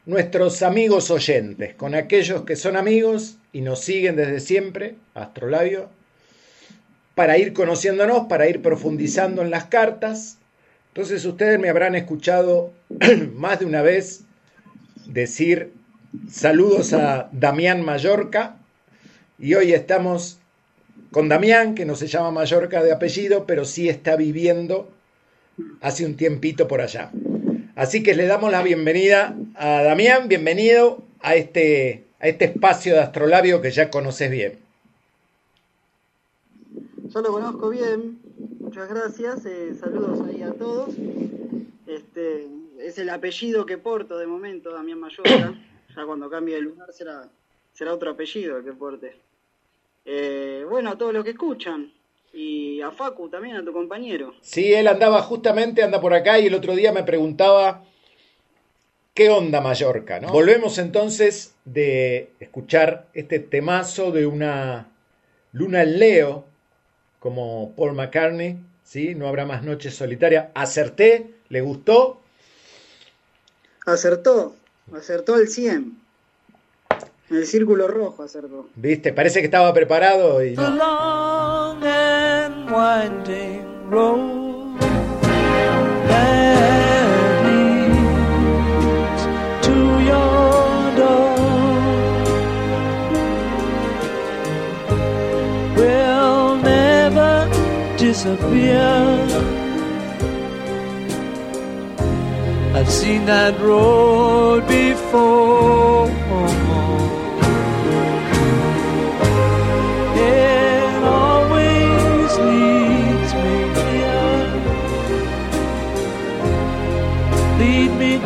[0.06, 5.90] nuestros amigos oyentes, con aquellos que son amigos y nos siguen desde siempre, Astrolabio,
[7.16, 10.38] para ir conociéndonos, para ir profundizando en las cartas.
[10.90, 12.74] Entonces ustedes me habrán escuchado
[13.34, 14.24] más de una vez
[15.06, 15.72] decir
[16.30, 18.58] saludos a Damián Mallorca
[19.40, 20.40] y hoy estamos
[21.14, 24.90] con Damián, que no se llama Mallorca de apellido, pero sí está viviendo
[25.80, 27.11] hace un tiempito por allá.
[27.76, 33.02] Así que le damos la bienvenida a Damián, bienvenido a este, a este espacio de
[33.02, 34.57] Astrolabio que ya conoces bien.
[37.10, 38.19] Yo lo conozco bien,
[38.60, 40.95] muchas gracias, eh, saludos ahí a todos.
[41.85, 42.48] Este,
[42.80, 45.53] es el apellido que porto de momento, Damián Mallorca.
[45.95, 47.30] Ya cuando cambie de lugar será,
[47.72, 49.15] será otro apellido el que porte.
[50.06, 51.92] Eh, bueno, a todos los que escuchan.
[52.34, 54.34] Y a Facu también, a tu compañero.
[54.42, 57.84] Sí, él andaba justamente, anda por acá y el otro día me preguntaba
[59.14, 60.30] qué onda Mallorca, ¿no?
[60.30, 64.90] Volvemos entonces de escuchar este temazo de una
[65.52, 66.46] luna en Leo,
[67.20, 69.14] como Paul McCartney, ¿sí?
[69.14, 70.48] No habrá más noches solitarias.
[70.56, 72.20] Acerté, le gustó.
[73.86, 74.56] Acertó,
[74.92, 76.03] acertó el 100.
[77.30, 78.68] En el círculo rojo acertó.
[78.76, 79.14] ¿Viste?
[79.14, 80.76] Parece que estaba preparado y The no.
[80.76, 84.80] long and winding road
[86.08, 89.24] that leads
[89.66, 89.74] to
[90.04, 91.38] your door
[95.76, 97.50] will never
[97.98, 99.28] disappear.
[102.76, 106.10] I've seen that road before.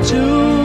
[0.08, 0.57] To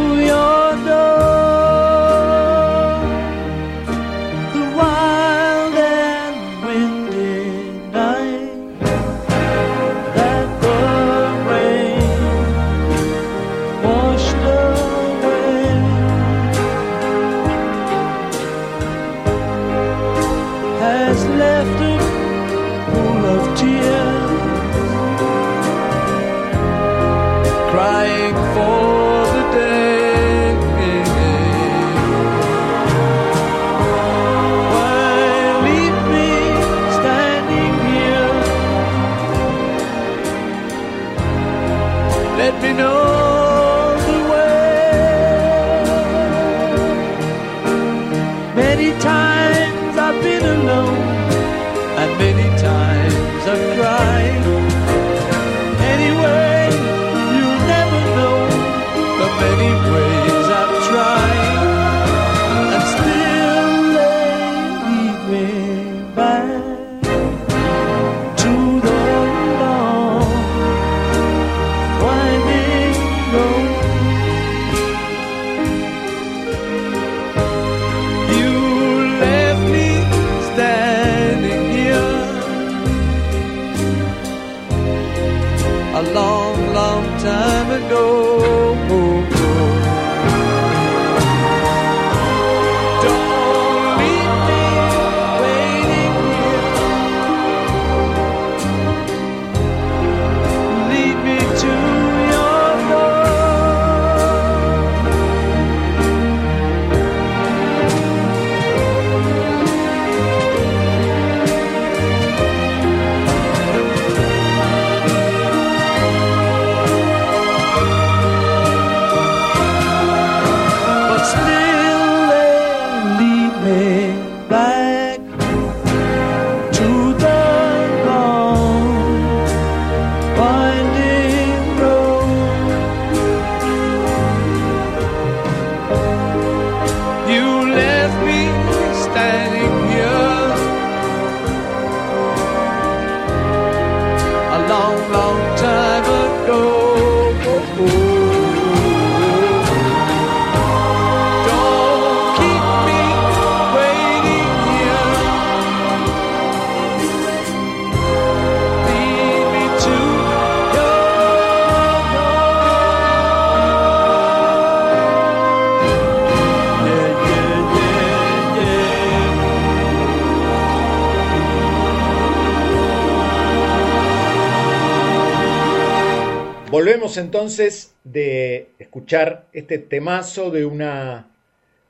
[177.16, 181.26] Entonces de escuchar este temazo de una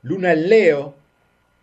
[0.01, 0.95] luna en Leo,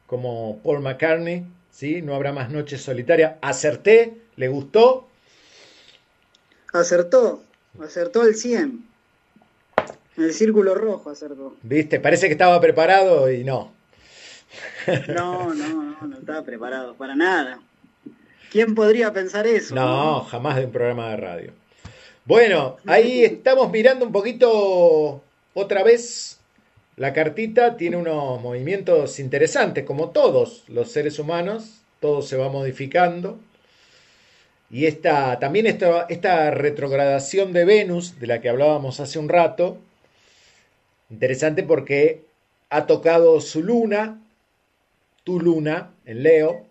[0.07, 2.03] como Paul McCartney, ¿sí?
[2.03, 3.35] No habrá más noches solitarias.
[3.41, 5.09] Acerté, ¿le gustó?
[6.73, 7.43] Acertó,
[7.81, 8.85] acertó el 100.
[10.17, 11.57] En el círculo rojo acertó.
[11.63, 12.01] ¿Viste?
[12.01, 13.73] Parece que estaba preparado y no.
[15.15, 17.61] No, no, no, no estaba preparado para nada.
[18.51, 19.75] ¿Quién podría pensar eso?
[19.75, 21.53] No, jamás de un programa de radio.
[22.31, 25.21] Bueno, ahí estamos mirando un poquito
[25.53, 26.39] otra vez.
[26.95, 33.37] La cartita tiene unos movimientos interesantes, como todos los seres humanos, todo se va modificando.
[34.71, 39.79] Y esta, también esta, esta retrogradación de Venus, de la que hablábamos hace un rato,
[41.11, 42.23] interesante porque
[42.69, 44.23] ha tocado su luna,
[45.25, 46.65] tu luna, en Leo,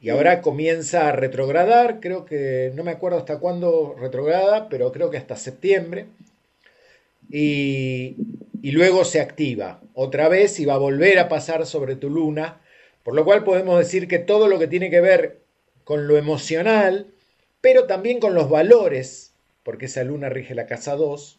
[0.00, 5.10] y ahora comienza a retrogradar, creo que no me acuerdo hasta cuándo retrograda, pero creo
[5.10, 6.06] que hasta septiembre.
[7.30, 8.16] Y,
[8.62, 12.60] y luego se activa otra vez y va a volver a pasar sobre tu luna,
[13.02, 15.40] por lo cual podemos decir que todo lo que tiene que ver
[15.84, 17.06] con lo emocional,
[17.60, 21.38] pero también con los valores, porque esa luna rige la casa 2,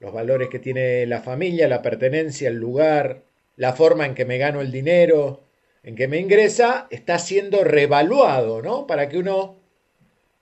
[0.00, 3.22] los valores que tiene la familia, la pertenencia, el lugar,
[3.56, 5.43] la forma en que me gano el dinero,
[5.84, 8.86] en que me ingresa, está siendo revaluado, ¿no?
[8.86, 9.56] Para que uno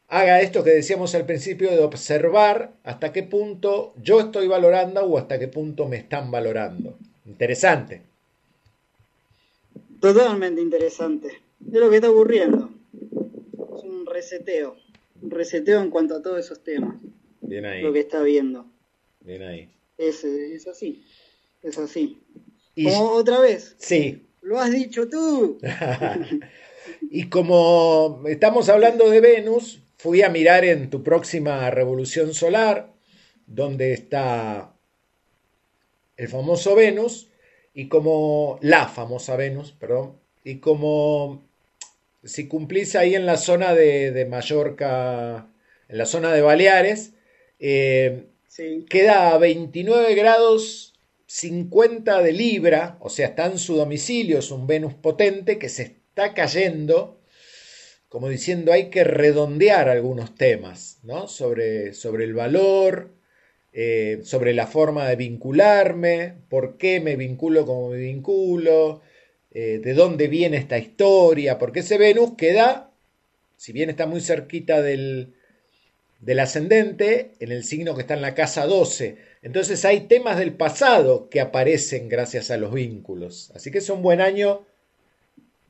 [0.09, 5.19] haga esto que decíamos al principio de observar hasta qué punto yo estoy valorando o
[5.19, 6.97] hasta qué punto me están valorando.
[7.27, 8.03] Interesante.
[10.01, 11.29] Totalmente interesante.
[11.29, 12.71] Es lo que está ocurriendo.
[13.77, 14.77] Es un reseteo.
[15.23, 16.97] Un reseteo en cuanto a todos esos temas.
[17.41, 17.83] Bien ahí.
[17.83, 18.67] Lo que está viendo.
[19.21, 19.69] Bien ahí.
[19.99, 21.05] Es, es así.
[21.63, 22.21] Es así.
[22.75, 23.77] Y- Como otra vez.
[23.79, 24.23] Sí.
[24.43, 25.59] Lo has dicho tú.
[27.11, 32.93] y como estamos hablando de Venus, fui a mirar en tu próxima revolución solar,
[33.47, 34.75] donde está
[36.17, 37.29] el famoso Venus,
[37.75, 41.49] y como la famosa Venus, perdón, y como
[42.25, 45.49] si cumplís ahí en la zona de, de Mallorca,
[45.89, 47.15] en la zona de Baleares,
[47.59, 48.85] eh, Sí.
[48.91, 50.92] queda a 29 grados
[51.33, 55.83] 50 de Libra, o sea, está en su domicilio, es un Venus potente que se
[55.83, 57.23] está cayendo,
[58.11, 61.29] como diciendo hay que redondear algunos temas, ¿no?
[61.29, 63.15] Sobre, sobre el valor,
[63.73, 69.01] eh, sobre la forma de vincularme, por qué me vinculo como me vinculo,
[69.53, 72.93] eh, de dónde viene esta historia, porque ese Venus queda,
[73.57, 75.33] si bien está muy cerquita del,
[76.23, 79.19] del ascendente, en el signo que está en la casa 12.
[79.43, 83.53] Entonces hay temas del pasado que aparecen gracias a los vínculos.
[83.55, 84.65] Así que es un buen año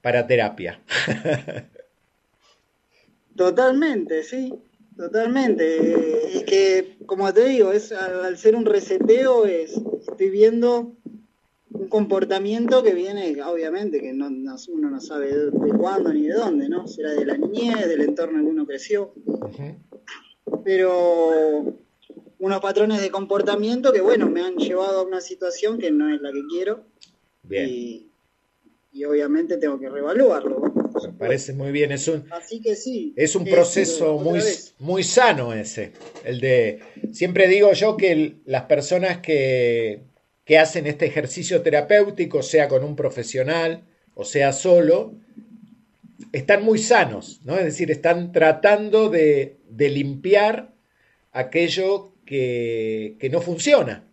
[0.03, 0.81] para terapia.
[3.37, 4.53] Totalmente, sí,
[4.97, 5.79] totalmente.
[6.35, 10.93] Y que, como te digo, es al, ser un reseteo, es, estoy viendo
[11.71, 16.27] un comportamiento que viene, obviamente, que no, no- uno no sabe de, de cuándo ni
[16.27, 16.87] de dónde, ¿no?
[16.87, 19.15] Será de la niñez, del entorno en que uno creció.
[20.65, 21.75] Pero
[22.39, 26.21] unos patrones de comportamiento que, bueno, me han llevado a una situación que no es
[26.21, 26.85] la que quiero.
[27.45, 27.69] Bien.
[27.69, 28.09] Y,
[28.93, 30.73] y obviamente tengo que reevaluarlo.
[31.07, 33.15] Me parece muy bien, es un, Así que sí.
[33.17, 34.41] es un es, proceso muy,
[34.79, 35.93] muy sano ese.
[36.25, 36.81] El de,
[37.13, 40.03] siempre digo yo que el- las personas que,
[40.45, 43.83] que hacen este ejercicio terapéutico, sea con un profesional
[44.15, 45.15] o sea solo,
[46.33, 47.57] están muy sanos, ¿no?
[47.57, 50.73] Es decir, están tratando de, de limpiar
[51.33, 54.05] aquello que, que no funciona.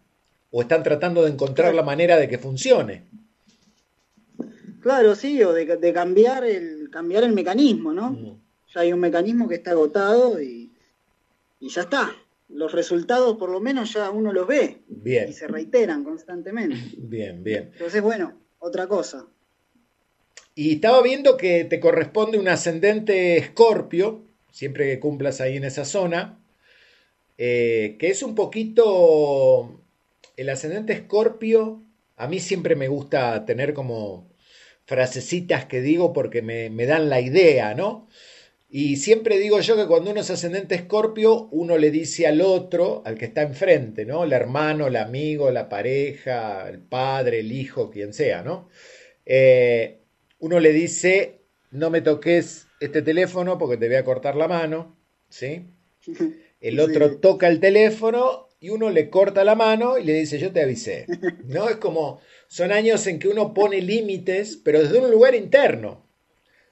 [0.52, 3.04] O están tratando de encontrar la manera de que funcione.
[4.82, 8.12] Claro, sí, o de, de cambiar el cambiar el mecanismo, ¿no?
[8.12, 8.40] Mm.
[8.74, 10.72] Ya hay un mecanismo que está agotado y,
[11.60, 12.12] y ya está.
[12.50, 16.96] Los resultados por lo menos ya uno los ve Bien, y se reiteran constantemente.
[16.98, 17.70] bien, bien.
[17.74, 19.28] Entonces, bueno, otra cosa.
[20.56, 25.86] Y estaba viendo que te corresponde un ascendente escorpio, siempre que cumplas ahí en esa
[25.86, 26.40] zona,
[27.38, 29.82] eh, que es un poquito...
[30.38, 31.84] El ascendente escorpio,
[32.16, 34.30] a mí siempre me gusta tener como
[34.86, 38.08] frasecitas que digo porque me, me dan la idea, ¿no?
[38.72, 43.02] Y siempre digo yo que cuando uno es ascendente escorpio, uno le dice al otro,
[43.04, 44.24] al que está enfrente, ¿no?
[44.24, 48.70] El hermano, el amigo, la pareja, el padre, el hijo, quien sea, ¿no?
[49.26, 49.99] Eh,
[50.40, 51.42] uno le dice,
[51.72, 54.98] no me toques este teléfono porque te voy a cortar la mano,
[55.30, 55.66] ¿sí?
[56.60, 57.18] El otro Sí.
[57.20, 61.08] toca el teléfono y uno le corta la mano y le dice, yo te avisé,
[61.48, 61.70] ¿no?
[61.70, 66.06] Es como, son años en que uno pone límites, pero desde un lugar interno.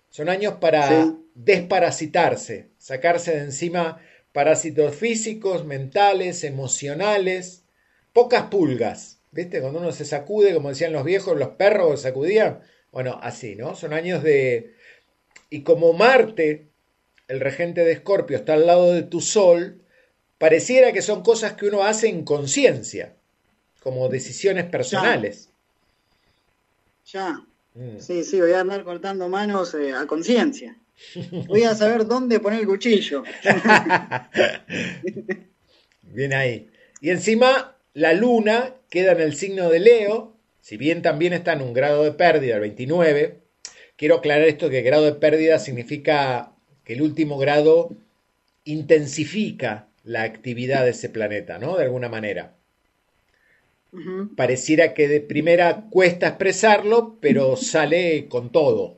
[0.10, 1.18] Son años para Sí.
[1.36, 7.66] desparasitarse, sacarse de encima parásitos físicos, mentales, emocionales,
[8.14, 9.22] pocas pulgas.
[9.32, 9.62] ¿Viste?
[9.62, 12.62] Cuando uno se sacude, como decían los viejos, los perros sacudían.
[12.92, 13.76] Bueno, así, ¿no?
[13.76, 14.74] Son años de...
[15.50, 16.68] Y como Marte,
[17.28, 19.82] el regente de Escorpio, está al lado de tu Sol,
[20.38, 23.14] pareciera que son cosas que uno hace en conciencia,
[23.82, 25.50] como decisiones personales.
[27.12, 27.42] Ya.
[27.74, 28.00] Mm.
[28.00, 30.78] Sí, sí, voy a andar cortando manos eh, a conciencia.
[31.48, 33.24] Voy a saber dónde poner el cuchillo.
[36.02, 36.72] Bien ahí.
[37.02, 40.37] Y encima, la luna queda en el signo de Leo,
[40.68, 43.40] si bien también está en un grado de pérdida, el 29.
[43.96, 46.52] Quiero aclarar esto que grado de pérdida significa
[46.84, 47.92] que el último grado
[48.66, 51.78] intensifica la actividad de ese planeta, ¿no?
[51.78, 52.58] De alguna manera.
[54.36, 58.98] Pareciera que de primera cuesta expresarlo, pero sale con todo.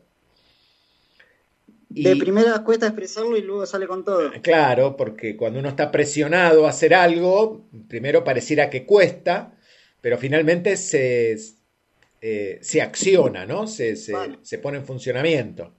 [1.94, 4.32] Y- De primera cuesta expresarlo y luego sale con todo.
[4.42, 9.54] Claro, porque cuando uno está presionado a hacer algo, primero pareciera que cuesta,
[10.02, 11.38] pero finalmente se,
[12.22, 13.68] eh, se acciona, ¿no?
[13.68, 14.38] Se, se- Vale.
[14.42, 15.74] se pone en funcionamiento.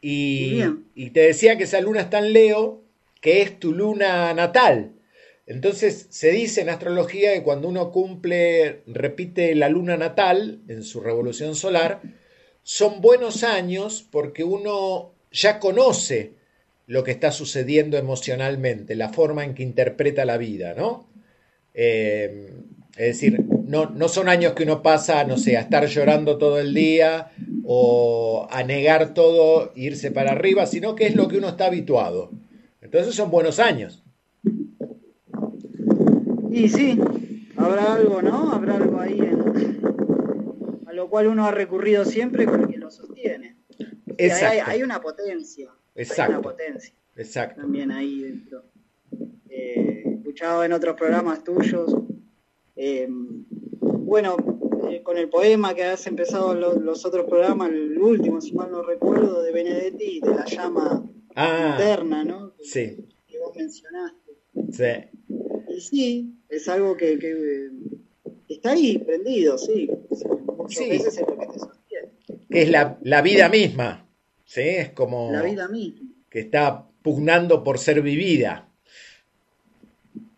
[0.00, 0.62] Y,
[0.94, 2.82] y te decía que esa luna está en Leo,
[3.20, 4.92] que es tu luna natal.
[5.46, 11.00] Entonces se dice en astrología que cuando uno cumple, repite la luna natal en su
[11.00, 12.02] revolución solar,
[12.62, 16.32] son buenos años porque uno ya conoce
[16.88, 21.08] lo que está sucediendo emocionalmente, la forma en que interpreta la vida, ¿no?
[21.74, 22.50] Eh,
[22.96, 26.58] es decir, no, no son años que uno pasa, no sé, a estar llorando todo
[26.58, 27.30] el día
[27.64, 31.66] o a negar todo e irse para arriba, sino que es lo que uno está
[31.66, 32.30] habituado.
[32.80, 34.02] Entonces son buenos años.
[36.50, 36.98] Y sí,
[37.56, 38.52] habrá algo, ¿no?
[38.52, 39.80] Habrá algo ahí en-
[40.86, 43.56] a lo cual uno ha recurrido siempre con el que lo sostiene.
[43.78, 44.64] Hay, Exacto.
[44.70, 45.70] hay una potencia.
[45.94, 46.32] Hay Exacto.
[46.32, 47.60] una potencia Exacto.
[47.60, 48.64] también ahí dentro.
[49.50, 51.94] Eh, escuchado en otros programas tuyos.
[52.78, 53.08] eh,
[54.06, 54.36] bueno,
[54.90, 58.70] eh, con el poema que has empezado lo- los otros programas, el último, si mal
[58.70, 61.04] no recuerdo, de Benedetti, de la llama
[61.34, 62.52] Ah, interna, ¿no?
[62.62, 62.96] sí,
[63.26, 64.32] Que vos mencionaste.
[64.72, 65.18] sí.
[65.76, 67.70] Y sí, es algo que, que,
[68.48, 69.90] está ahí, prendido, sí.
[70.56, 70.88] Muchas Sí.
[70.88, 72.08] veces es lo que te sostiene.
[72.50, 74.08] Que es la, la vida misma.
[74.44, 74.60] ¿sí?
[74.62, 76.08] Es como La vida misma.
[76.30, 78.68] que está pugnando por ser vivida.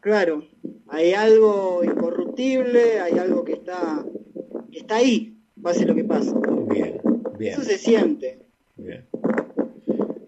[0.00, 0.46] Claro,
[0.88, 1.82] hay algo
[2.42, 4.04] hay algo que está,
[4.70, 6.32] que está ahí, pase lo que pase.
[6.70, 7.00] Bien,
[7.38, 8.38] bien, Eso se siente.
[8.76, 9.06] bien.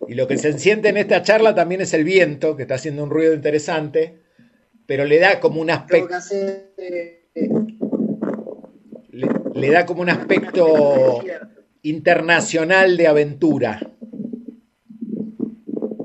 [0.08, 3.04] Y lo que se siente en esta charla también es el viento, que está haciendo
[3.04, 4.18] un ruido interesante,
[4.86, 6.16] pero le da como un aspecto,
[6.78, 7.28] eh,
[9.10, 11.22] le, le da como un aspecto
[11.82, 13.78] internacional de aventura.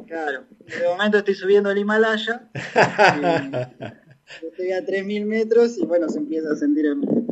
[0.05, 0.43] Claro.
[0.65, 2.47] De momento estoy subiendo el Himalaya.
[2.53, 3.67] eh,
[4.41, 7.25] estoy a 3.000 metros y bueno, se empieza a sentir el-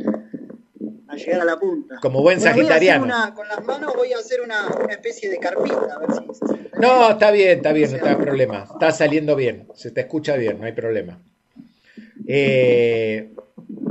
[1.08, 1.96] a llegar a la punta.
[2.00, 3.04] Como buen Bueno, sagitariano.
[3.04, 6.34] una- con las manos voy a hacer una, una especie de carpita, a ver si
[6.38, 6.70] se siente.
[6.80, 8.66] No, está bien, está bien, no está problema.
[8.72, 11.20] Está saliendo bien, se te escucha bien, no hay problema.
[12.26, 13.30] Eh,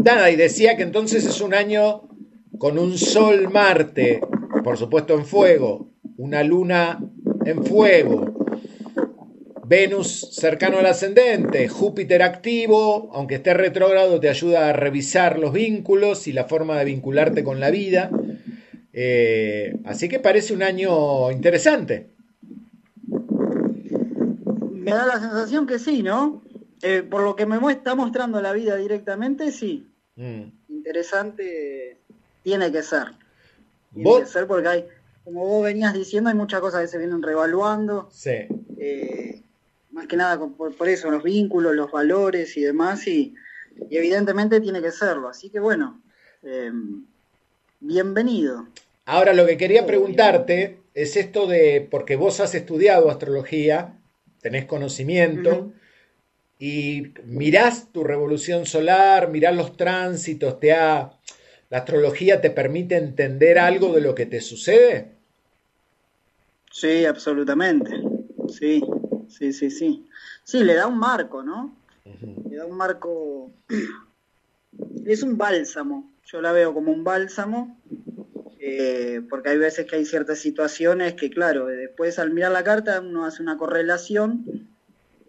[0.04, 2.10] nada, y decía que entonces es un año
[2.58, 4.22] con un Sol Marte,
[4.64, 5.88] por supuesto en fuego,
[6.18, 7.00] una luna
[7.46, 8.43] en fuego,
[9.66, 16.28] Venus cercano al ascendente, Júpiter activo, aunque esté retrógrado, te ayuda a revisar los vínculos
[16.28, 18.12] y la forma de vincularte con la vida.
[18.92, 22.10] Eh, así que parece un año interesante.
[24.72, 26.42] Me da la sensación que sí, ¿no?
[26.82, 29.88] Eh, por lo que me está mostrando la vida directamente, sí.
[30.18, 30.44] Mm.
[30.68, 32.02] Interesante
[32.44, 33.06] tiene que ser.
[33.94, 34.20] Tiene ¿Vos?
[34.20, 34.86] que ser porque hay,
[35.24, 38.10] como vos venías diciendo, hay muchas cosas que se vienen revaluando.
[38.12, 38.46] Sí.
[38.78, 39.43] eh,
[39.94, 43.34] más que nada por, por eso, los vínculos, los valores y demás, y,
[43.90, 45.30] y evidentemente tiene que serlo.
[45.30, 46.02] Así que bueno,
[46.42, 46.72] eh,
[47.80, 48.68] bienvenido.
[49.06, 53.94] Ahora lo que quería preguntarte es esto de, porque vos has estudiado astrología,
[54.42, 55.72] tenés conocimiento,
[56.58, 61.12] y mirás tu revolución solar, mirás los tránsitos, te ha,
[61.70, 65.12] la astrología te permite entender algo de lo que te sucede.
[66.72, 67.92] Sí, absolutamente.
[68.48, 68.82] Sí,
[69.52, 70.06] sí, sí, sí.
[70.44, 71.76] Sí, le da un marco, ¿no?
[72.50, 73.52] Le da un marco.
[75.06, 76.12] Es un bálsamo.
[76.26, 77.78] Yo la veo como un bálsamo.
[78.60, 83.02] eh, porque hay veces que hay ciertas situaciones que, claro, después al mirar la carta
[83.02, 84.46] uno hace una correlación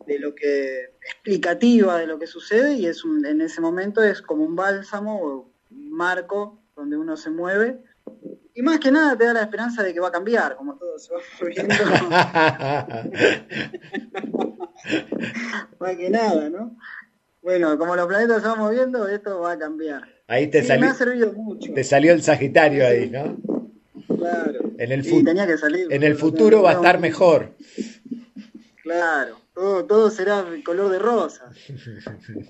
[0.07, 4.23] de lo que explicativa de lo que sucede y es un, en ese momento es
[4.23, 7.82] como un bálsamo o un marco donde uno se mueve
[8.55, 10.98] y más que nada te da la esperanza de que va a cambiar, como todo
[10.98, 11.74] se va moviendo.
[15.81, 16.76] más que nada, ¿no?
[17.43, 20.02] Bueno, como los planetas se van moviendo, esto va a cambiar.
[20.26, 21.72] Ahí te, Sí, salió, me ha servido mucho.
[21.74, 23.36] te salió el Sagitario ahí, ¿no?
[24.16, 24.70] Claro.
[24.78, 25.93] En el, Sí, tenía que salir.
[25.93, 27.52] en el futuro va a estar mejor.
[28.82, 31.51] Claro, todo, todo será color de rosa.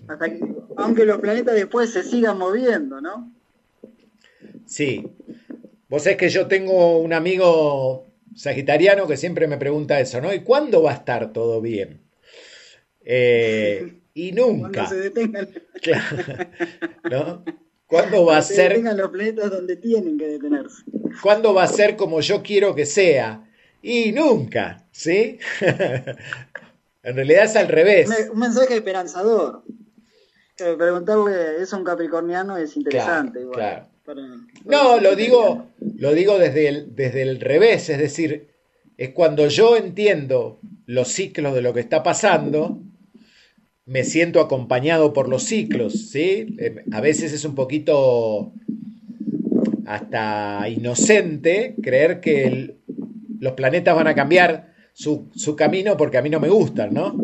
[0.09, 0.41] Hasta que,
[0.77, 3.33] aunque los planetas después se sigan moviendo, ¿no?
[4.67, 5.11] Sí.
[5.95, 10.35] Vos sabés que yo tengo un amigo sagitariano que siempre me pregunta eso, ¿no?
[10.35, 12.01] ¿Y cuándo va a estar todo bien?
[13.05, 14.71] Eh, y nunca.
[14.71, 15.49] Cuando se detengan,
[15.83, 16.17] Claro,
[17.09, 17.45] ¿no?
[17.87, 20.83] ¿Cuándo va a se ser, detengan los planetas donde tienen que detenerse.
[21.23, 23.49] cuándo va a ser como yo quiero que sea?
[23.81, 25.39] Y nunca, ¿sí?
[27.05, 28.09] en realidad es al revés.
[28.09, 29.63] Un, un mensaje esperanzador.
[30.59, 33.39] Eh, Preguntarle eso a un capricorniano es interesante.
[33.39, 33.94] Claro, igual, claro.
[34.05, 34.23] Para-
[34.65, 35.67] No, lo digo,
[35.97, 38.49] lo digo desde el, desde el revés, es decir,
[38.97, 42.79] es cuando yo entiendo los ciclos de lo que está pasando,
[43.87, 46.57] me siento acompañado por los ciclos, ¿sí?
[46.59, 48.53] Eh, A veces es un poquito
[49.87, 52.79] hasta inocente creer que el-
[53.41, 57.15] los planetas van a cambiar su, su camino porque a mí no me gustan, ¿no?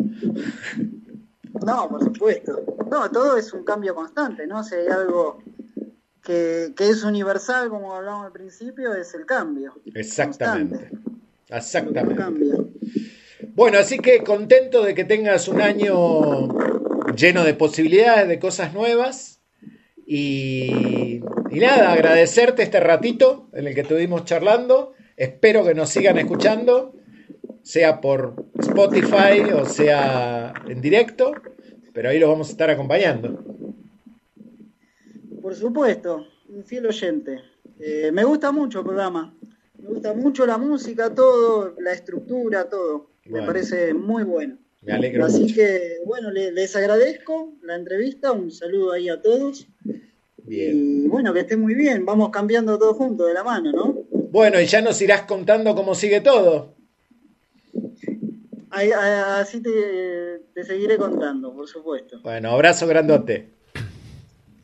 [1.65, 2.63] No, por supuesto.
[2.89, 4.63] No, todo es un cambio constante, ¿no?
[4.63, 5.39] Si hay algo
[6.23, 9.73] que, que es universal, como hablamos al principio, es el cambio.
[9.93, 10.89] Exactamente.
[10.89, 11.11] Constante.
[11.49, 12.23] Exactamente.
[13.53, 16.47] Bueno, así que contento de que tengas un año
[17.15, 19.41] lleno de posibilidades, de cosas nuevas.
[20.05, 24.93] Y, y nada, agradecerte este ratito en el que estuvimos charlando.
[25.17, 26.93] Espero que nos sigan escuchando,
[27.63, 31.33] sea por Spotify o sea en directo,
[31.93, 33.43] pero ahí los vamos a estar acompañando.
[35.41, 37.39] Por supuesto, un fiel oyente.
[37.79, 39.33] Eh, me gusta mucho el programa.
[39.79, 43.09] Me gusta mucho la música, todo, la estructura, todo.
[43.25, 43.41] Bueno.
[43.41, 44.57] Me parece muy bueno.
[44.83, 45.55] Me alegro Así mucho.
[45.55, 48.31] que, bueno, le- les agradezco la entrevista.
[48.31, 49.67] Un saludo ahí a todos.
[50.43, 51.03] Bien.
[51.05, 52.05] Y bueno, que estén muy bien.
[52.05, 53.97] Vamos cambiando todo junto de la mano, ¿no?
[54.31, 56.75] Bueno, y ya nos irás contando cómo sigue todo.
[58.69, 62.19] Así te, te seguiré contando, por supuesto.
[62.23, 63.49] Bueno, abrazo grandote.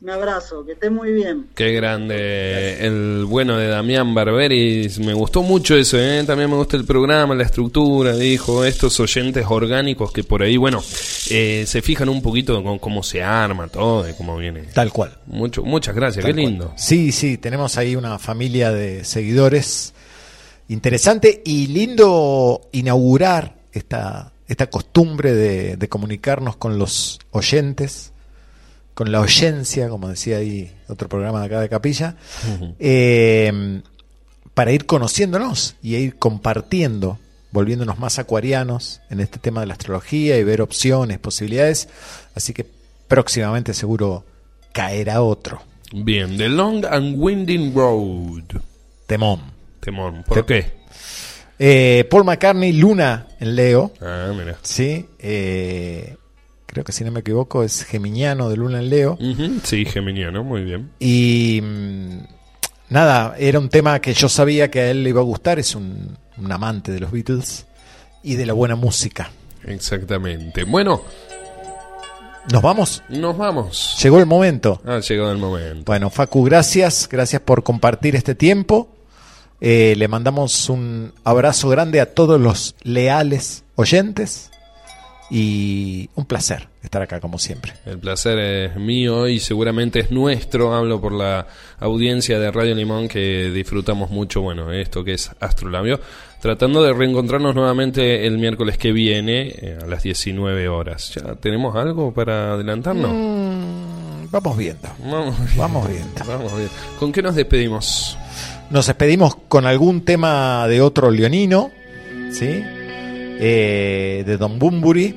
[0.00, 1.46] Un abrazo, que estés muy bien.
[1.56, 5.00] Qué grande el bueno de Damián Barberis.
[5.00, 6.22] Me gustó mucho eso, ¿eh?
[6.24, 10.80] También me gusta el programa, la estructura, dijo, estos oyentes orgánicos que por ahí, bueno,
[11.30, 14.62] eh, se fijan un poquito con cómo se arma todo y cómo viene.
[14.72, 15.18] Tal cual.
[15.26, 16.50] Mucho, muchas gracias, Tal qué cual.
[16.52, 16.72] lindo.
[16.76, 19.94] Sí, sí, tenemos ahí una familia de seguidores
[20.68, 28.12] interesante y lindo inaugurar esta, esta costumbre de, de comunicarnos con los oyentes,
[28.98, 32.16] con la oyencia, como decía ahí otro programa de acá de Capilla,
[32.80, 33.80] eh,
[34.54, 37.16] para ir conociéndonos y ir compartiendo,
[37.52, 41.88] volviéndonos más acuarianos en este tema de la astrología y ver opciones, posibilidades.
[42.34, 42.66] Así que
[43.06, 44.24] próximamente seguro
[44.72, 45.62] caerá otro.
[45.92, 48.60] Bien, The Long and Winding Road.
[49.06, 49.42] Temón.
[49.78, 50.24] Temón.
[50.26, 50.72] ¿Por qué?
[51.56, 53.92] Eh, Paul McCartney, Luna en Leo.
[54.00, 54.58] Ah, mira.
[54.62, 56.16] Sí, eh,
[56.68, 59.18] creo que si no me equivoco es Geminiano de Luna en Leo.
[59.64, 60.90] Sí, Geminiano, muy bien.
[61.00, 62.18] Y mm,
[62.90, 65.58] nada, era un tema que yo sabía que a él le iba a gustar.
[65.58, 67.66] Es un, un amante de los Beatles
[68.22, 69.30] y de la buena música.
[69.64, 70.64] Exactamente.
[70.64, 71.02] Bueno,
[72.52, 73.02] ¿Nos vamos?
[73.08, 73.96] nos vamos.
[74.02, 74.80] Llegó el momento.
[74.86, 75.82] Ha llegado el momento.
[75.86, 77.08] Bueno, Facu, gracias.
[77.10, 78.88] Gracias por compartir este tiempo.
[79.60, 84.50] Eh, le mandamos un abrazo grande a todos los leales oyentes.
[85.30, 87.74] Y un placer estar acá como siempre.
[87.84, 90.74] El placer es mío y seguramente es nuestro.
[90.74, 91.46] Hablo por la
[91.80, 96.00] audiencia de Radio Limón que disfrutamos mucho, bueno, esto que es Astrolabio.
[96.40, 101.12] Tratando de reencontrarnos nuevamente el miércoles que viene eh, a las 19 horas.
[101.14, 103.10] ¿Ya tenemos algo para adelantarnos?
[103.12, 104.88] Mm, vamos viendo.
[105.04, 106.24] Vamos, Vamos viendo.
[106.26, 106.70] Vamos bien.
[106.98, 108.16] ¿Con qué nos despedimos?
[108.70, 111.70] Nos despedimos con algún tema de otro leonino,
[112.30, 112.62] ¿sí?
[113.40, 115.14] Eh, de Don Bumburi.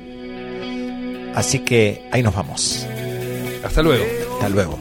[1.34, 2.86] Así que ahí nos vamos.
[3.64, 4.04] Hasta luego.
[4.34, 4.78] Hasta luego.